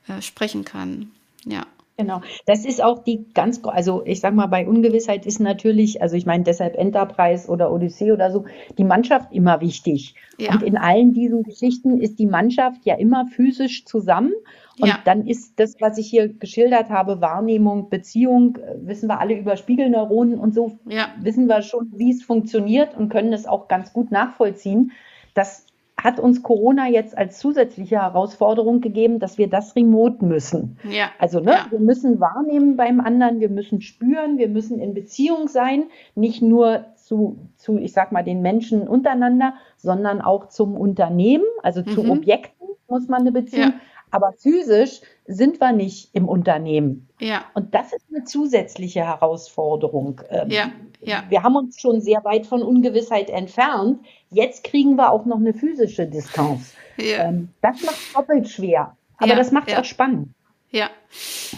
äh, 0.08 0.22
sprechen 0.22 0.66
kann. 0.66 1.12
Ja. 1.46 1.66
Genau. 1.98 2.22
Das 2.46 2.64
ist 2.64 2.84
auch 2.84 3.04
die 3.04 3.26
ganz, 3.34 3.60
also 3.64 4.04
ich 4.06 4.20
sag 4.20 4.36
mal, 4.36 4.46
bei 4.46 4.68
Ungewissheit 4.68 5.26
ist 5.26 5.40
natürlich, 5.40 6.00
also 6.02 6.16
ich 6.16 6.28
meine 6.28 6.44
deshalb 6.44 6.76
Enterprise 6.76 7.50
oder 7.50 7.72
Odyssee 7.72 8.12
oder 8.12 8.32
so, 8.32 8.46
die 8.78 8.84
Mannschaft 8.84 9.34
immer 9.34 9.62
wichtig. 9.62 10.14
Ja. 10.38 10.54
Und 10.54 10.62
in 10.62 10.78
allen 10.78 11.14
diesen 11.14 11.42
Geschichten 11.42 12.00
ist 12.00 12.20
die 12.20 12.28
Mannschaft 12.28 12.86
ja 12.86 12.96
immer 12.96 13.26
physisch 13.26 13.86
zusammen. 13.86 14.34
Und 14.80 14.90
ja. 14.90 15.00
dann 15.06 15.26
ist 15.26 15.60
das, 15.60 15.76
was 15.80 15.98
ich 15.98 16.08
hier 16.08 16.28
geschildert 16.28 16.90
habe, 16.90 17.20
Wahrnehmung, 17.20 17.90
Beziehung, 17.90 18.60
wissen 18.76 19.10
wir 19.10 19.20
alle 19.20 19.34
über 19.34 19.58
Spiegelneuronen 19.58 20.38
und 20.38 20.54
so, 20.54 20.78
ja. 20.88 21.08
wissen 21.20 21.48
wir 21.48 21.64
schon, 21.64 21.92
wie 21.96 22.12
es 22.12 22.22
funktioniert 22.22 22.96
und 22.96 23.10
können 23.10 23.34
es 23.34 23.48
auch 23.48 23.68
ganz 23.68 23.92
gut 23.92 24.12
nachvollziehen. 24.12 24.92
Das 25.34 25.67
hat 26.02 26.20
uns 26.20 26.44
Corona 26.44 26.88
jetzt 26.88 27.18
als 27.18 27.40
zusätzliche 27.40 28.02
Herausforderung 28.02 28.82
gegeben, 28.82 29.20
dass 29.20 29.38
wir 29.38 29.50
das 29.50 29.76
remote 29.76 30.24
müssen. 30.24 30.78
Ja. 30.88 31.10
Also 31.18 31.40
ne, 31.40 31.52
ja. 31.52 31.68
wir 31.72 31.80
müssen 31.80 32.20
wahrnehmen 32.20 32.78
beim 32.78 33.00
anderen, 33.00 33.40
wir 33.40 33.50
müssen 33.50 33.82
spüren, 33.82 34.38
wir 34.38 34.48
müssen 34.48 34.80
in 34.80 34.94
Beziehung 34.94 35.48
sein, 35.48 35.86
nicht 36.14 36.42
nur 36.42 36.86
zu, 36.96 37.38
zu 37.56 37.78
ich 37.80 37.94
sag 37.94 38.12
mal, 38.12 38.24
den 38.24 38.42
Menschen 38.42 38.88
untereinander, 38.88 39.56
sondern 39.76 40.22
auch 40.22 40.50
zum 40.50 40.78
Unternehmen, 40.78 41.46
also 41.64 41.82
mhm. 41.82 41.88
zu 41.88 42.10
Objekten 42.10 42.68
muss 42.88 43.08
man 43.08 43.22
eine 43.22 43.32
Beziehung. 43.32 43.70
Ja. 43.70 43.80
Aber 44.12 44.34
physisch 44.38 45.02
sind 45.26 45.60
wir 45.60 45.74
nicht 45.74 46.10
im 46.14 46.28
Unternehmen. 46.28 47.10
Ja. 47.20 47.46
Und 47.54 47.76
das 47.76 47.94
ist 47.94 48.06
eine 48.14 48.24
zusätzliche 48.24 49.02
Herausforderung. 49.02 50.22
Ähm, 50.30 50.50
ja. 50.50 50.72
Ja. 51.02 51.24
Wir 51.30 51.44
haben 51.44 51.56
uns 51.56 51.80
schon 51.80 52.02
sehr 52.02 52.24
weit 52.24 52.48
von 52.48 52.62
Ungewissheit 52.62 53.30
entfernt. 53.30 54.00
Jetzt 54.30 54.64
kriegen 54.64 54.96
wir 54.96 55.12
auch 55.12 55.26
noch 55.26 55.38
eine 55.38 55.54
physische 55.54 56.08
Distanz. 56.08 56.74
Ja. 56.98 57.26
Ähm, 57.26 57.50
das 57.62 57.82
macht 57.84 58.16
doppelt 58.16 58.50
schwer. 58.50 58.96
Aber 59.18 59.30
ja. 59.30 59.36
das 59.36 59.52
macht 59.52 59.68
es 59.68 59.74
ja. 59.74 59.80
auch 59.82 59.86
spannend. 59.86 60.30
Ja, 60.70 60.90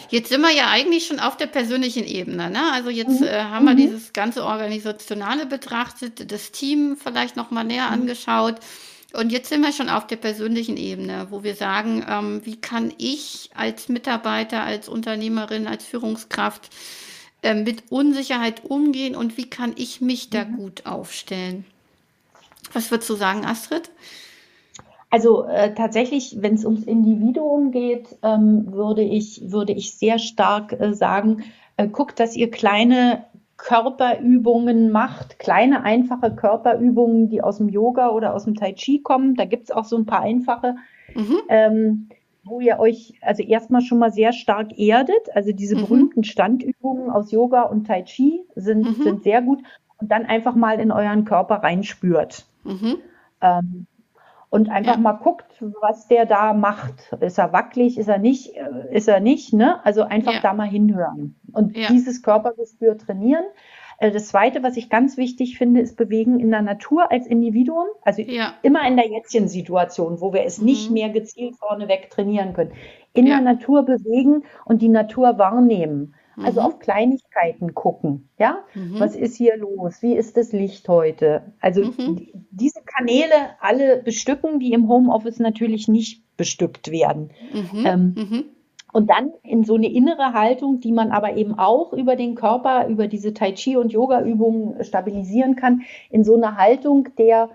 jetzt 0.10 0.30
sind 0.30 0.42
wir 0.42 0.56
ja 0.56 0.70
eigentlich 0.70 1.08
schon 1.08 1.20
auf 1.20 1.36
der 1.36 1.48
persönlichen 1.48 2.06
Ebene. 2.06 2.52
Ne? 2.52 2.60
Also 2.74 2.92
jetzt 2.92 3.22
mhm. 3.22 3.28
äh, 3.28 3.42
haben 3.42 3.66
wir 3.66 3.74
mhm. 3.74 3.78
dieses 3.78 4.14
ganze 4.14 4.46
Organisationale 4.46 5.48
betrachtet, 5.48 6.32
das 6.32 6.52
Team 6.52 6.96
vielleicht 6.96 7.36
noch 7.36 7.50
mal 7.50 7.64
näher 7.64 7.88
mhm. 7.88 8.02
angeschaut. 8.02 8.56
Und 9.14 9.32
jetzt 9.32 9.50
sind 9.50 9.62
wir 9.62 9.72
schon 9.72 9.90
auf 9.90 10.06
der 10.06 10.18
persönlichen 10.18 10.78
Ebene, 10.78 11.28
wo 11.32 11.44
wir 11.44 11.56
sagen, 11.56 12.06
ähm, 12.08 12.42
wie 12.46 12.58
kann 12.58 12.94
ich 12.98 13.50
als 13.56 13.90
Mitarbeiter, 13.90 14.62
als 14.64 14.88
Unternehmerin, 14.88 15.68
als 15.68 15.84
Führungskraft 15.84 16.70
äh, 17.42 17.56
mit 17.56 17.92
Unsicherheit 17.92 18.66
umgehen 18.66 19.16
und 19.16 19.38
wie 19.38 19.50
kann 19.50 19.74
ich 19.78 20.00
mich 20.02 20.30
da 20.30 20.46
mhm. 20.46 20.58
gut 20.58 20.86
aufstellen? 20.86 21.66
Was 22.74 22.92
würdest 22.92 23.10
du 23.10 23.16
sagen, 23.16 23.46
Astrid? 23.46 23.90
Also 25.10 25.46
äh, 25.46 25.74
tatsächlich, 25.74 26.38
wenn 26.40 26.54
es 26.54 26.66
ums 26.66 26.84
Individuum 26.84 27.72
geht, 27.72 28.16
ähm, 28.22 28.72
würde, 28.72 29.02
ich, 29.02 29.52
würde 29.52 29.74
ich 29.74 29.96
sehr 29.96 30.20
stark 30.20 30.74
äh, 30.74 30.94
sagen, 30.94 31.46
äh, 31.78 31.88
guckt, 31.88 32.20
dass 32.20 32.36
ihr 32.36 32.52
kleine 32.52 33.26
Körperübungen 33.60 34.90
macht, 34.90 35.38
kleine 35.38 35.84
einfache 35.84 36.34
Körperübungen, 36.34 37.30
die 37.30 37.42
aus 37.42 37.58
dem 37.58 37.70
Yoga 37.70 38.10
oder 38.10 38.34
aus 38.34 38.46
dem 38.46 38.56
Tai 38.56 38.74
Chi 38.74 39.02
kommen. 39.02 39.36
Da 39.36 39.46
gibt 39.46 39.66
es 39.66 39.72
auch 39.72 39.84
so 39.84 39.98
ein 39.98 40.06
paar 40.06 40.22
einfache, 40.22 40.76
mhm. 41.14 41.38
ähm, 41.50 42.10
wo 42.46 42.62
ihr 42.62 42.80
euch 42.80 43.14
also 43.22 43.44
erstmal 43.44 43.82
schon 43.82 44.00
mal 44.00 44.12
sehr 44.12 44.32
stark 44.32 44.80
erdet. 44.80 45.36
Also 45.36 45.52
diese 45.52 45.76
mhm. 45.76 45.82
berühmten 45.82 46.24
Standübungen 46.24 47.10
aus 47.10 47.32
Yoga 47.32 47.64
und 47.64 47.86
Tai 47.86 48.04
Chi 48.04 48.42
sind, 48.56 48.98
mhm. 48.98 49.04
sind 49.04 49.24
sehr 49.24 49.42
gut. 49.42 49.62
Und 49.98 50.10
dann 50.10 50.26
einfach 50.26 50.56
mal 50.56 50.80
in 50.80 50.94
euren 50.94 51.26
Körper 51.26 51.56
reinspürt. 51.56 52.46
Mhm. 52.64 52.98
Ähm, 53.42 53.88
und 54.50 54.70
einfach 54.70 54.96
ja. 54.96 55.00
mal 55.00 55.14
guckt, 55.14 55.46
was 55.82 56.08
der 56.08 56.26
da 56.26 56.54
macht. 56.54 57.14
Ist 57.20 57.38
er 57.38 57.54
wackelig, 57.54 57.98
ist 57.98 58.08
er 58.08 58.18
nicht, 58.18 58.56
äh, 58.56 58.96
ist 58.96 59.08
er 59.08 59.20
nicht, 59.20 59.54
ne? 59.54 59.84
Also 59.86 60.04
einfach 60.04 60.34
ja. 60.34 60.40
da 60.42 60.54
mal 60.54 60.68
hinhören 60.68 61.36
und 61.54 61.78
ja. 61.78 61.88
dieses 61.90 62.24
Körpergespür 62.24 62.98
trainieren. 62.98 63.44
Äh, 64.00 64.12
das 64.12 64.30
zweite, 64.30 64.64
was 64.64 64.78
ich 64.78 64.90
ganz 64.90 65.18
wichtig 65.18 65.58
finde, 65.58 65.82
ist 65.82 65.98
Bewegen 65.98 66.40
in 66.40 66.50
der 66.50 66.62
Natur 66.64 67.12
als 67.12 67.28
Individuum. 67.28 67.86
Also 68.02 68.24
immer 68.64 68.88
in 68.88 68.96
der 68.98 69.08
Jetztchen-Situation, 69.10 70.20
wo 70.20 70.34
wir 70.34 70.44
es 70.44 70.60
mhm. 70.60 70.66
nicht 70.66 70.92
mehr 70.92 71.10
gezielt 71.10 71.56
vorneweg 71.58 72.10
trainieren 72.10 72.54
können. 72.54 72.72
In 73.14 73.26
der 73.26 73.42
Natur 73.42 73.84
bewegen 73.84 74.44
und 74.66 74.82
die 74.82 74.90
Natur 74.90 75.38
wahrnehmen. 75.38 76.16
Also 76.44 76.62
mhm. 76.62 76.68
auf 76.68 76.80
Kleinigkeiten 76.80 77.74
gucken. 77.74 78.30
Ja, 78.38 78.60
mhm. 78.74 79.00
was 79.00 79.16
ist 79.16 79.36
hier 79.36 79.58
los? 79.58 80.02
Wie 80.02 80.16
ist 80.16 80.38
das 80.38 80.52
Licht 80.52 80.88
heute? 80.88 81.54
Also 81.60 81.86
mhm. 81.86 82.28
diese 82.52 82.82
Kanäle 82.86 83.34
alle 83.60 84.02
bestücken, 84.04 84.60
die 84.60 84.74
im 84.74 84.88
Homeoffice 84.88 85.40
natürlich 85.40 85.88
nicht 85.88 86.24
bestückt 86.38 86.92
werden. 86.92 87.32
Mhm. 87.54 87.86
Ähm, 87.86 88.16
mhm. 88.16 88.44
und 88.94 89.10
dann 89.10 89.32
in 89.44 89.64
so 89.64 89.76
eine 89.76 89.92
innere 89.92 90.34
Haltung, 90.34 90.80
die 90.80 90.92
man 90.92 91.12
aber 91.12 91.36
eben 91.36 91.58
auch 91.58 91.94
über 91.94 92.16
den 92.16 92.36
Körper, 92.36 92.88
über 92.88 93.08
diese 93.08 93.34
Tai 93.34 93.52
Chi 93.54 93.78
und 93.78 93.92
Yoga 93.92 94.22
Übungen 94.22 94.84
stabilisieren 94.84 95.56
kann, 95.56 95.82
in 96.10 96.24
so 96.24 96.36
eine 96.36 96.56
Haltung 96.56 97.10
der 97.18 97.50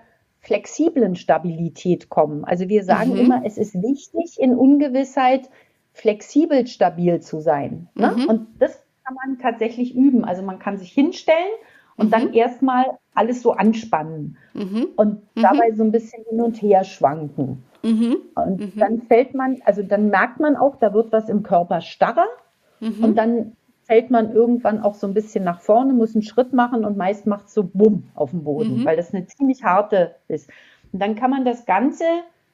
flexiblen 0.45 1.15
Stabilität 1.15 2.09
kommen. 2.09 2.45
Also 2.45 2.69
wir 2.69 2.83
sagen 2.83 3.13
mhm. 3.13 3.17
immer, 3.17 3.41
es 3.45 3.57
ist 3.57 3.73
wichtig 3.73 4.39
in 4.39 4.55
Ungewissheit 4.55 5.49
flexibel 5.95 6.67
stabil 6.67 7.21
zu 7.21 7.39
sein. 7.39 7.87
Ne? 7.95 8.13
Mhm. 8.15 8.25
Und 8.25 8.47
das 8.59 8.83
kann 9.03 9.15
man 9.15 9.39
tatsächlich 9.39 9.95
üben. 9.95 10.25
Also 10.25 10.43
man 10.43 10.59
kann 10.59 10.77
sich 10.77 10.91
hinstellen 10.91 11.53
und 11.95 12.07
mhm. 12.07 12.11
dann 12.11 12.33
erstmal 12.33 12.85
alles 13.13 13.41
so 13.41 13.53
anspannen 13.53 14.37
mhm. 14.53 14.89
und 14.97 15.21
mhm. 15.35 15.41
dabei 15.41 15.71
so 15.71 15.83
ein 15.83 15.91
bisschen 15.91 16.23
hin 16.29 16.41
und 16.41 16.61
her 16.61 16.83
schwanken. 16.83 17.63
Mhm. 17.81 18.17
Und 18.35 18.59
mhm. 18.59 18.73
dann 18.75 19.01
fällt 19.03 19.33
man, 19.33 19.61
also 19.63 19.83
dann 19.83 20.09
merkt 20.09 20.39
man 20.39 20.57
auch, 20.57 20.75
da 20.75 20.93
wird 20.93 21.11
was 21.13 21.29
im 21.29 21.43
Körper 21.43 21.81
starrer 21.81 22.27
und 22.81 23.15
dann 23.15 23.53
fällt 23.83 24.11
man 24.11 24.33
irgendwann 24.33 24.81
auch 24.81 24.95
so 24.95 25.07
ein 25.07 25.13
bisschen 25.13 25.43
nach 25.43 25.61
vorne, 25.61 25.93
muss 25.93 26.13
einen 26.13 26.23
Schritt 26.23 26.51
machen 26.51 26.83
und 26.83 26.97
meist 26.97 27.25
macht 27.25 27.47
es 27.47 27.53
so 27.53 27.63
Bumm 27.63 28.09
auf 28.15 28.31
dem 28.31 28.43
Boden, 28.43 28.83
weil 28.83 28.97
das 28.97 29.13
eine 29.13 29.25
ziemlich 29.27 29.63
harte 29.63 30.15
ist. 30.27 30.49
Und 30.91 31.01
dann 31.01 31.15
kann 31.15 31.31
man 31.31 31.45
das 31.45 31.65
Ganze 31.65 32.03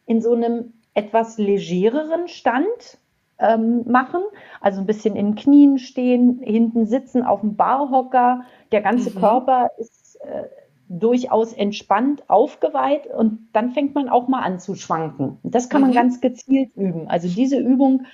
in 0.05 0.21
so 0.21 0.33
einem 0.33 0.73
etwas 0.93 1.37
legereren 1.37 2.27
Stand 2.27 2.99
ähm, 3.41 3.83
machen. 3.87 4.21
Also 4.61 4.79
ein 4.79 4.85
bisschen 4.85 5.15
in 5.15 5.35
Knien 5.35 5.79
stehen, 5.79 6.39
hinten 6.41 6.85
sitzen 6.85 7.23
auf 7.23 7.41
dem 7.41 7.55
Barhocker. 7.55 8.43
Der 8.71 8.81
ganze 8.81 9.09
mhm. 9.09 9.19
Körper 9.19 9.71
ist 9.77 10.17
äh, 10.21 10.43
durchaus 10.87 11.53
entspannt, 11.53 12.23
aufgeweiht 12.29 13.07
und 13.07 13.47
dann 13.53 13.71
fängt 13.71 13.95
man 13.95 14.09
auch 14.09 14.27
mal 14.27 14.41
an 14.41 14.59
zu 14.59 14.75
schwanken. 14.75 15.39
Das 15.43 15.69
kann 15.69 15.81
man 15.81 15.91
mhm. 15.91 15.95
ganz 15.95 16.21
gezielt 16.21 16.75
üben. 16.75 17.07
Also 17.07 17.27
diese 17.27 17.57
Übung 17.57 18.05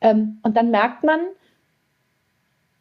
ähm, 0.00 0.38
und 0.42 0.56
dann 0.56 0.70
merkt 0.70 1.02
man, 1.02 1.20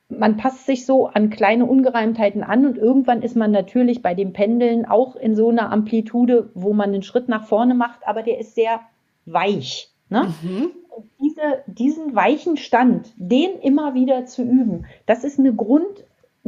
man 0.10 0.38
passt 0.38 0.66
sich 0.66 0.86
so 0.86 1.08
an 1.08 1.30
kleine 1.30 1.66
Ungereimtheiten 1.66 2.44
an 2.44 2.66
und 2.66 2.78
irgendwann 2.78 3.22
ist 3.22 3.36
man 3.36 3.52
natürlich 3.52 4.02
bei 4.02 4.14
dem 4.14 4.34
Pendeln 4.34 4.86
auch 4.86 5.16
in 5.16 5.36
so 5.36 5.50
einer 5.50 5.72
Amplitude, 5.72 6.52
wo 6.56 6.74
man 6.74 6.90
einen 6.90 7.04
Schritt 7.04 7.30
nach 7.30 7.46
vorne 7.46 7.76
macht, 7.76 8.08
aber 8.08 8.24
der 8.24 8.40
ist 8.40 8.56
sehr 8.56 8.82
weich. 9.26 9.92
Ne? 10.10 10.34
Mhm 10.42 10.72
diese, 11.20 11.64
diesen 11.68 12.16
weichen 12.16 12.58
Stand, 12.58 13.14
den 13.18 13.60
immer 13.60 13.94
wieder 13.94 14.26
zu 14.26 14.44
üben, 14.44 14.86
das 15.06 15.24
ist 15.24 15.40
eine 15.40 15.54
Grund, 15.54 16.06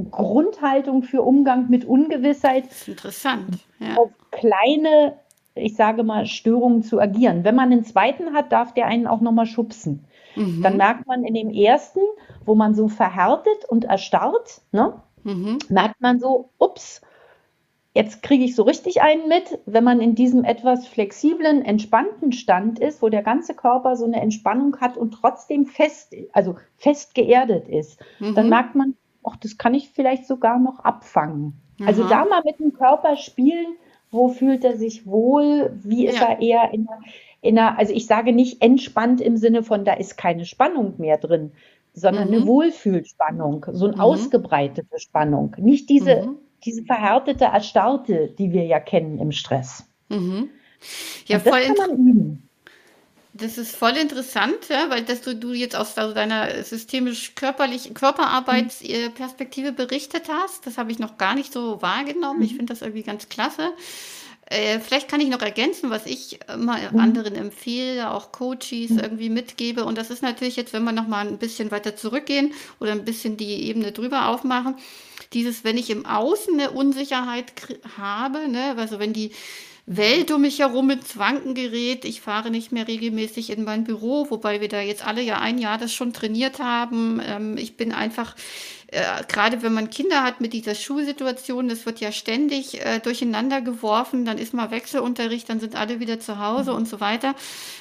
Grundhaltung 0.10 1.04
für 1.04 1.22
Umgang 1.22 1.70
mit 1.70 1.86
Ungewissheit. 1.86 2.66
Interessant. 2.88 3.60
Ja. 3.80 3.98
Auf 3.98 4.12
kleine, 4.32 5.18
ich 5.56 5.76
sage 5.76 6.04
mal, 6.04 6.26
Störungen 6.26 6.82
zu 6.82 7.00
agieren. 7.00 7.44
Wenn 7.44 7.56
man 7.56 7.72
einen 7.72 7.84
zweiten 7.84 8.34
hat, 8.34 8.52
darf 8.52 8.74
der 8.74 8.88
einen 8.88 9.08
auch 9.08 9.22
nochmal 9.22 9.46
schubsen. 9.46 10.06
Mhm. 10.36 10.62
Dann 10.64 10.78
merkt 10.78 11.08
man 11.08 11.24
in 11.24 11.34
dem 11.34 11.50
ersten, 11.50 12.00
wo 12.46 12.56
man 12.56 12.74
so 12.74 12.88
verhärtet 12.88 13.66
und 13.68 13.86
erstarrt, 13.86 14.62
ne, 14.72 15.02
mhm. 15.24 15.60
merkt 15.70 16.00
man 16.02 16.20
so, 16.20 16.50
ups, 16.58 17.02
Jetzt 17.94 18.24
kriege 18.24 18.46
ich 18.46 18.56
so 18.56 18.64
richtig 18.64 19.02
einen 19.02 19.28
mit, 19.28 19.60
wenn 19.66 19.84
man 19.84 20.00
in 20.00 20.16
diesem 20.16 20.46
etwas 20.46 20.88
flexiblen, 20.88 21.66
entspannten 21.66 22.32
Stand 22.32 22.80
ist, 22.80 23.02
wo 23.02 23.10
der 23.10 23.22
ganze 23.22 23.54
Körper 23.54 23.98
so 23.98 24.06
eine 24.06 24.22
Entspannung 24.22 24.78
hat 24.80 24.96
und 24.96 25.12
trotzdem 25.12 25.66
fest, 25.66 26.16
also 26.32 26.56
fest 26.78 27.16
geerdet 27.16 27.68
ist, 27.68 28.00
mhm. 28.20 28.34
dann 28.34 28.48
merkt 28.48 28.76
man, 28.76 28.96
ach, 29.26 29.36
das 29.36 29.58
kann 29.58 29.74
ich 29.74 29.90
vielleicht 29.90 30.26
sogar 30.26 30.58
noch 30.58 30.80
abfangen. 30.80 31.54
Also 31.86 32.04
Aha. 32.04 32.10
Also 32.10 32.30
da 32.30 32.30
mal 32.30 32.42
mit 32.46 32.60
dem 32.60 32.72
Körper 32.72 33.18
spielen, 33.18 33.76
wo 34.10 34.30
fühlt 34.30 34.64
er 34.64 34.78
sich 34.78 35.06
wohl, 35.06 35.78
wie 35.84 36.08
ist 36.08 36.20
ja. 36.20 36.30
er 36.30 36.42
eher 36.42 36.74
in 36.74 36.88
einer, 36.88 37.02
in 37.42 37.60
einer, 37.60 37.78
also 37.78 37.94
ich 37.94 38.08
sage 38.08 38.32
nicht 38.32 38.62
entspannt 38.62 39.20
im 39.20 39.36
Sinne 39.36 39.64
von, 39.64 39.84
da 39.84 39.94
ist 39.94 40.18
keine 40.18 40.46
Spannung 40.46 40.94
mehr 40.98 41.18
drin, 41.18 41.52
sondern 41.94 42.30
mhm. 42.30 42.36
eine 42.36 42.48
Wohlfühlspannung, 42.48 43.66
so 43.74 43.88
eine 43.88 43.96
mhm. 43.96 44.02
ausgebreitete 44.02 44.98
Spannung. 44.98 45.58
Nicht 45.60 45.90
diese 45.90 46.22
mhm 46.22 46.38
diese 46.66 46.84
verhärtete 46.84 47.46
Erstarrte, 47.46 48.34
die 48.38 48.52
wir 48.52 48.66
ja 48.66 48.80
kennen 48.80 49.20
im 49.20 49.32
Stress. 49.32 49.86
Mhm. 50.10 50.50
Ja, 51.28 51.38
Und 51.38 51.46
das 51.46 51.54
voll 51.54 51.64
kann 51.66 51.76
man 51.78 52.08
üben. 52.08 52.50
Das 53.34 53.58
ist 53.58 53.76
voll 53.76 53.92
interessant, 53.92 54.68
ja, 54.70 54.90
weil 54.90 55.04
dass 55.04 55.22
du, 55.22 55.34
du 55.36 55.54
jetzt 55.54 55.76
aus 55.76 55.96
deiner 55.96 56.64
systemisch-körperlichen 56.64 57.94
Körperarbeitsperspektive 57.94 59.72
berichtet 59.72 60.28
hast. 60.30 60.68
Das 60.68 60.78
habe 60.78 60.92
ich 60.92 61.00
noch 61.00 61.18
gar 61.18 61.34
nicht 61.34 61.54
so 61.54 61.82
wahrgenommen. 61.82 62.40
Mhm. 62.40 62.46
Ich 62.46 62.56
finde 62.56 62.74
das 62.74 62.82
irgendwie 62.82 63.04
ganz 63.04 63.30
klasse. 63.30 63.72
äh, 64.48 64.80
vielleicht 64.82 65.08
kann 65.08 65.22
ich 65.22 65.30
noch 65.30 65.42
ergänzen, 65.42 65.90
was 65.90 66.06
ich 66.06 66.40
mal 66.58 66.92
mhm. 66.92 67.00
anderen 67.00 67.36
empfehle, 67.36 68.12
auch 68.12 68.34
Coaches 68.34 68.90
mhm. 68.90 69.00
irgendwie 69.00 69.30
mitgebe. 69.30 69.86
Und 69.86 69.98
das 69.98 70.10
ist 70.10 70.22
natürlich 70.22 70.58
jetzt, 70.58 70.74
wenn 70.74 70.84
wir 70.84 70.92
noch 70.92 71.08
mal 71.08 71.26
ein 71.26 71.38
bisschen 71.38 71.72
weiter 71.72 71.96
zurückgehen 71.96 72.54
oder 72.82 72.92
ein 72.92 73.06
bisschen 73.06 73.38
die 73.38 73.64
Ebene 73.64 73.94
drüber 73.94 74.28
aufmachen, 74.28 74.76
dieses, 75.34 75.64
wenn 75.64 75.78
ich 75.78 75.90
im 75.90 76.06
Außen 76.06 76.54
eine 76.54 76.72
Unsicherheit 76.72 77.54
habe, 77.98 78.48
ne, 78.48 78.76
also 78.78 79.00
wenn 79.00 79.14
die 79.14 79.32
Welt 79.86 80.32
um 80.32 80.42
mich 80.42 80.60
herum 80.60 80.90
ins 80.92 81.18
Wanken 81.18 81.56
gerät. 81.56 82.06
Ich 82.06 82.22
fahre 82.22 82.52
nicht 82.52 82.72
mehr 82.72 82.88
regelmäßig 82.88 83.50
in 83.50 83.64
mein 83.64 83.84
Büro, 83.84 84.28
wobei 84.30 84.62
wir 84.62 84.68
da 84.68 84.80
jetzt 84.80 85.06
alle 85.06 85.22
ja 85.22 85.40
ein 85.40 85.58
Jahr 85.58 85.78
das 85.78 85.94
schon 85.94 86.14
trainiert 86.14 86.60
haben. 86.60 87.20
Ähm, 87.26 87.58
ich 87.58 87.78
bin 87.78 87.92
einfach, 87.92 88.36
äh, 88.88 89.02
gerade 89.28 89.64
wenn 89.64 89.74
man 89.74 89.90
Kinder 89.90 90.24
hat 90.24 90.40
mit 90.40 90.54
dieser 90.54 90.76
Schulsituation, 90.76 91.68
das 91.68 91.86
wird 91.86 92.00
ja 92.00 92.12
ständig 92.12 92.80
äh, 92.86 93.00
durcheinander 93.00 93.62
geworfen, 93.62 94.24
dann 94.24 94.38
ist 94.38 94.54
mal 94.54 94.72
Wechselunterricht, 94.72 95.50
dann 95.50 95.60
sind 95.60 95.76
alle 95.76 96.00
wieder 96.00 96.20
zu 96.20 96.38
Hause 96.40 96.72
mhm. 96.72 96.78
und 96.78 96.88
so 96.88 97.00
weiter, 97.00 97.36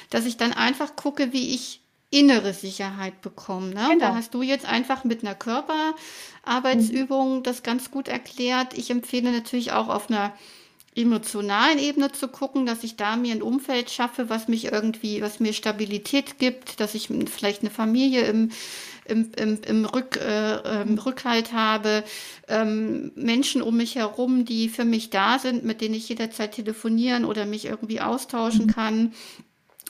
dass 0.09 0.25
ich 0.25 0.37
dann 0.37 0.53
einfach 0.53 0.95
gucke, 0.95 1.33
wie 1.33 1.53
ich 1.53 1.80
innere 2.11 2.53
Sicherheit 2.53 3.21
bekomme. 3.21 3.69
Ne? 3.69 3.87
Genau. 3.89 3.99
Da 3.99 4.15
hast 4.15 4.33
du 4.33 4.43
jetzt 4.43 4.65
einfach 4.65 5.03
mit 5.03 5.23
einer 5.23 5.33
Körperarbeitsübung 5.33 7.37
mhm. 7.37 7.43
das 7.43 7.63
ganz 7.63 7.89
gut 7.89 8.07
erklärt. 8.07 8.77
Ich 8.77 8.91
empfehle 8.91 9.31
natürlich 9.31 9.71
auch 9.71 9.87
auf 9.87 10.09
einer 10.09 10.33
emotionalen 10.93 11.79
Ebene 11.79 12.11
zu 12.11 12.27
gucken, 12.27 12.65
dass 12.65 12.83
ich 12.83 12.97
da 12.97 13.15
mir 13.15 13.33
ein 13.33 13.41
Umfeld 13.41 13.89
schaffe, 13.89 14.29
was 14.29 14.49
mich 14.49 14.65
irgendwie, 14.65 15.21
was 15.21 15.39
mir 15.39 15.53
Stabilität 15.53 16.37
gibt, 16.37 16.81
dass 16.81 16.95
ich 16.95 17.09
vielleicht 17.27 17.61
eine 17.61 17.69
Familie 17.69 18.25
im, 18.25 18.51
im, 19.05 19.31
im, 19.37 19.61
im 19.65 19.85
Rück, 19.85 20.17
äh, 20.17 20.55
ähm, 20.55 20.97
Rückhalt 20.97 21.53
habe, 21.53 22.03
ähm, 22.49 23.13
Menschen 23.15 23.61
um 23.61 23.77
mich 23.77 23.95
herum, 23.95 24.43
die 24.43 24.67
für 24.67 24.83
mich 24.83 25.11
da 25.11 25.39
sind, 25.39 25.63
mit 25.63 25.79
denen 25.79 25.95
ich 25.95 26.09
jederzeit 26.09 26.55
telefonieren 26.55 27.23
oder 27.23 27.45
mich 27.45 27.65
irgendwie 27.65 28.01
austauschen 28.01 28.65
mhm. 28.65 28.71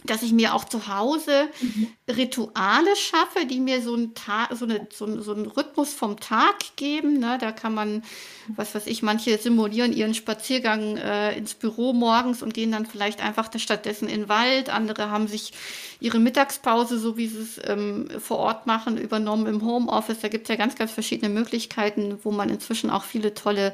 Dass 0.04 0.24
ich 0.24 0.34
mir 0.34 0.56
auch 0.56 0.64
zu 0.64 0.88
Hause 0.88 1.48
mhm. 1.62 1.88
Rituale 2.10 2.96
schaffe, 2.96 3.46
die 3.46 3.60
mir 3.60 3.82
so, 3.82 3.96
ein 3.96 4.16
Tag, 4.16 4.50
so, 4.54 4.66
eine, 4.66 4.88
so, 4.92 5.22
so 5.22 5.34
einen 5.34 5.46
Rhythmus 5.46 5.94
vom 5.94 6.20
Tag 6.20 6.76
geben. 6.76 7.20
Ne? 7.20 7.38
Da 7.40 7.52
kann 7.52 7.74
man, 7.74 8.04
was 8.48 8.74
weiß 8.74 8.88
ich, 8.88 9.04
manche 9.04 9.38
simulieren 9.38 9.94
ihren 9.94 10.16
Spaziergang 10.16 10.98
äh, 10.98 11.38
ins 11.38 11.54
Büro 11.54 11.94
morgens 11.94 12.42
und 12.42 12.54
gehen 12.54 12.72
dann 12.72 12.86
vielleicht 12.86 13.22
einfach 13.22 13.50
stattdessen 13.58 14.08
in 14.08 14.22
den 14.22 14.30
Wald. 14.30 14.70
Andere 14.70 15.12
haben 15.12 15.28
sich 15.28 15.54
ihre 16.00 16.20
Mittagspause, 16.20 16.98
so 16.98 17.18
wie 17.18 17.28
sie 17.28 17.42
es 17.42 17.60
ähm, 17.66 18.10
vor 18.20 18.38
Ort 18.38 18.66
machen, 18.66 18.98
übernommen 18.98 19.46
im 19.46 19.64
Homeoffice. 19.64 20.20
Da 20.20 20.30
gibt 20.30 20.46
es 20.46 20.50
ja 20.50 20.56
ganz, 20.56 20.76
ganz 20.76 20.92
verschiedene 20.92 21.32
Möglichkeiten, 21.32 22.18
wo 22.24 22.32
man 22.32 22.50
inzwischen 22.50 22.90
auch 22.90 23.04
viele 23.04 23.36
tolle 23.36 23.72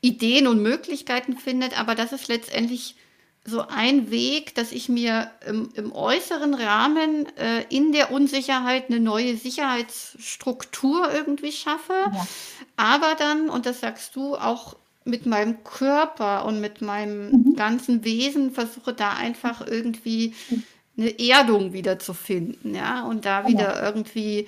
Ideen 0.00 0.46
und 0.46 0.62
Möglichkeiten 0.62 1.36
findet. 1.36 1.78
Aber 1.78 1.94
das 1.94 2.12
ist 2.12 2.28
letztendlich 2.28 2.96
so 3.44 3.64
ein 3.68 4.10
Weg, 4.10 4.54
dass 4.54 4.70
ich 4.70 4.88
mir 4.88 5.30
im, 5.46 5.70
im 5.74 5.92
äußeren 5.92 6.54
Rahmen 6.54 7.26
äh, 7.36 7.64
in 7.70 7.92
der 7.92 8.12
Unsicherheit 8.12 8.88
eine 8.88 9.00
neue 9.00 9.36
Sicherheitsstruktur 9.36 11.12
irgendwie 11.12 11.50
schaffe, 11.50 11.92
ja. 11.92 12.26
aber 12.76 13.14
dann, 13.18 13.50
und 13.50 13.66
das 13.66 13.80
sagst 13.80 14.14
du, 14.14 14.36
auch 14.36 14.76
mit 15.04 15.26
meinem 15.26 15.64
Körper 15.64 16.44
und 16.44 16.60
mit 16.60 16.80
meinem 16.82 17.30
mhm. 17.30 17.56
ganzen 17.56 18.04
Wesen 18.04 18.52
versuche 18.52 18.92
da 18.92 19.14
einfach 19.14 19.66
irgendwie 19.66 20.34
eine 20.96 21.18
Erdung 21.18 21.72
wieder 21.72 21.98
zu 21.98 22.14
finden, 22.14 22.74
ja, 22.74 23.02
und 23.04 23.24
da 23.24 23.48
wieder 23.48 23.80
ja. 23.80 23.86
irgendwie 23.86 24.46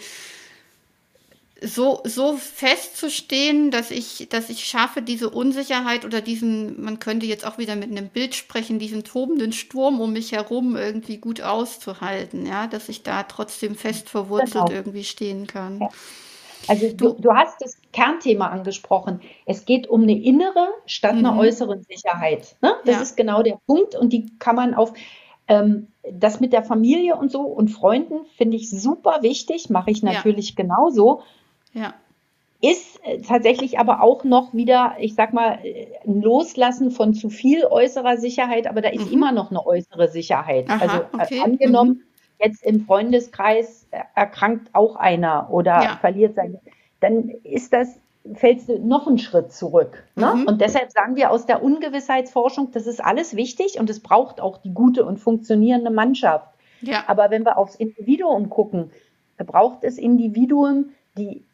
so, 1.61 2.01
so 2.05 2.37
festzustehen, 2.37 3.71
dass 3.71 3.91
ich, 3.91 4.29
dass 4.29 4.51
ich 4.51 4.65
schaffe, 4.65 5.03
diese 5.03 5.31
Unsicherheit 5.31 6.05
oder 6.05 6.21
diesen, 6.21 6.83
man 6.83 6.99
könnte 6.99 7.27
jetzt 7.27 7.47
auch 7.47 7.59
wieder 7.59 7.77
mit 7.77 7.91
einem 7.91 8.09
Bild 8.09 8.35
sprechen, 8.35 8.79
diesen 8.79 9.05
tobenden 9.05 9.53
Sturm 9.53 10.01
um 10.01 10.13
mich 10.13 10.33
herum 10.33 10.77
irgendwie 10.77 11.19
gut 11.19 11.41
auszuhalten, 11.41 12.47
ja, 12.47 12.67
dass 12.67 12.89
ich 12.89 13.03
da 13.03 13.23
trotzdem 13.23 13.77
fest 13.77 14.09
verwurzelt 14.09 14.67
genau. 14.67 14.71
irgendwie 14.71 15.05
stehen 15.05 15.47
kann. 15.47 15.81
Ja. 15.81 15.89
Also 16.67 16.91
du, 16.93 17.13
du 17.13 17.33
hast 17.35 17.61
das 17.61 17.77
Kernthema 17.93 18.49
angesprochen. 18.49 19.21
Es 19.45 19.67
geht 19.67 19.87
um 19.87 20.03
eine 20.03 20.19
innere 20.19 20.69
statt 20.87 21.13
einer 21.13 21.33
mhm. 21.33 21.41
äußeren 21.41 21.83
Sicherheit. 21.83 22.57
Ne? 22.63 22.75
Das 22.85 22.97
ja. 22.97 23.03
ist 23.03 23.17
genau 23.17 23.43
der 23.43 23.59
Punkt 23.67 23.95
und 23.95 24.13
die 24.13 24.33
kann 24.39 24.57
man 24.57 24.75
auf 24.75 24.95
ähm, 25.47 25.89
das 26.11 26.41
mit 26.41 26.53
der 26.53 26.63
Familie 26.63 27.17
und 27.17 27.31
so 27.31 27.43
und 27.43 27.69
Freunden 27.69 28.25
finde 28.37 28.57
ich 28.57 28.71
super 28.71 29.19
wichtig, 29.21 29.71
mache 29.71 29.91
ich 29.91 30.03
natürlich 30.03 30.51
ja. 30.51 30.55
genauso. 30.57 31.23
Ja. 31.75 31.95
Ist 32.61 32.99
äh, 33.05 33.21
tatsächlich 33.21 33.79
aber 33.79 34.03
auch 34.03 34.25
noch 34.25 34.55
wieder, 34.55 34.95
ich 34.99 35.15
sag 35.15 35.35
mal, 35.35 35.59
ein 36.07 36.23
Loslassen 36.23 36.91
von 36.91 37.13
zu 37.13 37.29
viel 37.29 37.67
äußerer 37.67 38.17
Sicherheit, 38.17 38.67
aber 38.67 38.81
da 38.81 38.89
ist 38.89 39.07
mhm. 39.07 39.13
immer 39.13 39.33
noch 39.33 39.51
eine 39.51 39.67
äußere 39.67 40.09
Sicherheit. 40.09 40.71
Aha, 40.71 40.81
also 40.81 40.97
äh, 40.97 41.23
okay. 41.25 41.41
angenommen, 41.45 41.91
mhm. 41.91 42.43
jetzt 42.43 42.65
im 42.65 42.87
Freundeskreis 42.87 43.87
äh, 43.91 43.99
erkrankt 44.15 44.71
auch 44.73 44.97
einer 44.97 45.49
oder 45.51 45.83
ja. 45.83 45.97
verliert 46.01 46.37
sein, 46.37 46.59
dann 47.01 47.29
ist 47.43 47.75
das, 47.75 47.99
fällst 48.33 48.71
du 48.71 48.79
noch 48.79 49.07
einen 49.07 49.19
Schritt 49.19 49.53
zurück. 49.53 50.05
Ne? 50.17 50.33
Mhm. 50.35 50.47
Und 50.47 50.63
deshalb 50.63 50.91
sagen 50.91 51.17
wir 51.17 51.31
aus 51.31 51.45
der 51.45 51.63
Ungewissheitsforschung, 51.63 52.71
das 52.71 52.87
ist 52.87 53.05
alles 53.05 53.37
wichtig 53.37 53.79
und 53.79 53.91
es 53.91 54.01
braucht 54.01 54.41
auch 54.41 54.57
die 54.57 54.73
gute 54.73 55.05
und 55.05 55.19
funktionierende 55.19 55.91
Mannschaft. 55.91 56.49
Ja. 56.81 57.05
Aber 57.09 57.31
wenn 57.31 57.45
wir 57.45 57.59
aufs 57.59 57.75
Individuum 57.75 58.49
gucken, 58.49 58.91
braucht 59.37 59.85
es 59.85 59.99
Individuen, 59.99 60.95
die 61.19 61.45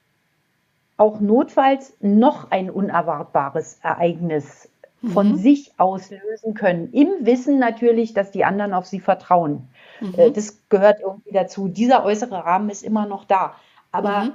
auch 1.01 1.19
notfalls 1.19 1.97
noch 2.01 2.51
ein 2.51 2.71
unerwartbares 2.71 3.79
Ereignis 3.83 4.69
von 5.15 5.31
mhm. 5.31 5.37
sich 5.37 5.73
auslösen 5.79 6.53
können. 6.53 6.93
Im 6.93 7.09
Wissen 7.21 7.59
natürlich, 7.59 8.13
dass 8.13 8.33
die 8.33 8.45
anderen 8.45 8.75
auf 8.75 8.85
sie 8.85 9.01
vertrauen. 9.01 9.69
Mhm. 10.01 10.15
Äh, 10.19 10.31
das 10.31 10.61
gehört 10.69 11.01
irgendwie 11.01 11.33
dazu. 11.33 11.69
Dieser 11.69 12.05
äußere 12.05 12.45
Rahmen 12.45 12.69
ist 12.69 12.83
immer 12.83 13.07
noch 13.07 13.25
da. 13.25 13.55
Aber 13.93 14.25
mhm. 14.25 14.33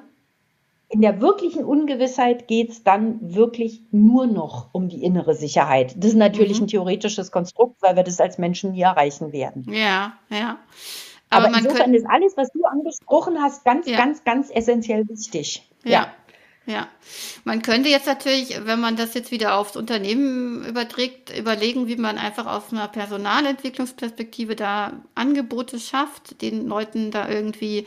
in 0.90 1.02
der 1.02 1.22
wirklichen 1.22 1.64
Ungewissheit 1.64 2.48
geht 2.48 2.72
es 2.72 2.84
dann 2.84 3.20
wirklich 3.36 3.84
nur 3.92 4.26
noch 4.26 4.70
um 4.72 4.90
die 4.90 5.04
innere 5.04 5.36
Sicherheit. 5.36 5.94
Das 5.98 6.12
ist 6.12 6.18
natürlich 6.18 6.58
mhm. 6.58 6.66
ein 6.66 6.70
theoretisches 6.70 7.32
Konstrukt, 7.32 7.80
weil 7.84 7.96
wir 7.96 8.04
das 8.04 8.20
als 8.20 8.40
Menschen 8.40 8.72
nie 8.72 8.82
erreichen 8.82 9.32
werden. 9.34 9.72
Ja, 9.72 10.14
ja. 10.32 10.58
Aber, 11.30 11.46
Aber 11.46 11.58
insofern 11.60 11.94
ist 11.94 12.08
alles, 12.10 12.36
was 12.38 12.52
du 12.52 12.66
angesprochen 12.66 13.38
hast, 13.40 13.66
ganz, 13.66 13.88
ja. 13.88 13.98
ganz, 13.98 14.24
ganz 14.24 14.50
essentiell 14.50 15.08
wichtig. 15.08 15.70
ja. 15.84 15.92
ja. 15.92 16.08
Ja, 16.68 16.88
man 17.44 17.62
könnte 17.62 17.90
jetzt 17.90 18.08
natürlich, 18.08 18.60
wenn 18.66 18.80
man 18.80 18.96
das 18.96 19.14
jetzt 19.14 19.30
wieder 19.30 19.56
aufs 19.56 19.76
Unternehmen 19.76 20.66
überträgt, 20.66 21.38
überlegen, 21.38 21.88
wie 21.88 21.96
man 21.96 22.18
einfach 22.18 22.48
aus 22.48 22.72
einer 22.72 22.88
Personalentwicklungsperspektive 22.88 24.56
da 24.56 24.94
Angebote 25.14 25.80
schafft, 25.80 26.42
den 26.42 26.68
Leuten 26.68 27.12
da 27.12 27.30
irgendwie 27.30 27.86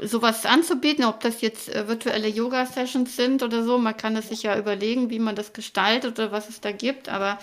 sowas 0.00 0.46
anzubieten, 0.46 1.04
ob 1.04 1.20
das 1.20 1.42
jetzt 1.42 1.68
äh, 1.68 1.86
virtuelle 1.86 2.28
Yoga-Sessions 2.28 3.14
sind 3.14 3.42
oder 3.42 3.62
so. 3.62 3.78
Man 3.78 3.96
kann 3.96 4.16
es 4.16 4.30
sich 4.30 4.42
ja 4.42 4.58
überlegen, 4.58 5.10
wie 5.10 5.18
man 5.18 5.36
das 5.36 5.52
gestaltet 5.52 6.18
oder 6.18 6.32
was 6.32 6.48
es 6.48 6.60
da 6.60 6.72
gibt. 6.72 7.08
Aber 7.08 7.38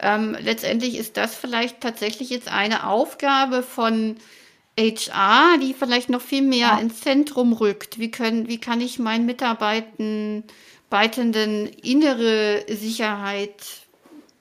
ähm, 0.00 0.36
letztendlich 0.40 0.96
ist 0.96 1.16
das 1.16 1.34
vielleicht 1.34 1.80
tatsächlich 1.80 2.30
jetzt 2.30 2.48
eine 2.48 2.86
Aufgabe 2.86 3.62
von 3.62 4.16
HR, 4.78 5.58
die 5.60 5.74
vielleicht 5.74 6.08
noch 6.08 6.20
viel 6.20 6.42
mehr 6.42 6.68
ja. 6.68 6.78
ins 6.78 7.00
Zentrum 7.00 7.52
rückt. 7.52 7.98
Wie, 7.98 8.10
können, 8.10 8.48
wie 8.48 8.58
kann 8.58 8.80
ich 8.80 8.98
meinen 8.98 9.26
Mitarbeitenden 9.26 10.44
innere 11.82 12.62
Sicherheit 12.68 13.82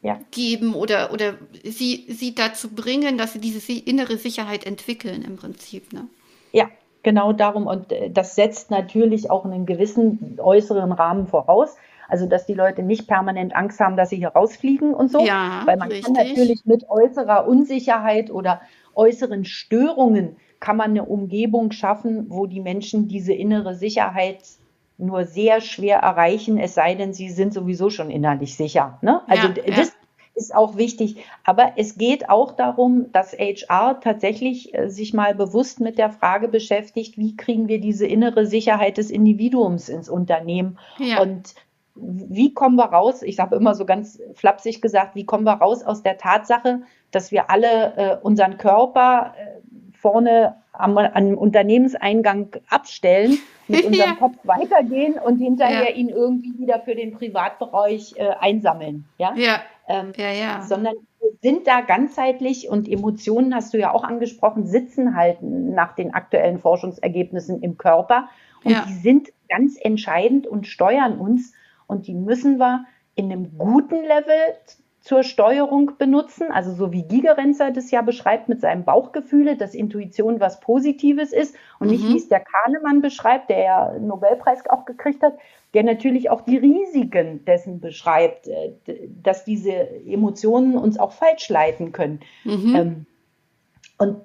ja. 0.01 0.19
geben 0.32 0.73
oder, 0.73 1.11
oder 1.13 1.36
sie, 1.63 2.05
sie 2.09 2.34
dazu 2.34 2.69
bringen, 2.69 3.17
dass 3.17 3.34
sie 3.34 3.39
diese 3.39 3.71
innere 3.73 4.17
Sicherheit 4.17 4.65
entwickeln 4.65 5.23
im 5.23 5.36
Prinzip. 5.36 5.93
Ne? 5.93 6.07
Ja, 6.51 6.69
genau 7.03 7.34
darum. 7.34 7.67
Und 7.67 7.91
äh, 7.91 8.09
das 8.09 8.36
setzt 8.36 8.71
natürlich 8.71 9.29
auch 9.29 9.45
einen 9.45 9.65
gewissen 9.65 10.39
äußeren 10.39 10.91
Rahmen 10.91 11.27
voraus. 11.27 11.75
Also, 12.07 12.25
dass 12.25 12.45
die 12.45 12.53
Leute 12.53 12.84
nicht 12.84 13.07
permanent 13.07 13.55
Angst 13.55 13.79
haben, 13.79 13.95
dass 13.95 14.09
sie 14.09 14.17
hier 14.17 14.29
rausfliegen 14.29 14.93
und 14.93 15.09
so. 15.09 15.25
Ja, 15.25 15.61
Weil 15.65 15.77
man 15.77 15.88
richtig. 15.88 16.13
kann 16.13 16.27
natürlich 16.27 16.65
mit 16.65 16.89
äußerer 16.89 17.47
Unsicherheit 17.47 18.29
oder 18.32 18.59
äußeren 18.95 19.45
Störungen 19.45 20.35
kann 20.59 20.77
man 20.77 20.91
eine 20.91 21.05
Umgebung 21.05 21.71
schaffen, 21.71 22.25
wo 22.29 22.45
die 22.45 22.61
Menschen 22.61 23.07
diese 23.07 23.33
innere 23.33 23.75
Sicherheit 23.75 24.39
nur 25.01 25.25
sehr 25.25 25.61
schwer 25.61 25.97
erreichen, 25.97 26.57
es 26.57 26.75
sei 26.75 26.95
denn, 26.95 27.13
sie 27.13 27.29
sind 27.29 27.53
sowieso 27.53 27.89
schon 27.89 28.11
innerlich 28.11 28.55
sicher. 28.55 28.99
Ne? 29.01 29.21
Also 29.27 29.47
ja, 29.47 29.53
das 29.75 29.87
ja. 29.87 29.93
ist 30.35 30.53
auch 30.53 30.77
wichtig. 30.77 31.17
Aber 31.43 31.73
es 31.75 31.97
geht 31.97 32.29
auch 32.29 32.51
darum, 32.51 33.11
dass 33.11 33.33
HR 33.33 33.99
tatsächlich 33.99 34.75
äh, 34.75 34.89
sich 34.89 35.13
mal 35.13 35.33
bewusst 35.33 35.79
mit 35.79 35.97
der 35.97 36.11
Frage 36.11 36.47
beschäftigt, 36.47 37.17
wie 37.17 37.35
kriegen 37.35 37.67
wir 37.67 37.81
diese 37.81 38.05
innere 38.05 38.45
Sicherheit 38.45 38.97
des 38.97 39.09
Individuums 39.09 39.89
ins 39.89 40.07
Unternehmen 40.07 40.77
ja. 40.99 41.19
und 41.19 41.55
wie 41.95 42.53
kommen 42.53 42.75
wir 42.75 42.85
raus? 42.85 43.21
Ich 43.21 43.39
habe 43.39 43.55
immer 43.55 43.75
so 43.75 43.85
ganz 43.85 44.21
flapsig 44.33 44.81
gesagt, 44.81 45.15
wie 45.15 45.25
kommen 45.25 45.43
wir 45.43 45.53
raus 45.53 45.83
aus 45.83 46.03
der 46.03 46.17
Tatsache, 46.17 46.81
dass 47.11 47.31
wir 47.31 47.49
alle 47.49 47.95
äh, 47.97 48.17
unseren 48.21 48.57
Körper 48.57 49.33
äh, 49.37 49.61
vorne 49.97 50.55
am, 50.73 50.97
am, 50.97 51.37
Unternehmenseingang 51.37 52.55
abstellen, 52.69 53.37
mit 53.67 53.85
unserem 53.85 54.09
ja. 54.09 54.15
Kopf 54.15 54.37
weitergehen 54.43 55.15
und 55.15 55.37
hinterher 55.37 55.89
ja. 55.89 55.95
ihn 55.95 56.09
irgendwie 56.09 56.57
wieder 56.57 56.79
für 56.79 56.95
den 56.95 57.11
Privatbereich 57.11 58.13
äh, 58.17 58.29
einsammeln. 58.39 59.05
Ja. 59.17 59.33
ja. 59.35 59.61
ähm, 59.87 60.13
ja, 60.15 60.31
ja. 60.31 60.61
sondern 60.61 60.95
wir 61.19 61.31
sind 61.41 61.67
da 61.67 61.81
ganzheitlich 61.81 62.69
und 62.69 62.89
Emotionen, 62.89 63.53
hast 63.53 63.73
du 63.73 63.77
ja 63.77 63.93
auch 63.93 64.03
angesprochen, 64.03 64.65
sitzen 64.65 65.15
halt 65.15 65.41
nach 65.41 65.93
den 65.93 66.13
aktuellen 66.13 66.57
Forschungsergebnissen 66.57 67.61
im 67.61 67.77
Körper 67.77 68.29
und 68.63 68.71
ja. 68.71 68.85
die 68.87 68.93
sind 68.93 69.29
ganz 69.49 69.77
entscheidend 69.79 70.47
und 70.47 70.67
steuern 70.67 71.17
uns 71.19 71.53
und 71.91 72.07
die 72.07 72.15
müssen 72.15 72.57
wir 72.57 72.85
in 73.15 73.31
einem 73.31 73.57
guten 73.57 74.01
Level 74.03 74.37
zur 75.01 75.23
Steuerung 75.23 75.97
benutzen, 75.97 76.51
also 76.51 76.73
so 76.73 76.91
wie 76.91 77.03
Gigerenzer 77.03 77.71
das 77.71 77.89
ja 77.89 78.01
beschreibt 78.03 78.49
mit 78.49 78.61
seinem 78.61 78.85
Bauchgefühle, 78.85 79.57
dass 79.57 79.73
Intuition 79.73 80.39
was 80.39 80.59
Positives 80.59 81.33
ist 81.33 81.55
und 81.79 81.87
mhm. 81.87 81.93
nicht 81.93 82.07
wie 82.07 82.17
es 82.17 82.29
der 82.29 82.39
Kahnemann 82.39 83.01
beschreibt, 83.01 83.49
der 83.49 83.59
ja 83.59 83.89
einen 83.89 84.07
Nobelpreis 84.07 84.61
auch 84.69 84.85
gekriegt 84.85 85.23
hat, 85.23 85.33
der 85.73 85.83
natürlich 85.83 86.29
auch 86.29 86.41
die 86.41 86.57
Risiken 86.57 87.43
dessen 87.45 87.79
beschreibt, 87.79 88.47
äh, 88.47 88.73
dass 89.21 89.43
diese 89.43 89.71
Emotionen 90.05 90.77
uns 90.77 90.99
auch 90.99 91.11
falsch 91.11 91.49
leiten 91.49 91.91
können. 91.91 92.19
Mhm. 92.43 92.75
Ähm, 92.75 93.05
und 93.97 94.17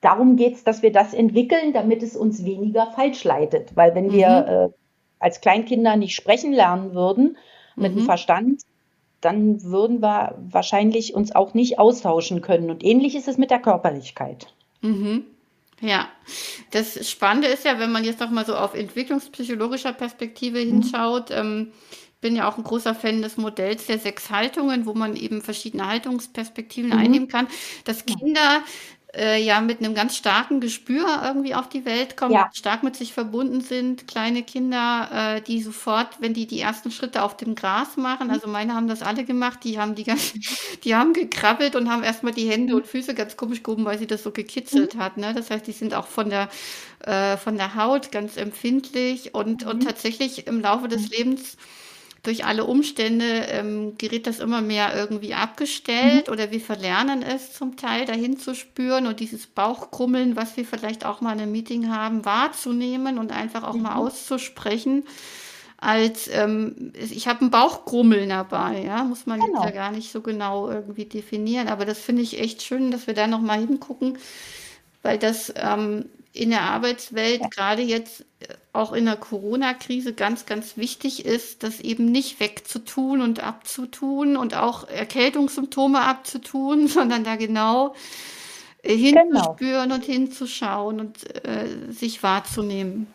darum 0.00 0.36
geht 0.36 0.54
es, 0.54 0.64
dass 0.64 0.82
wir 0.82 0.90
das 0.90 1.12
entwickeln, 1.12 1.74
damit 1.74 2.02
es 2.02 2.16
uns 2.16 2.44
weniger 2.44 2.86
falsch 2.92 3.24
leitet. 3.24 3.76
Weil 3.76 3.94
wenn 3.94 4.06
mhm. 4.06 4.12
wir 4.12 4.72
äh, 4.72 4.83
als 5.24 5.40
Kleinkinder 5.40 5.96
nicht 5.96 6.14
sprechen 6.14 6.52
lernen 6.52 6.94
würden 6.94 7.38
mit 7.76 7.92
mhm. 7.92 7.98
dem 7.98 8.04
Verstand, 8.04 8.62
dann 9.20 9.62
würden 9.62 10.02
wir 10.02 10.36
wahrscheinlich 10.50 11.14
uns 11.14 11.34
auch 11.34 11.54
nicht 11.54 11.78
austauschen 11.78 12.42
können. 12.42 12.70
Und 12.70 12.84
ähnlich 12.84 13.16
ist 13.16 13.26
es 13.26 13.38
mit 13.38 13.50
der 13.50 13.58
Körperlichkeit. 13.58 14.52
Mhm. 14.82 15.24
Ja, 15.80 16.08
das 16.70 17.08
Spannende 17.08 17.48
ist 17.48 17.64
ja, 17.64 17.78
wenn 17.78 17.90
man 17.90 18.04
jetzt 18.04 18.20
noch 18.20 18.30
mal 18.30 18.46
so 18.46 18.54
auf 18.54 18.74
entwicklungspsychologischer 18.74 19.92
Perspektive 19.92 20.64
mhm. 20.64 20.68
hinschaut, 20.68 21.30
ähm, 21.30 21.72
bin 22.20 22.36
ja 22.36 22.48
auch 22.48 22.56
ein 22.56 22.64
großer 22.64 22.94
Fan 22.94 23.20
des 23.20 23.36
Modells 23.36 23.84
der 23.84 23.98
sechs 23.98 24.30
Haltungen, 24.30 24.86
wo 24.86 24.94
man 24.94 25.14
eben 25.14 25.42
verschiedene 25.42 25.86
Haltungsperspektiven 25.86 26.90
mhm. 26.90 26.98
einnehmen 26.98 27.28
kann, 27.28 27.48
dass 27.84 28.06
Kinder 28.06 28.62
äh, 29.16 29.42
ja 29.42 29.60
mit 29.60 29.78
einem 29.78 29.94
ganz 29.94 30.16
starken 30.16 30.60
Gespür 30.60 31.22
irgendwie 31.24 31.54
auf 31.54 31.68
die 31.68 31.84
Welt 31.84 32.16
kommen, 32.16 32.34
ja. 32.34 32.50
stark 32.52 32.82
mit 32.82 32.96
sich 32.96 33.12
verbunden 33.12 33.60
sind. 33.60 34.08
Kleine 34.08 34.42
Kinder, 34.42 35.36
äh, 35.36 35.40
die 35.40 35.62
sofort, 35.62 36.20
wenn 36.20 36.34
die 36.34 36.46
die 36.46 36.60
ersten 36.60 36.90
Schritte 36.90 37.22
auf 37.22 37.36
dem 37.36 37.54
Gras 37.54 37.96
machen, 37.96 38.30
also 38.30 38.48
meine 38.48 38.74
haben 38.74 38.88
das 38.88 39.02
alle 39.02 39.24
gemacht, 39.24 39.60
die 39.64 39.78
haben 39.78 39.94
die 39.94 40.04
ganz, 40.04 40.32
die 40.84 40.94
haben 40.94 41.12
gekrabbelt 41.12 41.76
und 41.76 41.90
haben 41.90 42.02
erstmal 42.02 42.32
die 42.32 42.48
Hände 42.48 42.76
und 42.76 42.86
Füße 42.86 43.14
ganz 43.14 43.36
komisch 43.36 43.62
gehoben, 43.62 43.84
weil 43.84 43.98
sie 43.98 44.06
das 44.06 44.22
so 44.22 44.30
gekitzelt 44.30 44.94
mhm. 44.94 44.98
hat. 44.98 45.16
Ne? 45.16 45.32
Das 45.34 45.50
heißt, 45.50 45.66
die 45.66 45.72
sind 45.72 45.94
auch 45.94 46.06
von 46.06 46.30
der 46.30 46.48
äh, 47.06 47.36
von 47.36 47.56
der 47.56 47.74
Haut 47.74 48.12
ganz 48.12 48.36
empfindlich 48.36 49.34
und, 49.34 49.62
mhm. 49.62 49.70
und 49.70 49.84
tatsächlich 49.84 50.46
im 50.46 50.60
Laufe 50.60 50.88
des 50.88 51.10
Lebens 51.10 51.56
durch 52.24 52.44
alle 52.44 52.64
Umstände 52.64 53.46
ähm, 53.48 53.96
gerät 53.98 54.26
das 54.26 54.40
immer 54.40 54.62
mehr 54.62 54.94
irgendwie 54.96 55.34
abgestellt 55.34 56.26
mhm. 56.26 56.32
oder 56.32 56.50
wir 56.50 56.60
verlernen 56.60 57.22
es 57.22 57.52
zum 57.52 57.76
Teil 57.76 58.06
dahin 58.06 58.38
zu 58.38 58.54
spüren 58.54 59.06
und 59.06 59.20
dieses 59.20 59.46
Bauchkrummeln, 59.46 60.34
was 60.34 60.56
wir 60.56 60.64
vielleicht 60.64 61.06
auch 61.06 61.20
mal 61.20 61.34
in 61.34 61.42
einem 61.42 61.52
Meeting 61.52 61.90
haben, 61.90 62.24
wahrzunehmen 62.24 63.18
und 63.18 63.30
einfach 63.30 63.62
auch 63.62 63.74
mhm. 63.74 63.82
mal 63.82 63.94
auszusprechen. 63.96 65.04
Als 65.76 66.28
ähm, 66.32 66.92
ich 66.94 67.28
habe 67.28 67.44
ein 67.44 67.50
Bauchkrummeln 67.50 68.30
dabei, 68.30 68.82
ja, 68.86 69.04
muss 69.04 69.26
man 69.26 69.38
genau. 69.40 69.62
jetzt 69.62 69.64
ja 69.66 69.70
gar 69.70 69.92
nicht 69.92 70.10
so 70.10 70.22
genau 70.22 70.70
irgendwie 70.70 71.04
definieren. 71.04 71.68
Aber 71.68 71.84
das 71.84 71.98
finde 71.98 72.22
ich 72.22 72.40
echt 72.40 72.62
schön, 72.62 72.90
dass 72.90 73.06
wir 73.06 73.12
da 73.12 73.26
nochmal 73.26 73.58
hingucken, 73.58 74.16
weil 75.02 75.18
das 75.18 75.52
ähm, 75.56 76.06
in 76.34 76.50
der 76.50 76.62
Arbeitswelt, 76.62 77.40
ja. 77.40 77.48
gerade 77.48 77.82
jetzt 77.82 78.22
äh, 78.40 78.46
auch 78.72 78.92
in 78.92 79.04
der 79.04 79.16
Corona-Krise, 79.16 80.12
ganz, 80.12 80.46
ganz 80.46 80.76
wichtig 80.76 81.24
ist, 81.24 81.62
das 81.62 81.80
eben 81.80 82.10
nicht 82.10 82.40
wegzutun 82.40 83.22
und 83.22 83.42
abzutun 83.42 84.36
und 84.36 84.56
auch 84.56 84.88
Erkältungssymptome 84.88 86.00
abzutun, 86.00 86.88
sondern 86.88 87.22
da 87.22 87.36
genau 87.36 87.94
äh, 88.82 88.96
hinzuspüren 88.96 89.84
genau. 89.84 89.94
und 89.94 90.04
hinzuschauen 90.04 91.00
und 91.00 91.46
äh, 91.46 91.92
sich 91.92 92.22
wahrzunehmen. 92.22 93.06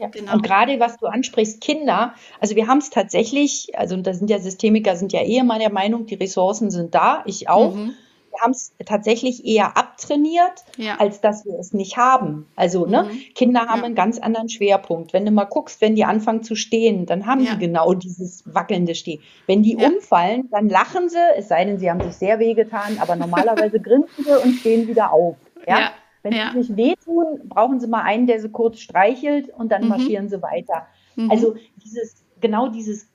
Ja. 0.00 0.08
Genau. 0.08 0.32
Und 0.32 0.42
gerade 0.42 0.80
was 0.80 0.96
du 0.96 1.06
ansprichst, 1.06 1.60
Kinder, 1.60 2.14
also 2.40 2.56
wir 2.56 2.66
haben 2.66 2.78
es 2.78 2.88
tatsächlich, 2.88 3.76
also 3.76 3.96
da 3.96 4.14
sind 4.14 4.30
ja 4.30 4.38
Systemiker, 4.38 4.96
sind 4.96 5.12
ja 5.12 5.20
eh 5.20 5.38
immer 5.38 5.58
der 5.58 5.72
Meinung, 5.72 6.06
die 6.06 6.14
Ressourcen 6.14 6.70
sind 6.70 6.94
da, 6.94 7.22
ich 7.26 7.48
auch. 7.48 7.74
Mhm 7.74 7.94
wir 8.30 8.40
haben 8.40 8.52
es 8.52 8.72
tatsächlich 8.84 9.44
eher 9.44 9.76
abtrainiert, 9.76 10.64
ja. 10.76 10.96
als 10.98 11.20
dass 11.20 11.44
wir 11.44 11.58
es 11.58 11.72
nicht 11.72 11.96
haben. 11.96 12.46
Also 12.56 12.86
ne, 12.86 13.04
mhm. 13.04 13.34
Kinder 13.34 13.66
haben 13.66 13.80
ja. 13.80 13.86
einen 13.86 13.94
ganz 13.94 14.18
anderen 14.18 14.48
Schwerpunkt. 14.48 15.12
Wenn 15.12 15.24
du 15.24 15.30
mal 15.30 15.44
guckst, 15.44 15.80
wenn 15.80 15.94
die 15.94 16.04
anfangen 16.04 16.42
zu 16.42 16.54
stehen, 16.54 17.06
dann 17.06 17.26
haben 17.26 17.44
ja. 17.44 17.54
die 17.54 17.58
genau 17.58 17.94
dieses 17.94 18.42
wackelnde 18.46 18.94
Stehen. 18.94 19.20
Wenn 19.46 19.62
die 19.62 19.76
umfallen, 19.76 20.48
dann 20.50 20.68
lachen 20.68 21.08
sie, 21.08 21.18
es 21.36 21.48
sei 21.48 21.64
denn, 21.64 21.78
sie 21.78 21.90
haben 21.90 22.00
sich 22.02 22.14
sehr 22.14 22.38
wehgetan, 22.38 22.98
aber 23.00 23.16
normalerweise 23.16 23.80
grinsen 23.80 24.24
sie 24.24 24.42
und 24.42 24.54
stehen 24.54 24.88
wieder 24.88 25.12
auf. 25.12 25.36
Ja? 25.66 25.90
Wenn 26.22 26.32
sie 26.32 26.62
sich 26.62 26.76
wehtun, 26.76 27.48
brauchen 27.48 27.80
sie 27.80 27.86
mal 27.86 28.02
einen, 28.02 28.26
der 28.26 28.40
sie 28.40 28.50
kurz 28.50 28.80
streichelt 28.80 29.48
und 29.50 29.70
dann 29.70 29.82
mhm. 29.82 29.88
marschieren 29.88 30.28
sie 30.28 30.42
weiter. 30.42 30.86
Mhm. 31.16 31.30
Also 31.30 31.56
dieses, 31.84 32.24
genau 32.40 32.68
dieses 32.68 33.08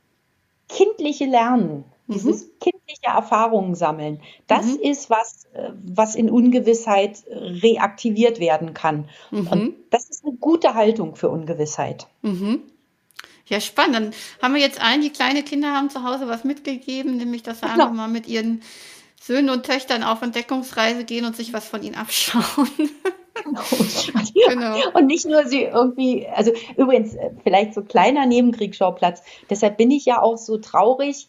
kindliche 0.70 1.26
Lernen, 1.26 1.86
dieses 2.08 2.46
mhm. 2.46 2.52
Kindliche 2.86 3.16
Erfahrungen 3.16 3.76
sammeln, 3.76 4.22
das 4.48 4.66
mhm. 4.66 4.80
ist 4.82 5.10
was, 5.10 5.46
äh, 5.54 5.72
was 5.84 6.16
in 6.16 6.30
Ungewissheit 6.30 7.24
reaktiviert 7.30 8.40
werden 8.40 8.74
kann. 8.74 9.10
Mhm. 9.32 9.48
Und 9.48 9.76
das 9.90 10.10
ist 10.10 10.26
eine 10.26 10.36
gute 10.36 10.74
Haltung 10.74 11.16
für 11.16 11.30
Ungewissheit. 11.30 12.08
Mhm. 12.22 12.62
Ja, 13.46 13.60
spannend. 13.60 13.94
Dann 13.94 14.14
haben 14.42 14.54
wir 14.56 14.62
jetzt 14.62 14.82
allen, 14.82 15.02
die 15.02 15.10
kleine 15.10 15.44
Kinder 15.44 15.74
haben 15.74 15.90
zu 15.90 16.04
Hause 16.04 16.28
was 16.28 16.44
mitgegeben, 16.44 17.18
nämlich, 17.18 17.44
dass 17.44 17.60
sie 17.60 17.68
genau. 17.68 17.86
einfach 17.86 17.94
mal 17.94 18.08
mit 18.08 18.28
ihren 18.28 18.62
Söhnen 19.22 19.50
und 19.50 19.66
Töchtern 19.66 20.04
auf 20.04 20.22
Entdeckungsreise 20.22 21.04
gehen 21.04 21.26
und 21.26 21.36
sich 21.36 21.54
was 21.54 21.68
von 21.68 21.84
ihnen 21.84 21.96
abschauen. 21.96 22.70
Genau. 23.44 23.62
genau. 24.50 24.78
Und 24.94 25.08
nicht 25.08 25.26
nur 25.26 25.46
sie 25.46 25.64
irgendwie, 25.64 26.28
also 26.28 26.52
übrigens, 26.78 27.16
äh, 27.16 27.32
vielleicht 27.44 27.74
so 27.74 27.82
kleiner 27.82 28.26
Nebenkriegsschauplatz. 28.26 29.24
Deshalb 29.50 29.78
bin 29.78 29.92
ich 29.92 30.06
ja 30.06 30.22
auch 30.22 30.38
so 30.38 30.58
traurig, 30.58 31.28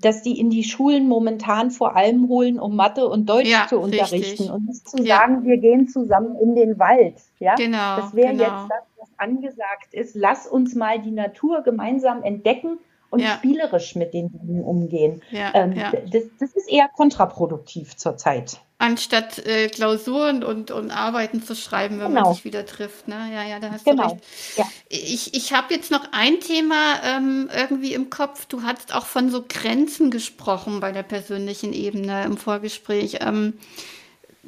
dass 0.00 0.22
die 0.22 0.38
in 0.38 0.50
die 0.50 0.64
Schulen 0.64 1.08
momentan 1.08 1.70
vor 1.70 1.96
allem 1.96 2.28
holen, 2.28 2.60
um 2.60 2.76
Mathe 2.76 3.08
und 3.08 3.28
Deutsch 3.28 3.48
ja, 3.48 3.66
zu 3.68 3.80
unterrichten 3.80 4.16
richtig. 4.16 4.50
und 4.50 4.66
nicht 4.66 4.88
zu 4.88 5.02
ja. 5.02 5.16
sagen, 5.16 5.44
wir 5.44 5.58
gehen 5.58 5.88
zusammen 5.88 6.36
in 6.40 6.54
den 6.54 6.78
Wald. 6.78 7.16
Ja, 7.38 7.56
genau. 7.56 7.96
Das 7.96 8.14
wäre 8.14 8.32
genau. 8.32 8.44
jetzt 8.44 8.70
das, 8.70 8.84
was 8.98 9.08
angesagt 9.18 9.92
ist. 9.92 10.14
Lass 10.14 10.46
uns 10.46 10.74
mal 10.74 11.00
die 11.00 11.10
Natur 11.10 11.62
gemeinsam 11.62 12.22
entdecken 12.22 12.78
und 13.10 13.20
ja. 13.20 13.36
spielerisch 13.36 13.96
mit 13.96 14.14
den 14.14 14.30
Dingen 14.30 14.62
umgehen. 14.62 15.22
Ja, 15.30 15.50
ähm. 15.54 15.74
Das, 16.12 16.24
das, 16.38 16.52
ist 16.52 16.70
eher 16.70 16.88
kontraproduktiv 16.88 17.96
zurzeit. 17.96 18.60
Anstatt 18.80 19.44
äh, 19.44 19.68
Klausuren 19.68 20.44
und, 20.44 20.70
und 20.70 20.92
Arbeiten 20.92 21.42
zu 21.42 21.56
schreiben, 21.56 21.98
wenn 21.98 22.08
genau. 22.08 22.22
man 22.22 22.34
sich 22.34 22.44
wieder 22.44 22.64
trifft. 22.64 23.08
Ne? 23.08 23.16
Ja, 23.34 23.42
ja, 23.42 23.58
da 23.58 23.72
hast 23.72 23.84
genau. 23.84 24.04
du 24.04 24.08
recht. 24.14 24.24
Ja. 24.56 24.64
Ich, 24.88 25.34
ich 25.34 25.52
habe 25.52 25.74
jetzt 25.74 25.90
noch 25.90 26.04
ein 26.12 26.38
Thema 26.38 27.00
ähm, 27.02 27.50
irgendwie 27.52 27.92
im 27.92 28.08
Kopf. 28.08 28.46
Du 28.46 28.62
hast 28.62 28.94
auch 28.94 29.06
von 29.06 29.30
so 29.30 29.44
Grenzen 29.46 30.12
gesprochen 30.12 30.78
bei 30.78 30.92
der 30.92 31.02
persönlichen 31.02 31.72
Ebene 31.72 32.24
im 32.24 32.36
Vorgespräch. 32.36 33.18
Ähm, 33.20 33.54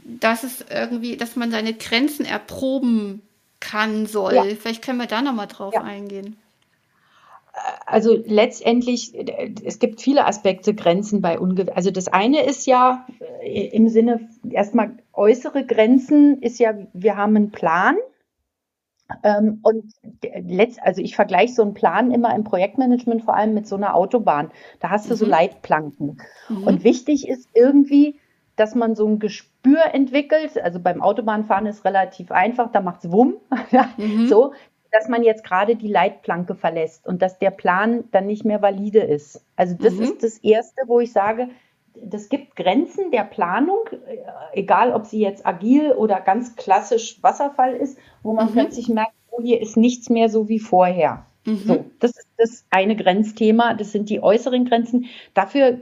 dass 0.04 0.44
es 0.44 0.64
irgendwie, 0.70 1.16
dass 1.16 1.36
man 1.36 1.50
seine 1.50 1.74
Grenzen 1.74 2.24
erproben 2.24 3.22
kann 3.58 4.06
soll. 4.06 4.34
Ja. 4.34 4.44
Vielleicht 4.60 4.82
können 4.82 4.98
wir 4.98 5.06
da 5.06 5.22
nochmal 5.22 5.48
drauf 5.48 5.74
ja. 5.74 5.82
eingehen 5.82 6.36
also 7.86 8.16
letztendlich, 8.24 9.12
es 9.64 9.78
gibt 9.78 10.00
viele 10.00 10.26
Aspekte, 10.26 10.74
Grenzen 10.74 11.20
bei 11.20 11.38
Ungewissheit. 11.38 11.76
Also 11.76 11.90
das 11.90 12.08
eine 12.08 12.44
ist 12.44 12.66
ja 12.66 13.06
äh, 13.42 13.68
im 13.68 13.88
Sinne 13.88 14.28
erstmal 14.48 14.92
äußere 15.12 15.66
Grenzen 15.66 16.40
ist 16.40 16.58
ja, 16.58 16.74
wir 16.92 17.16
haben 17.16 17.36
einen 17.36 17.50
Plan. 17.50 17.96
Ähm, 19.24 19.58
und 19.62 19.92
letzt, 20.22 20.80
also 20.80 21.02
ich 21.02 21.16
vergleiche 21.16 21.52
so 21.52 21.62
einen 21.62 21.74
Plan 21.74 22.12
immer 22.12 22.32
im 22.32 22.44
Projektmanagement 22.44 23.24
vor 23.24 23.34
allem 23.34 23.54
mit 23.54 23.66
so 23.66 23.74
einer 23.74 23.96
Autobahn. 23.96 24.52
Da 24.78 24.90
hast 24.90 25.06
du 25.06 25.14
mhm. 25.14 25.18
so 25.18 25.26
Leitplanken. 25.26 26.18
Mhm. 26.48 26.64
Und 26.64 26.84
wichtig 26.84 27.28
ist 27.28 27.48
irgendwie, 27.52 28.20
dass 28.54 28.76
man 28.76 28.94
so 28.94 29.08
ein 29.08 29.18
Gespür 29.18 29.80
entwickelt. 29.92 30.62
Also 30.62 30.78
beim 30.78 31.02
Autobahnfahren 31.02 31.66
ist 31.66 31.84
relativ 31.84 32.30
einfach, 32.30 32.70
da 32.70 32.80
macht 32.80 33.04
es 33.04 33.10
Wumm. 33.10 33.34
mhm. 33.96 34.28
So, 34.28 34.52
dass 34.92 35.08
man 35.08 35.22
jetzt 35.22 35.44
gerade 35.44 35.76
die 35.76 35.88
Leitplanke 35.88 36.54
verlässt 36.54 37.06
und 37.06 37.22
dass 37.22 37.38
der 37.38 37.50
Plan 37.50 38.04
dann 38.10 38.26
nicht 38.26 38.44
mehr 38.44 38.62
valide 38.62 39.00
ist. 39.00 39.44
Also 39.56 39.74
das 39.74 39.94
mhm. 39.94 40.02
ist 40.02 40.22
das 40.22 40.38
Erste, 40.38 40.82
wo 40.86 41.00
ich 41.00 41.12
sage, 41.12 41.48
das 41.94 42.28
gibt 42.28 42.56
Grenzen 42.56 43.10
der 43.10 43.24
Planung, 43.24 43.80
äh, 43.90 44.18
egal 44.52 44.92
ob 44.92 45.06
sie 45.06 45.20
jetzt 45.20 45.46
agil 45.46 45.92
oder 45.92 46.20
ganz 46.20 46.56
klassisch 46.56 47.22
Wasserfall 47.22 47.74
ist, 47.74 47.98
wo 48.22 48.32
man 48.32 48.46
mhm. 48.46 48.52
plötzlich 48.52 48.88
merkt, 48.88 49.12
oh, 49.30 49.42
hier 49.42 49.60
ist 49.60 49.76
nichts 49.76 50.08
mehr 50.08 50.28
so 50.28 50.48
wie 50.48 50.60
vorher. 50.60 51.26
Mhm. 51.44 51.56
So, 51.58 51.84
das 51.98 52.12
ist 52.12 52.28
das 52.36 52.64
eine 52.70 52.96
Grenzthema, 52.96 53.74
das 53.74 53.92
sind 53.92 54.10
die 54.10 54.22
äußeren 54.22 54.64
Grenzen. 54.64 55.06
Dafür 55.34 55.80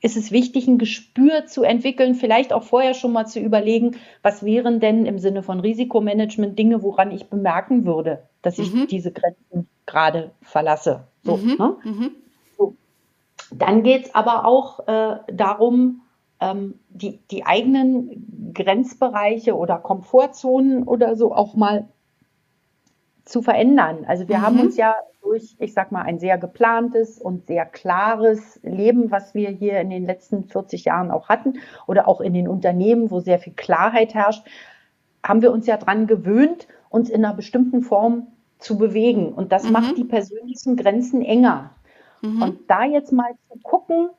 ist 0.00 0.16
es 0.16 0.30
wichtig, 0.30 0.68
ein 0.68 0.78
Gespür 0.78 1.46
zu 1.46 1.64
entwickeln, 1.64 2.14
vielleicht 2.14 2.52
auch 2.52 2.62
vorher 2.62 2.94
schon 2.94 3.12
mal 3.12 3.26
zu 3.26 3.40
überlegen, 3.40 3.96
was 4.22 4.44
wären 4.44 4.78
denn 4.78 5.06
im 5.06 5.18
Sinne 5.18 5.42
von 5.42 5.58
Risikomanagement 5.60 6.56
Dinge, 6.58 6.82
woran 6.82 7.10
ich 7.10 7.26
bemerken 7.26 7.84
würde, 7.84 8.22
dass 8.42 8.58
ich 8.58 8.72
mhm. 8.72 8.86
diese 8.86 9.12
Grenzen 9.12 9.68
gerade 9.86 10.30
verlasse. 10.42 11.04
So, 11.22 11.36
mhm. 11.36 11.56
Ne? 11.58 11.76
Mhm. 11.84 12.10
so. 12.56 12.74
Dann 13.50 13.82
geht 13.82 14.06
es 14.06 14.14
aber 14.14 14.44
auch 14.44 14.86
äh, 14.86 15.18
darum, 15.32 16.02
ähm, 16.40 16.78
die, 16.88 17.18
die 17.30 17.44
eigenen 17.44 18.52
Grenzbereiche 18.54 19.56
oder 19.56 19.78
Komfortzonen 19.78 20.84
oder 20.84 21.16
so 21.16 21.34
auch 21.34 21.54
mal 21.54 21.88
zu 23.24 23.42
verändern. 23.42 24.04
Also 24.06 24.28
wir 24.28 24.38
mhm. 24.38 24.42
haben 24.42 24.60
uns 24.60 24.76
ja 24.76 24.94
durch, 25.22 25.56
ich 25.58 25.74
sag 25.74 25.92
mal, 25.92 26.02
ein 26.02 26.18
sehr 26.18 26.38
geplantes 26.38 27.18
und 27.18 27.46
sehr 27.46 27.66
klares 27.66 28.58
Leben, 28.62 29.10
was 29.10 29.34
wir 29.34 29.50
hier 29.50 29.80
in 29.80 29.90
den 29.90 30.06
letzten 30.06 30.44
40 30.44 30.86
Jahren 30.86 31.10
auch 31.10 31.28
hatten 31.28 31.58
oder 31.86 32.08
auch 32.08 32.20
in 32.20 32.32
den 32.32 32.48
Unternehmen, 32.48 33.10
wo 33.10 33.20
sehr 33.20 33.38
viel 33.38 33.52
Klarheit 33.52 34.14
herrscht, 34.14 34.46
haben 35.22 35.42
wir 35.42 35.52
uns 35.52 35.66
ja 35.66 35.76
dran 35.76 36.06
gewöhnt, 36.06 36.68
uns 36.90 37.10
in 37.10 37.24
einer 37.24 37.34
bestimmten 37.34 37.82
Form 37.82 38.28
zu 38.58 38.78
bewegen. 38.78 39.32
Und 39.32 39.52
das 39.52 39.64
mhm. 39.64 39.72
macht 39.72 39.96
die 39.96 40.04
persönlichen 40.04 40.76
Grenzen 40.76 41.22
enger. 41.22 41.70
Mhm. 42.22 42.42
Und 42.42 42.58
da 42.68 42.84
jetzt 42.84 43.12
mal 43.12 43.32
zu 43.50 43.58
gucken, 43.62 44.10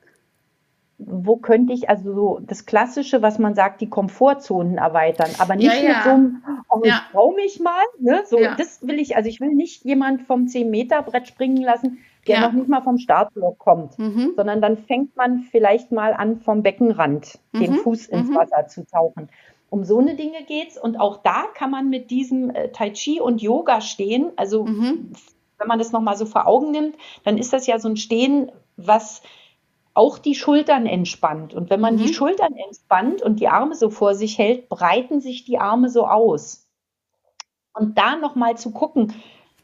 wo 0.97 1.37
könnte 1.37 1.71
ich, 1.71 1.89
also 1.89 2.13
so 2.13 2.39
das 2.41 2.65
Klassische, 2.65 3.21
was 3.21 3.39
man 3.39 3.55
sagt, 3.55 3.79
die 3.79 3.89
Komfortzonen 3.89 4.77
erweitern, 4.77 5.29
aber 5.37 5.55
nicht 5.55 5.73
ja, 5.73 5.81
ja. 5.81 5.95
mit 5.95 6.03
so 6.03 6.09
einem, 6.09 6.43
oh, 6.69 6.81
ja. 6.83 7.01
ich 7.05 7.11
trau 7.11 7.31
mich 7.31 7.59
mal, 7.61 7.83
ne? 7.99 8.23
So, 8.25 8.37
das 8.57 8.85
will 8.85 8.99
ich, 8.99 9.15
also 9.15 9.29
ich 9.29 9.39
will 9.39 9.53
nicht 9.53 9.85
jemand 9.85 10.23
vom 10.23 10.45
10-Meter-Brett 10.45 11.27
springen 11.27 11.63
lassen, 11.63 11.99
der 12.27 12.41
noch 12.41 12.51
nicht 12.51 12.67
mal 12.67 12.81
vom 12.81 12.97
Startblock 12.97 13.57
kommt, 13.57 13.97
mhm. 13.97 14.33
sondern 14.35 14.61
dann 14.61 14.77
fängt 14.77 15.15
man 15.15 15.39
vielleicht 15.39 15.91
mal 15.91 16.13
an, 16.13 16.41
vom 16.41 16.63
Beckenrand 16.63 17.39
mhm. 17.53 17.59
den 17.59 17.73
Fuß 17.75 18.07
ins 18.07 18.29
mhm. 18.29 18.35
Wasser 18.35 18.67
zu 18.67 18.85
tauchen. 18.85 19.29
Um 19.69 19.83
so 19.83 19.99
eine 19.99 20.15
Dinge 20.15 20.43
geht's 20.47 20.81
und 20.81 20.99
auch 20.99 21.17
da 21.17 21.45
kann 21.53 21.71
man 21.71 21.89
mit 21.89 22.09
diesem 22.09 22.49
äh, 22.49 22.71
Tai 22.71 22.91
Chi 22.91 23.21
und 23.21 23.41
Yoga 23.41 23.81
stehen. 23.81 24.31
Also 24.35 24.65
mhm. 24.65 25.13
wenn 25.57 25.67
man 25.67 25.79
das 25.79 25.91
nochmal 25.91 26.17
so 26.17 26.25
vor 26.25 26.47
Augen 26.47 26.71
nimmt, 26.71 26.95
dann 27.23 27.37
ist 27.37 27.53
das 27.53 27.67
ja 27.67 27.79
so 27.79 27.87
ein 27.87 27.97
Stehen, 27.97 28.51
was 28.77 29.21
auch 29.93 30.17
die 30.17 30.35
Schultern 30.35 30.85
entspannt. 30.85 31.53
Und 31.53 31.69
wenn 31.69 31.81
man 31.81 31.95
mhm. 31.95 31.99
die 31.99 32.13
Schultern 32.13 32.53
entspannt 32.53 33.21
und 33.21 33.39
die 33.39 33.47
Arme 33.47 33.75
so 33.75 33.89
vor 33.89 34.15
sich 34.15 34.37
hält, 34.37 34.69
breiten 34.69 35.19
sich 35.19 35.43
die 35.43 35.59
Arme 35.59 35.89
so 35.89 36.07
aus. 36.07 36.67
Und 37.73 37.97
da 37.97 38.15
nochmal 38.15 38.57
zu 38.57 38.71
gucken, 38.71 39.13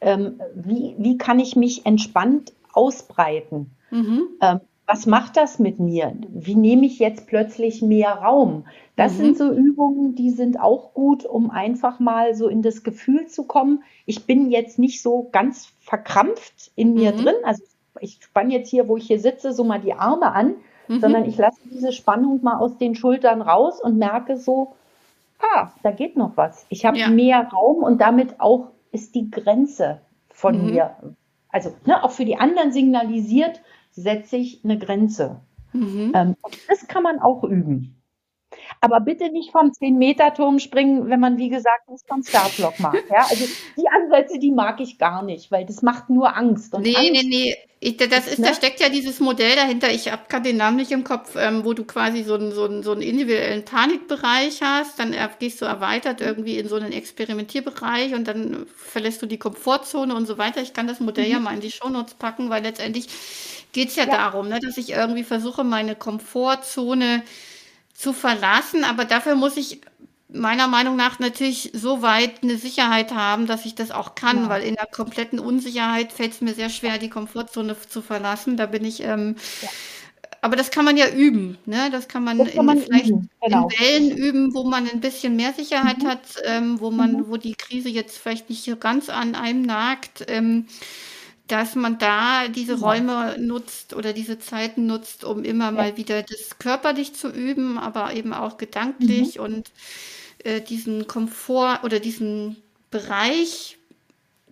ähm, 0.00 0.40
wie, 0.54 0.94
wie 0.98 1.16
kann 1.18 1.38
ich 1.38 1.56
mich 1.56 1.86
entspannt 1.86 2.52
ausbreiten? 2.72 3.76
Mhm. 3.90 4.28
Ähm, 4.40 4.60
was 4.86 5.06
macht 5.06 5.36
das 5.36 5.58
mit 5.58 5.80
mir? 5.80 6.12
Wie 6.28 6.54
nehme 6.54 6.86
ich 6.86 7.00
jetzt 7.00 7.26
plötzlich 7.26 7.82
mehr 7.82 8.10
Raum? 8.10 8.66
Das 8.94 9.14
mhm. 9.14 9.16
sind 9.16 9.38
so 9.38 9.52
Übungen, 9.52 10.14
die 10.14 10.30
sind 10.30 10.60
auch 10.60 10.94
gut, 10.94 11.24
um 11.24 11.50
einfach 11.50 11.98
mal 11.98 12.34
so 12.34 12.48
in 12.48 12.62
das 12.62 12.84
Gefühl 12.84 13.26
zu 13.26 13.44
kommen. 13.44 13.82
Ich 14.06 14.26
bin 14.26 14.50
jetzt 14.50 14.78
nicht 14.78 15.02
so 15.02 15.28
ganz 15.32 15.72
verkrampft 15.80 16.70
in 16.76 16.94
mir 16.94 17.12
mhm. 17.12 17.16
drin. 17.18 17.34
Also 17.42 17.64
ich 18.00 18.18
spanne 18.22 18.54
jetzt 18.54 18.70
hier, 18.70 18.88
wo 18.88 18.96
ich 18.96 19.08
hier 19.08 19.18
sitze, 19.18 19.52
so 19.52 19.64
mal 19.64 19.80
die 19.80 19.94
Arme 19.94 20.32
an, 20.32 20.54
mhm. 20.86 21.00
sondern 21.00 21.24
ich 21.24 21.36
lasse 21.36 21.60
diese 21.64 21.92
Spannung 21.92 22.42
mal 22.42 22.58
aus 22.58 22.78
den 22.78 22.94
Schultern 22.94 23.42
raus 23.42 23.82
und 23.82 23.98
merke 23.98 24.36
so, 24.36 24.76
ah, 25.40 25.72
da 25.82 25.90
geht 25.90 26.16
noch 26.16 26.36
was. 26.36 26.64
Ich 26.68 26.86
habe 26.86 26.98
ja. 26.98 27.08
mehr 27.08 27.48
Raum 27.48 27.82
und 27.82 28.00
damit 28.00 28.38
auch 28.40 28.68
ist 28.92 29.16
die 29.16 29.30
Grenze 29.32 30.00
von 30.28 30.64
mhm. 30.64 30.70
mir. 30.70 30.96
Also 31.48 31.74
ne, 31.86 32.04
auch 32.04 32.12
für 32.12 32.24
die 32.24 32.36
anderen 32.36 32.70
signalisiert, 32.70 33.60
setze 33.96 34.36
ich 34.36 34.64
eine 34.64 34.78
Grenze. 34.78 35.40
Mhm. 35.72 36.12
Ähm, 36.14 36.36
das 36.68 36.86
kann 36.86 37.02
man 37.02 37.18
auch 37.18 37.42
üben. 37.42 37.96
Aber 38.80 39.00
bitte 39.00 39.30
nicht 39.30 39.52
vom 39.52 39.70
10-Meter-Turm 39.70 40.58
springen, 40.58 41.08
wenn 41.08 41.20
man, 41.20 41.38
wie 41.38 41.48
gesagt, 41.48 41.88
nicht 41.88 42.06
vom 42.06 42.22
Startblock 42.22 42.78
macht. 42.80 43.04
Ja? 43.10 43.26
Also 43.28 43.44
die 43.76 43.88
Ansätze, 43.88 44.38
die 44.38 44.50
mag 44.50 44.80
ich 44.80 44.98
gar 44.98 45.22
nicht, 45.22 45.50
weil 45.50 45.64
das 45.64 45.82
macht 45.82 46.10
nur 46.10 46.36
Angst. 46.36 46.74
Und 46.74 46.82
nee, 46.82 46.94
Angst, 46.96 47.12
nee, 47.12 47.28
nee. 47.28 47.56
Ich, 47.78 47.98
das 47.98 48.26
ist, 48.26 48.38
ne? 48.38 48.48
da 48.48 48.54
steckt 48.54 48.80
ja 48.80 48.88
dieses 48.88 49.20
Modell 49.20 49.54
dahinter, 49.54 49.90
ich 49.90 50.10
habe 50.10 50.22
gerade 50.28 50.44
den 50.44 50.56
Namen 50.56 50.76
nicht 50.76 50.92
im 50.92 51.04
Kopf, 51.04 51.36
ähm, 51.36 51.64
wo 51.64 51.74
du 51.74 51.84
quasi 51.84 52.22
so 52.22 52.34
einen, 52.34 52.50
so, 52.50 52.64
einen, 52.64 52.82
so 52.82 52.92
einen 52.92 53.02
individuellen 53.02 53.66
Panikbereich 53.66 54.62
hast, 54.62 54.98
dann 54.98 55.14
gehst 55.38 55.60
du 55.60 55.66
erweitert 55.66 56.22
irgendwie 56.22 56.58
in 56.58 56.68
so 56.68 56.76
einen 56.76 56.92
Experimentierbereich 56.92 58.14
und 58.14 58.26
dann 58.26 58.66
verlässt 58.74 59.20
du 59.20 59.26
die 59.26 59.38
Komfortzone 59.38 60.14
und 60.14 60.26
so 60.26 60.38
weiter. 60.38 60.62
Ich 60.62 60.72
kann 60.72 60.86
das 60.86 61.00
Modell 61.00 61.26
mhm. 61.26 61.32
ja 61.32 61.38
mal 61.38 61.54
in 61.54 61.60
die 61.60 61.70
Shownotes 61.70 62.14
packen, 62.14 62.48
weil 62.48 62.62
letztendlich 62.62 63.08
geht 63.76 63.90
es 63.90 63.96
ja, 63.96 64.04
ja, 64.04 64.16
darum, 64.16 64.48
ne, 64.48 64.58
dass 64.58 64.78
ich 64.78 64.90
irgendwie 64.90 65.22
versuche, 65.22 65.62
meine 65.62 65.94
Komfortzone 65.94 67.22
zu 67.92 68.14
verlassen, 68.14 68.84
aber 68.84 69.04
dafür 69.04 69.34
muss 69.34 69.58
ich 69.58 69.82
meiner 70.28 70.66
Meinung 70.66 70.96
nach 70.96 71.18
natürlich 71.18 71.72
so 71.74 72.00
weit 72.00 72.42
eine 72.42 72.56
Sicherheit 72.56 73.12
haben, 73.12 73.46
dass 73.46 73.66
ich 73.66 73.74
das 73.74 73.90
auch 73.90 74.14
kann, 74.14 74.44
ja. 74.44 74.48
weil 74.48 74.62
in 74.62 74.76
der 74.76 74.86
kompletten 74.86 75.38
Unsicherheit 75.38 76.10
fällt 76.10 76.32
es 76.32 76.40
mir 76.40 76.54
sehr 76.54 76.70
schwer, 76.70 76.96
die 76.96 77.10
Komfortzone 77.10 77.76
zu 77.86 78.00
verlassen. 78.00 78.56
Da 78.56 78.64
bin 78.64 78.82
ich, 78.82 79.02
ähm, 79.02 79.36
ja. 79.60 79.68
aber 80.40 80.56
das 80.56 80.70
kann 80.70 80.86
man 80.86 80.96
ja 80.96 81.10
üben, 81.10 81.58
ne? 81.66 81.90
Das 81.92 82.08
kann 82.08 82.24
man, 82.24 82.38
das 82.38 82.54
kann 82.54 82.64
man 82.64 82.78
vielleicht 82.80 83.10
üben. 83.10 83.28
Genau. 83.42 83.68
in 83.68 83.78
Wellen 83.78 84.16
üben, 84.16 84.54
wo 84.54 84.64
man 84.64 84.88
ein 84.88 85.00
bisschen 85.00 85.36
mehr 85.36 85.52
Sicherheit 85.52 85.98
mhm. 85.98 86.08
hat, 86.08 86.22
ähm, 86.44 86.80
wo 86.80 86.90
man, 86.90 87.12
mhm. 87.12 87.28
wo 87.28 87.36
die 87.36 87.54
Krise 87.54 87.90
jetzt 87.90 88.16
vielleicht 88.16 88.48
nicht 88.48 88.80
ganz 88.80 89.10
an 89.10 89.34
einem 89.34 89.60
nagt. 89.60 90.24
Ähm, 90.28 90.66
dass 91.48 91.74
man 91.74 91.98
da 91.98 92.48
diese 92.48 92.80
Räume 92.80 93.36
nutzt 93.38 93.94
oder 93.94 94.12
diese 94.12 94.38
Zeiten 94.38 94.86
nutzt, 94.86 95.24
um 95.24 95.44
immer 95.44 95.70
mal 95.70 95.96
wieder 95.96 96.22
das 96.22 96.58
körperlich 96.58 97.14
zu 97.14 97.28
üben, 97.28 97.78
aber 97.78 98.14
eben 98.14 98.32
auch 98.32 98.56
gedanklich 98.56 99.36
mhm. 99.36 99.44
und 99.44 99.70
äh, 100.44 100.60
diesen 100.60 101.06
Komfort 101.06 101.80
oder 101.84 102.00
diesen 102.00 102.56
Bereich 102.90 103.78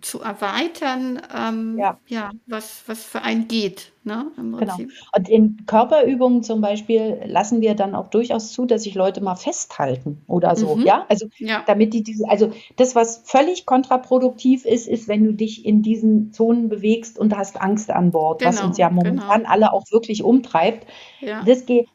zu 0.05 0.21
erweitern, 0.21 1.19
ähm, 1.35 1.79
ja. 1.79 1.97
ja, 2.05 2.29
was, 2.45 2.83
was 2.85 3.03
für 3.03 3.23
einen 3.23 3.47
geht. 3.47 3.91
Ne, 4.03 4.27
genau. 4.35 4.77
Und 5.17 5.29
in 5.29 5.65
Körperübungen 5.65 6.43
zum 6.43 6.61
Beispiel 6.61 7.23
lassen 7.25 7.61
wir 7.61 7.73
dann 7.73 7.95
auch 7.95 8.09
durchaus 8.09 8.51
zu, 8.51 8.67
dass 8.67 8.83
sich 8.83 8.93
Leute 8.93 9.19
mal 9.21 9.35
festhalten 9.35 10.21
oder 10.27 10.55
so. 10.55 10.75
Mhm. 10.75 10.85
Ja, 10.85 11.07
also 11.09 11.25
ja. 11.39 11.63
damit 11.65 11.95
die 11.95 12.03
diese, 12.03 12.29
also 12.29 12.51
das, 12.75 12.93
was 12.93 13.23
völlig 13.25 13.65
kontraproduktiv 13.65 14.63
ist, 14.65 14.87
ist, 14.87 15.07
wenn 15.07 15.23
du 15.23 15.33
dich 15.33 15.65
in 15.65 15.81
diesen 15.81 16.31
Zonen 16.31 16.69
bewegst 16.69 17.17
und 17.17 17.35
hast 17.35 17.59
Angst 17.59 17.89
an 17.89 18.11
Bord, 18.11 18.41
genau, 18.41 18.51
was 18.51 18.61
uns 18.61 18.77
ja 18.77 18.91
momentan 18.91 19.39
genau. 19.39 19.49
alle 19.49 19.73
auch 19.73 19.85
wirklich 19.89 20.21
umtreibt. 20.21 20.85
Ja. 21.19 21.43
Das 21.43 21.65
geht, 21.65 21.87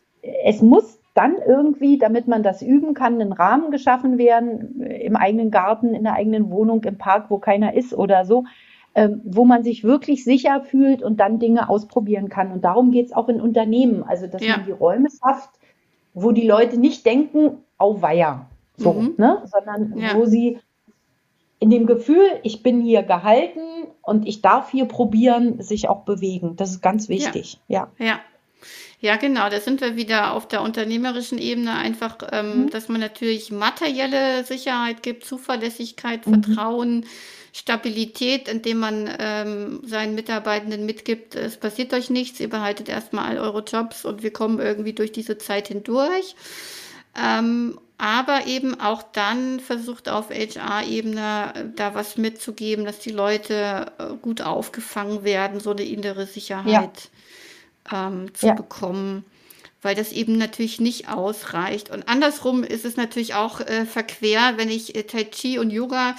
es 0.44 0.62
muss 0.62 0.99
dann 1.14 1.36
irgendwie, 1.44 1.98
damit 1.98 2.28
man 2.28 2.42
das 2.42 2.62
üben 2.62 2.94
kann, 2.94 3.20
ein 3.20 3.32
Rahmen 3.32 3.70
geschaffen 3.70 4.18
werden, 4.18 4.80
im 4.82 5.16
eigenen 5.16 5.50
Garten, 5.50 5.94
in 5.94 6.04
der 6.04 6.14
eigenen 6.14 6.50
Wohnung, 6.50 6.84
im 6.84 6.98
Park, 6.98 7.26
wo 7.30 7.38
keiner 7.38 7.74
ist 7.74 7.92
oder 7.94 8.24
so, 8.24 8.44
ähm, 8.94 9.20
wo 9.24 9.44
man 9.44 9.62
sich 9.62 9.84
wirklich 9.84 10.24
sicher 10.24 10.62
fühlt 10.62 11.02
und 11.02 11.18
dann 11.18 11.38
Dinge 11.38 11.68
ausprobieren 11.68 12.28
kann. 12.28 12.52
Und 12.52 12.64
darum 12.64 12.90
geht 12.90 13.06
es 13.06 13.12
auch 13.12 13.28
in 13.28 13.40
Unternehmen, 13.40 14.04
also 14.04 14.26
dass 14.26 14.44
ja. 14.44 14.56
man 14.56 14.66
die 14.66 14.72
Räume 14.72 15.08
schafft, 15.10 15.50
wo 16.14 16.32
die 16.32 16.46
Leute 16.46 16.78
nicht 16.78 17.04
denken, 17.06 17.58
au 17.78 18.02
weia, 18.02 18.46
so, 18.76 18.92
mhm. 18.94 19.14
ne? 19.16 19.42
sondern 19.46 19.98
ja. 19.98 20.14
wo 20.14 20.26
sie 20.26 20.58
in 21.58 21.70
dem 21.70 21.86
Gefühl, 21.86 22.24
ich 22.42 22.62
bin 22.62 22.80
hier 22.80 23.02
gehalten 23.02 23.60
und 24.02 24.26
ich 24.26 24.42
darf 24.42 24.70
hier 24.70 24.86
probieren, 24.86 25.60
sich 25.60 25.88
auch 25.88 26.02
bewegen. 26.04 26.56
Das 26.56 26.70
ist 26.70 26.80
ganz 26.80 27.08
wichtig. 27.08 27.60
Ja. 27.68 27.88
ja. 27.98 28.06
ja. 28.06 28.20
Ja, 29.00 29.16
genau, 29.16 29.48
da 29.48 29.60
sind 29.60 29.80
wir 29.80 29.96
wieder 29.96 30.34
auf 30.34 30.46
der 30.46 30.60
unternehmerischen 30.60 31.38
Ebene 31.38 31.72
einfach, 31.72 32.18
ähm, 32.32 32.64
mhm. 32.64 32.70
dass 32.70 32.88
man 32.88 33.00
natürlich 33.00 33.50
materielle 33.50 34.44
Sicherheit 34.44 35.02
gibt, 35.02 35.24
Zuverlässigkeit, 35.24 36.26
mhm. 36.26 36.42
Vertrauen, 36.42 37.06
Stabilität, 37.52 38.46
indem 38.46 38.78
man 38.78 39.10
ähm, 39.18 39.80
seinen 39.84 40.14
Mitarbeitenden 40.14 40.86
mitgibt, 40.86 41.34
es 41.34 41.56
passiert 41.56 41.92
euch 41.94 42.10
nichts, 42.10 42.38
ihr 42.40 42.50
behaltet 42.50 42.88
erstmal 42.88 43.24
all 43.24 43.38
eure 43.38 43.64
Jobs 43.64 44.04
und 44.04 44.22
wir 44.22 44.32
kommen 44.32 44.60
irgendwie 44.60 44.92
durch 44.92 45.12
diese 45.12 45.38
Zeit 45.38 45.68
hindurch. 45.68 46.36
Ähm, 47.20 47.80
aber 47.98 48.46
eben 48.46 48.80
auch 48.80 49.02
dann 49.02 49.60
versucht 49.60 50.08
auf 50.08 50.30
HR-Ebene 50.30 51.52
äh, 51.54 51.64
da 51.74 51.94
was 51.94 52.16
mitzugeben, 52.16 52.84
dass 52.84 52.98
die 52.98 53.10
Leute 53.10 53.92
äh, 53.98 54.14
gut 54.22 54.42
aufgefangen 54.42 55.24
werden, 55.24 55.58
so 55.58 55.70
eine 55.70 55.84
innere 55.84 56.26
Sicherheit. 56.26 56.66
Ja 56.72 56.90
ähm, 57.92 58.32
zu 58.34 58.46
ja. 58.46 58.54
bekommen, 58.54 59.24
weil 59.82 59.94
das 59.94 60.12
eben 60.12 60.36
natürlich 60.36 60.80
nicht 60.80 61.08
ausreicht. 61.08 61.90
Und 61.90 62.08
andersrum 62.08 62.64
ist 62.64 62.84
es 62.84 62.96
natürlich 62.96 63.34
auch 63.34 63.60
äh, 63.60 63.86
verquer, 63.86 64.54
wenn 64.56 64.68
ich 64.68 64.94
äh, 64.94 65.04
Tai 65.04 65.24
Chi 65.24 65.58
und 65.58 65.70
Yoga 65.70 66.16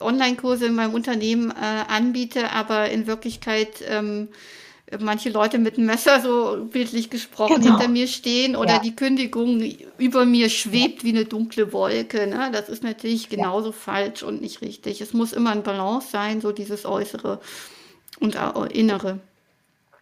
Online-Kurse 0.00 0.66
in 0.66 0.74
meinem 0.74 0.94
Unternehmen 0.94 1.50
äh, 1.50 1.54
anbiete, 1.88 2.50
aber 2.50 2.90
in 2.90 3.06
Wirklichkeit 3.06 3.82
ähm, 3.86 4.28
manche 5.00 5.30
Leute 5.30 5.58
mit 5.58 5.78
einem 5.78 5.86
Messer, 5.86 6.20
so 6.20 6.66
bildlich 6.70 7.10
gesprochen, 7.10 7.62
genau. 7.62 7.78
hinter 7.78 7.88
mir 7.88 8.06
stehen 8.06 8.56
oder 8.56 8.74
ja. 8.74 8.78
die 8.80 8.94
Kündigung 8.94 9.62
über 9.98 10.24
mir 10.24 10.50
schwebt 10.50 11.02
ja. 11.02 11.04
wie 11.04 11.16
eine 11.16 11.24
dunkle 11.24 11.72
Wolke. 11.72 12.26
Ne? 12.26 12.50
Das 12.52 12.68
ist 12.68 12.82
natürlich 12.82 13.28
genauso 13.28 13.68
ja. 13.68 13.72
falsch 13.72 14.22
und 14.22 14.40
nicht 14.40 14.60
richtig. 14.60 15.00
Es 15.00 15.12
muss 15.12 15.32
immer 15.32 15.50
ein 15.50 15.62
Balance 15.62 16.08
sein, 16.10 16.40
so 16.40 16.52
dieses 16.52 16.84
Äußere 16.84 17.40
und 18.20 18.36
Innere. 18.72 19.20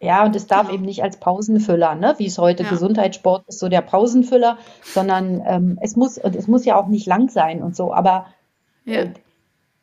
Ja, 0.01 0.25
und 0.25 0.35
es 0.35 0.47
darf 0.47 0.63
genau. 0.63 0.73
eben 0.73 0.85
nicht 0.85 1.03
als 1.03 1.17
Pausenfüller, 1.17 1.93
ne, 1.93 2.15
wie 2.17 2.25
es 2.25 2.39
heute 2.39 2.63
ja. 2.63 2.69
Gesundheitssport 2.69 3.47
ist, 3.47 3.59
so 3.59 3.69
der 3.69 3.81
Pausenfüller, 3.81 4.57
sondern 4.83 5.43
ähm, 5.45 5.77
es 5.79 5.95
muss, 5.95 6.17
und 6.17 6.35
es 6.35 6.47
muss 6.47 6.65
ja 6.65 6.75
auch 6.75 6.87
nicht 6.87 7.05
lang 7.05 7.29
sein 7.29 7.61
und 7.61 7.75
so, 7.75 7.93
aber 7.93 8.25
ja. 8.85 9.01
äh, 9.01 9.13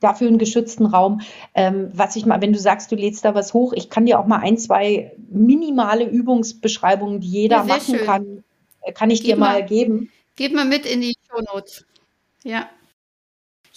dafür 0.01 0.27
einen 0.27 0.39
geschützten 0.39 0.87
Raum. 0.87 1.21
Ähm, 1.55 1.91
was 1.93 2.17
ich 2.17 2.27
mal, 2.27 2.41
wenn 2.41 2.53
du 2.53 2.59
sagst, 2.59 2.91
du 2.91 2.97
lädst 2.97 3.25
da 3.25 3.37
was 3.37 3.55
hoch, 3.55 3.73
ich 3.73 3.91
kann 3.91 4.07
dir 4.07 4.19
auch 4.19 4.27
mal 4.27 4.39
ein, 4.39 4.59
zwei 4.59 5.13
minimale 5.31 6.05
Übungsbeschreibungen, 6.05 7.21
die 7.21 7.29
jeder 7.29 7.59
ja, 7.59 7.65
machen 7.65 7.97
schön. 7.97 8.05
kann, 8.05 8.45
äh, 8.83 8.93
kann 8.93 9.11
ich 9.11 9.21
Gib 9.21 9.35
dir 9.35 9.37
mal, 9.37 9.61
mal 9.61 9.67
geben. 9.67 10.11
Gib 10.35 10.53
mal 10.53 10.65
mit 10.65 10.85
in 10.85 11.01
die 11.01 11.15
Show 11.31 11.41
Notes. 11.53 11.85
Ja. 12.43 12.69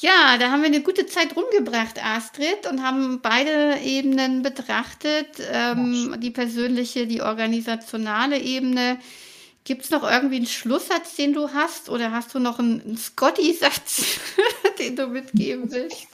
Ja, 0.01 0.37
da 0.39 0.49
haben 0.49 0.61
wir 0.61 0.67
eine 0.67 0.81
gute 0.81 1.05
Zeit 1.05 1.35
rumgebracht, 1.35 2.03
Astrid, 2.03 2.67
und 2.67 2.81
haben 2.81 3.19
beide 3.21 3.77
Ebenen 3.83 4.41
betrachtet. 4.41 5.27
Ähm, 5.53 6.15
die 6.19 6.31
persönliche, 6.31 7.05
die 7.05 7.21
organisationale 7.21 8.39
Ebene. 8.39 8.97
Gibt 9.63 9.83
es 9.83 9.91
noch 9.91 10.01
irgendwie 10.01 10.37
einen 10.37 10.47
Schlusssatz, 10.47 11.15
den 11.17 11.33
du 11.33 11.49
hast? 11.49 11.87
Oder 11.87 12.11
hast 12.11 12.33
du 12.33 12.39
noch 12.39 12.57
einen, 12.57 12.81
einen 12.81 12.97
Scotty-Satz, 12.97 14.19
den 14.79 14.95
du 14.95 15.05
mitgeben 15.05 15.71
willst? 15.71 16.07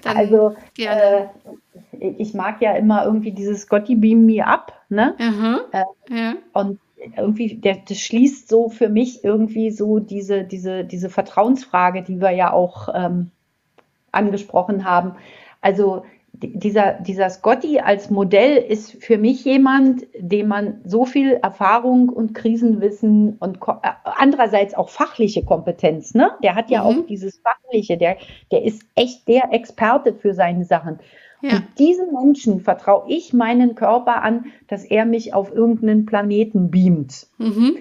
Dann 0.00 0.16
also. 0.16 0.56
Äh, 0.78 1.26
ich 2.00 2.32
mag 2.32 2.62
ja 2.62 2.74
immer 2.74 3.04
irgendwie 3.04 3.32
dieses 3.32 3.62
Scotty 3.62 3.96
Beam 3.96 4.24
Me 4.24 4.46
Up. 4.46 4.80
Ne? 4.88 5.14
Äh, 5.72 5.84
ja. 6.08 6.34
Und 6.54 6.80
irgendwie, 7.16 7.56
der, 7.56 7.78
das 7.88 7.98
schließt 8.00 8.48
so 8.48 8.68
für 8.68 8.88
mich 8.88 9.24
irgendwie 9.24 9.70
so 9.70 9.98
diese, 9.98 10.44
diese, 10.44 10.84
diese 10.84 11.10
Vertrauensfrage, 11.10 12.02
die 12.02 12.20
wir 12.20 12.30
ja 12.30 12.52
auch 12.52 12.88
ähm, 12.94 13.30
angesprochen 14.12 14.84
haben. 14.84 15.16
Also 15.60 16.04
dieser, 16.34 16.94
dieser 16.94 17.30
Scotty 17.30 17.78
als 17.78 18.10
Modell 18.10 18.56
ist 18.56 19.02
für 19.02 19.18
mich 19.18 19.44
jemand, 19.44 20.04
dem 20.18 20.48
man 20.48 20.80
so 20.84 21.04
viel 21.04 21.34
Erfahrung 21.34 22.08
und 22.08 22.34
Krisenwissen 22.34 23.36
und 23.38 23.58
äh, 23.58 23.90
andererseits 24.04 24.74
auch 24.74 24.88
fachliche 24.88 25.44
Kompetenz, 25.44 26.14
ne? 26.14 26.32
Der 26.42 26.56
hat 26.56 26.70
ja 26.70 26.82
mhm. 26.82 26.86
auch 26.86 27.06
dieses 27.06 27.38
fachliche, 27.38 27.96
der, 27.96 28.16
der 28.50 28.64
ist 28.64 28.82
echt 28.96 29.28
der 29.28 29.52
Experte 29.52 30.12
für 30.12 30.34
seine 30.34 30.64
Sachen. 30.64 30.98
Ja. 31.44 31.56
Und 31.56 31.78
diesem 31.78 32.12
Menschen 32.12 32.60
vertraue 32.60 33.04
ich 33.08 33.34
meinen 33.34 33.74
Körper 33.74 34.22
an, 34.22 34.46
dass 34.66 34.82
er 34.82 35.04
mich 35.04 35.34
auf 35.34 35.52
irgendeinen 35.52 36.06
Planeten 36.06 36.70
beamt. 36.70 37.26
Mhm. 37.36 37.76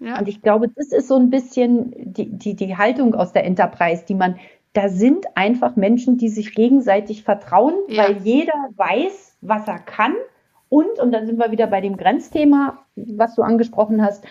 Ja. 0.00 0.18
Und 0.18 0.26
ich 0.26 0.42
glaube, 0.42 0.68
das 0.68 0.88
ist 0.88 1.06
so 1.06 1.14
ein 1.14 1.30
bisschen 1.30 1.92
die, 1.96 2.28
die, 2.28 2.54
die 2.54 2.76
Haltung 2.76 3.14
aus 3.14 3.32
der 3.32 3.44
Enterprise, 3.44 4.04
die 4.08 4.16
man, 4.16 4.36
da 4.72 4.88
sind 4.88 5.26
einfach 5.36 5.76
Menschen, 5.76 6.18
die 6.18 6.28
sich 6.28 6.56
gegenseitig 6.56 7.22
vertrauen, 7.22 7.74
ja. 7.86 8.02
weil 8.02 8.16
jeder 8.24 8.70
weiß, 8.76 9.36
was 9.42 9.68
er 9.68 9.78
kann. 9.78 10.14
Und, 10.68 10.98
und 10.98 11.12
dann 11.12 11.26
sind 11.26 11.38
wir 11.38 11.52
wieder 11.52 11.68
bei 11.68 11.80
dem 11.80 11.96
Grenzthema, 11.96 12.84
was 12.96 13.36
du 13.36 13.42
angesprochen 13.42 14.02
hast, 14.02 14.24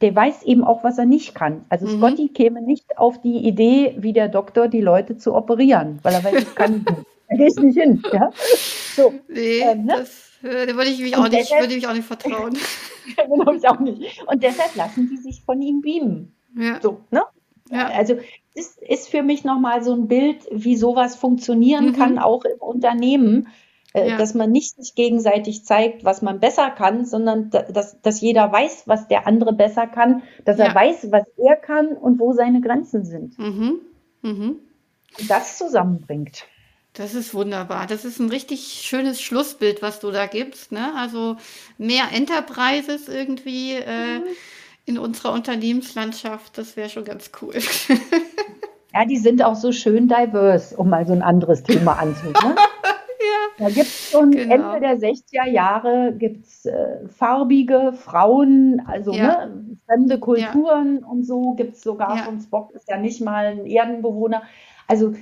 der 0.00 0.16
weiß 0.16 0.42
eben 0.42 0.64
auch, 0.64 0.82
was 0.82 0.98
er 0.98 1.06
nicht 1.06 1.36
kann. 1.36 1.64
Also 1.68 1.86
mhm. 1.86 1.98
Scotty 1.98 2.28
käme 2.30 2.60
nicht 2.60 2.98
auf 2.98 3.20
die 3.20 3.46
Idee, 3.46 3.94
wie 3.98 4.12
der 4.12 4.28
Doktor 4.28 4.66
die 4.66 4.80
Leute 4.80 5.16
zu 5.18 5.36
operieren, 5.36 6.00
weil 6.02 6.14
er 6.14 6.24
weiß, 6.24 6.34
das 6.34 6.54
kann 6.56 6.78
nicht. 6.78 7.06
Da 7.28 7.36
gehe 7.36 7.48
ich 7.48 7.56
nicht 7.56 7.78
hin. 7.78 8.02
Ja? 8.12 8.30
So, 8.96 9.14
nee, 9.28 9.60
ähm, 9.60 9.84
ne? 9.84 9.96
das 9.98 10.34
äh, 10.44 10.66
da 10.66 10.74
würde 10.74 10.90
ich 10.90 11.00
mich 11.00 11.16
auch 11.16 11.24
nicht, 11.24 11.34
deshalb, 11.34 11.62
würde 11.62 11.74
ich 11.74 11.86
auch 11.86 11.94
nicht 11.94 12.06
vertrauen. 12.06 12.56
genau, 13.16 13.52
ich 13.52 13.66
auch 13.66 13.80
nicht. 13.80 14.22
Und 14.26 14.42
deshalb 14.42 14.74
lassen 14.76 15.08
die 15.08 15.16
sich 15.16 15.42
von 15.42 15.60
ihm 15.62 15.80
beamen. 15.80 16.34
Ja. 16.56 16.80
So, 16.82 17.00
ne? 17.10 17.22
Ja. 17.70 17.88
Also 17.88 18.16
das 18.54 18.76
ist 18.76 19.08
für 19.08 19.22
mich 19.22 19.44
nochmal 19.44 19.82
so 19.82 19.94
ein 19.94 20.06
Bild, 20.06 20.46
wie 20.50 20.76
sowas 20.76 21.16
funktionieren 21.16 21.86
mhm. 21.86 21.92
kann, 21.94 22.18
auch 22.18 22.44
im 22.44 22.58
Unternehmen. 22.60 23.48
Äh, 23.94 24.10
ja. 24.10 24.18
Dass 24.18 24.34
man 24.34 24.50
nicht 24.50 24.76
sich 24.76 24.94
gegenseitig 24.94 25.64
zeigt, 25.64 26.04
was 26.04 26.20
man 26.20 26.40
besser 26.40 26.70
kann, 26.70 27.06
sondern 27.06 27.50
dass, 27.50 28.00
dass 28.02 28.20
jeder 28.20 28.50
weiß, 28.52 28.84
was 28.86 29.08
der 29.08 29.26
andere 29.26 29.52
besser 29.52 29.86
kann, 29.86 30.24
dass 30.44 30.58
ja. 30.58 30.66
er 30.66 30.74
weiß, 30.74 31.10
was 31.10 31.24
er 31.38 31.56
kann 31.56 31.88
und 31.96 32.18
wo 32.18 32.32
seine 32.32 32.60
Grenzen 32.60 33.04
sind. 33.04 33.38
Mhm. 33.38 33.80
Mhm. 34.22 34.58
Und 35.18 35.30
das 35.30 35.58
zusammenbringt. 35.58 36.44
Das 36.94 37.14
ist 37.14 37.34
wunderbar. 37.34 37.86
Das 37.88 38.04
ist 38.04 38.20
ein 38.20 38.30
richtig 38.30 38.82
schönes 38.84 39.20
Schlussbild, 39.20 39.82
was 39.82 39.98
du 39.98 40.12
da 40.12 40.26
gibst. 40.26 40.70
Ne? 40.70 40.92
Also 40.96 41.36
mehr 41.76 42.04
Enterprises 42.12 43.08
irgendwie 43.08 43.72
äh, 43.72 44.20
mhm. 44.20 44.24
in 44.86 44.98
unserer 44.98 45.32
Unternehmenslandschaft, 45.32 46.56
das 46.56 46.76
wäre 46.76 46.88
schon 46.88 47.04
ganz 47.04 47.32
cool. 47.42 47.54
ja, 48.94 49.04
die 49.06 49.18
sind 49.18 49.42
auch 49.42 49.56
so 49.56 49.72
schön 49.72 50.06
diverse, 50.06 50.76
um 50.76 50.88
mal 50.88 51.04
so 51.04 51.12
ein 51.12 51.22
anderes 51.22 51.62
Thema 51.64 51.98
anzunehmen. 51.98 52.56
Ja. 53.58 53.64
Da 53.64 53.70
gibt 53.70 53.86
es 53.86 54.10
schon 54.10 54.32
genau. 54.32 54.74
Ende 54.74 54.80
der 54.80 54.98
60er 54.98 55.48
Jahre 55.48 56.12
gibt's, 56.18 56.66
äh, 56.66 57.08
farbige 57.08 57.94
Frauen, 57.94 58.82
also 58.86 59.12
ja. 59.12 59.46
ne, 59.46 59.78
fremde 59.86 60.18
Kulturen 60.18 60.98
ja. 61.00 61.06
und 61.06 61.24
so. 61.24 61.52
Gibt 61.52 61.76
es 61.76 61.82
sogar 61.82 62.16
ja. 62.16 62.22
von 62.24 62.40
Spock, 62.40 62.72
ist 62.72 62.86
ja 62.86 62.98
nicht 62.98 63.22
mal 63.22 63.46
ein 63.46 63.64
Erdenbewohner. 63.64 64.42
Also 64.88 65.14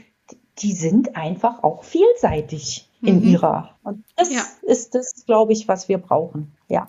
die 0.58 0.72
sind 0.72 1.16
einfach 1.16 1.62
auch 1.62 1.84
vielseitig 1.84 2.88
mhm. 3.00 3.08
in 3.08 3.22
ihrer. 3.22 3.76
Und 3.82 4.04
das 4.16 4.32
ja. 4.32 4.44
ist 4.62 4.94
das, 4.94 5.24
glaube 5.26 5.52
ich, 5.52 5.68
was 5.68 5.88
wir 5.88 5.98
brauchen. 5.98 6.52
Ja. 6.68 6.88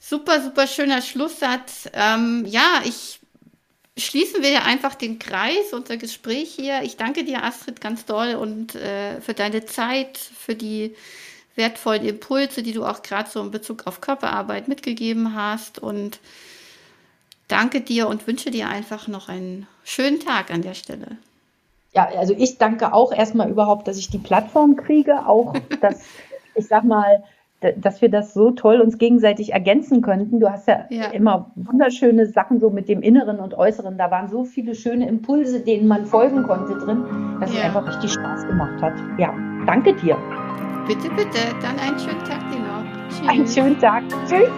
Super, 0.00 0.42
super 0.42 0.66
schöner 0.66 1.02
Schlusssatz. 1.02 1.88
Ähm, 1.92 2.44
ja, 2.46 2.82
ich 2.84 3.20
schließen 3.96 4.42
wir 4.42 4.50
ja 4.50 4.62
einfach 4.62 4.94
den 4.94 5.18
Kreis, 5.18 5.72
unser 5.72 5.96
Gespräch 5.96 6.54
hier. 6.54 6.82
Ich 6.82 6.96
danke 6.96 7.24
dir, 7.24 7.42
Astrid, 7.42 7.80
ganz 7.80 8.04
doll 8.04 8.34
und 8.36 8.74
äh, 8.74 9.20
für 9.20 9.34
deine 9.34 9.66
Zeit, 9.66 10.16
für 10.16 10.54
die 10.54 10.94
wertvollen 11.56 12.04
Impulse, 12.06 12.62
die 12.62 12.72
du 12.72 12.84
auch 12.84 13.02
gerade 13.02 13.28
so 13.28 13.42
in 13.42 13.50
Bezug 13.50 13.86
auf 13.86 14.00
Körperarbeit 14.00 14.68
mitgegeben 14.68 15.34
hast. 15.34 15.80
Und 15.80 16.20
danke 17.48 17.80
dir 17.80 18.06
und 18.06 18.26
wünsche 18.26 18.50
dir 18.50 18.68
einfach 18.68 19.08
noch 19.08 19.28
einen 19.28 19.66
schönen 19.82 20.20
Tag 20.20 20.52
an 20.52 20.62
der 20.62 20.74
Stelle 20.74 21.18
ja, 21.94 22.08
also 22.18 22.34
ich 22.36 22.58
danke 22.58 22.92
auch 22.92 23.12
erstmal 23.12 23.50
überhaupt, 23.50 23.88
dass 23.88 23.98
ich 23.98 24.10
die 24.10 24.18
Plattform 24.18 24.76
kriege, 24.76 25.26
auch 25.26 25.54
dass, 25.80 26.02
ich 26.54 26.66
sag 26.66 26.84
mal, 26.84 27.22
dass 27.76 28.00
wir 28.00 28.08
das 28.08 28.34
so 28.34 28.52
toll 28.52 28.80
uns 28.80 28.98
gegenseitig 28.98 29.52
ergänzen 29.52 30.00
könnten. 30.00 30.38
Du 30.38 30.48
hast 30.48 30.68
ja, 30.68 30.84
ja, 30.90 31.06
immer 31.06 31.50
wunderschöne 31.56 32.26
Sachen 32.26 32.60
so 32.60 32.70
mit 32.70 32.88
dem 32.88 33.02
Inneren 33.02 33.40
und 33.40 33.54
Äußeren. 33.54 33.98
Da 33.98 34.12
waren 34.12 34.28
so 34.28 34.44
viele 34.44 34.76
schöne 34.76 35.08
Impulse, 35.08 35.60
denen 35.60 35.88
man 35.88 36.06
folgen 36.06 36.44
konnte 36.44 36.78
drin, 36.78 37.04
dass 37.40 37.52
ja. 37.52 37.60
es 37.60 37.64
einfach 37.64 37.88
richtig 37.88 38.12
Spaß 38.12 38.46
gemacht 38.46 38.80
hat. 38.80 38.94
Ja, 39.18 39.34
danke 39.66 39.92
dir. 39.94 40.16
Bitte, 40.86 41.10
bitte. 41.10 41.38
Dann 41.60 41.78
einen 41.80 41.98
schönen 41.98 42.24
Tag 42.24 42.48
dir 42.50 42.60
noch. 42.60 42.84
Tschüss. 43.08 43.28
Einen 43.28 43.48
schönen 43.48 43.78
Tag. 43.80 44.04
Tschüss. 44.28 44.48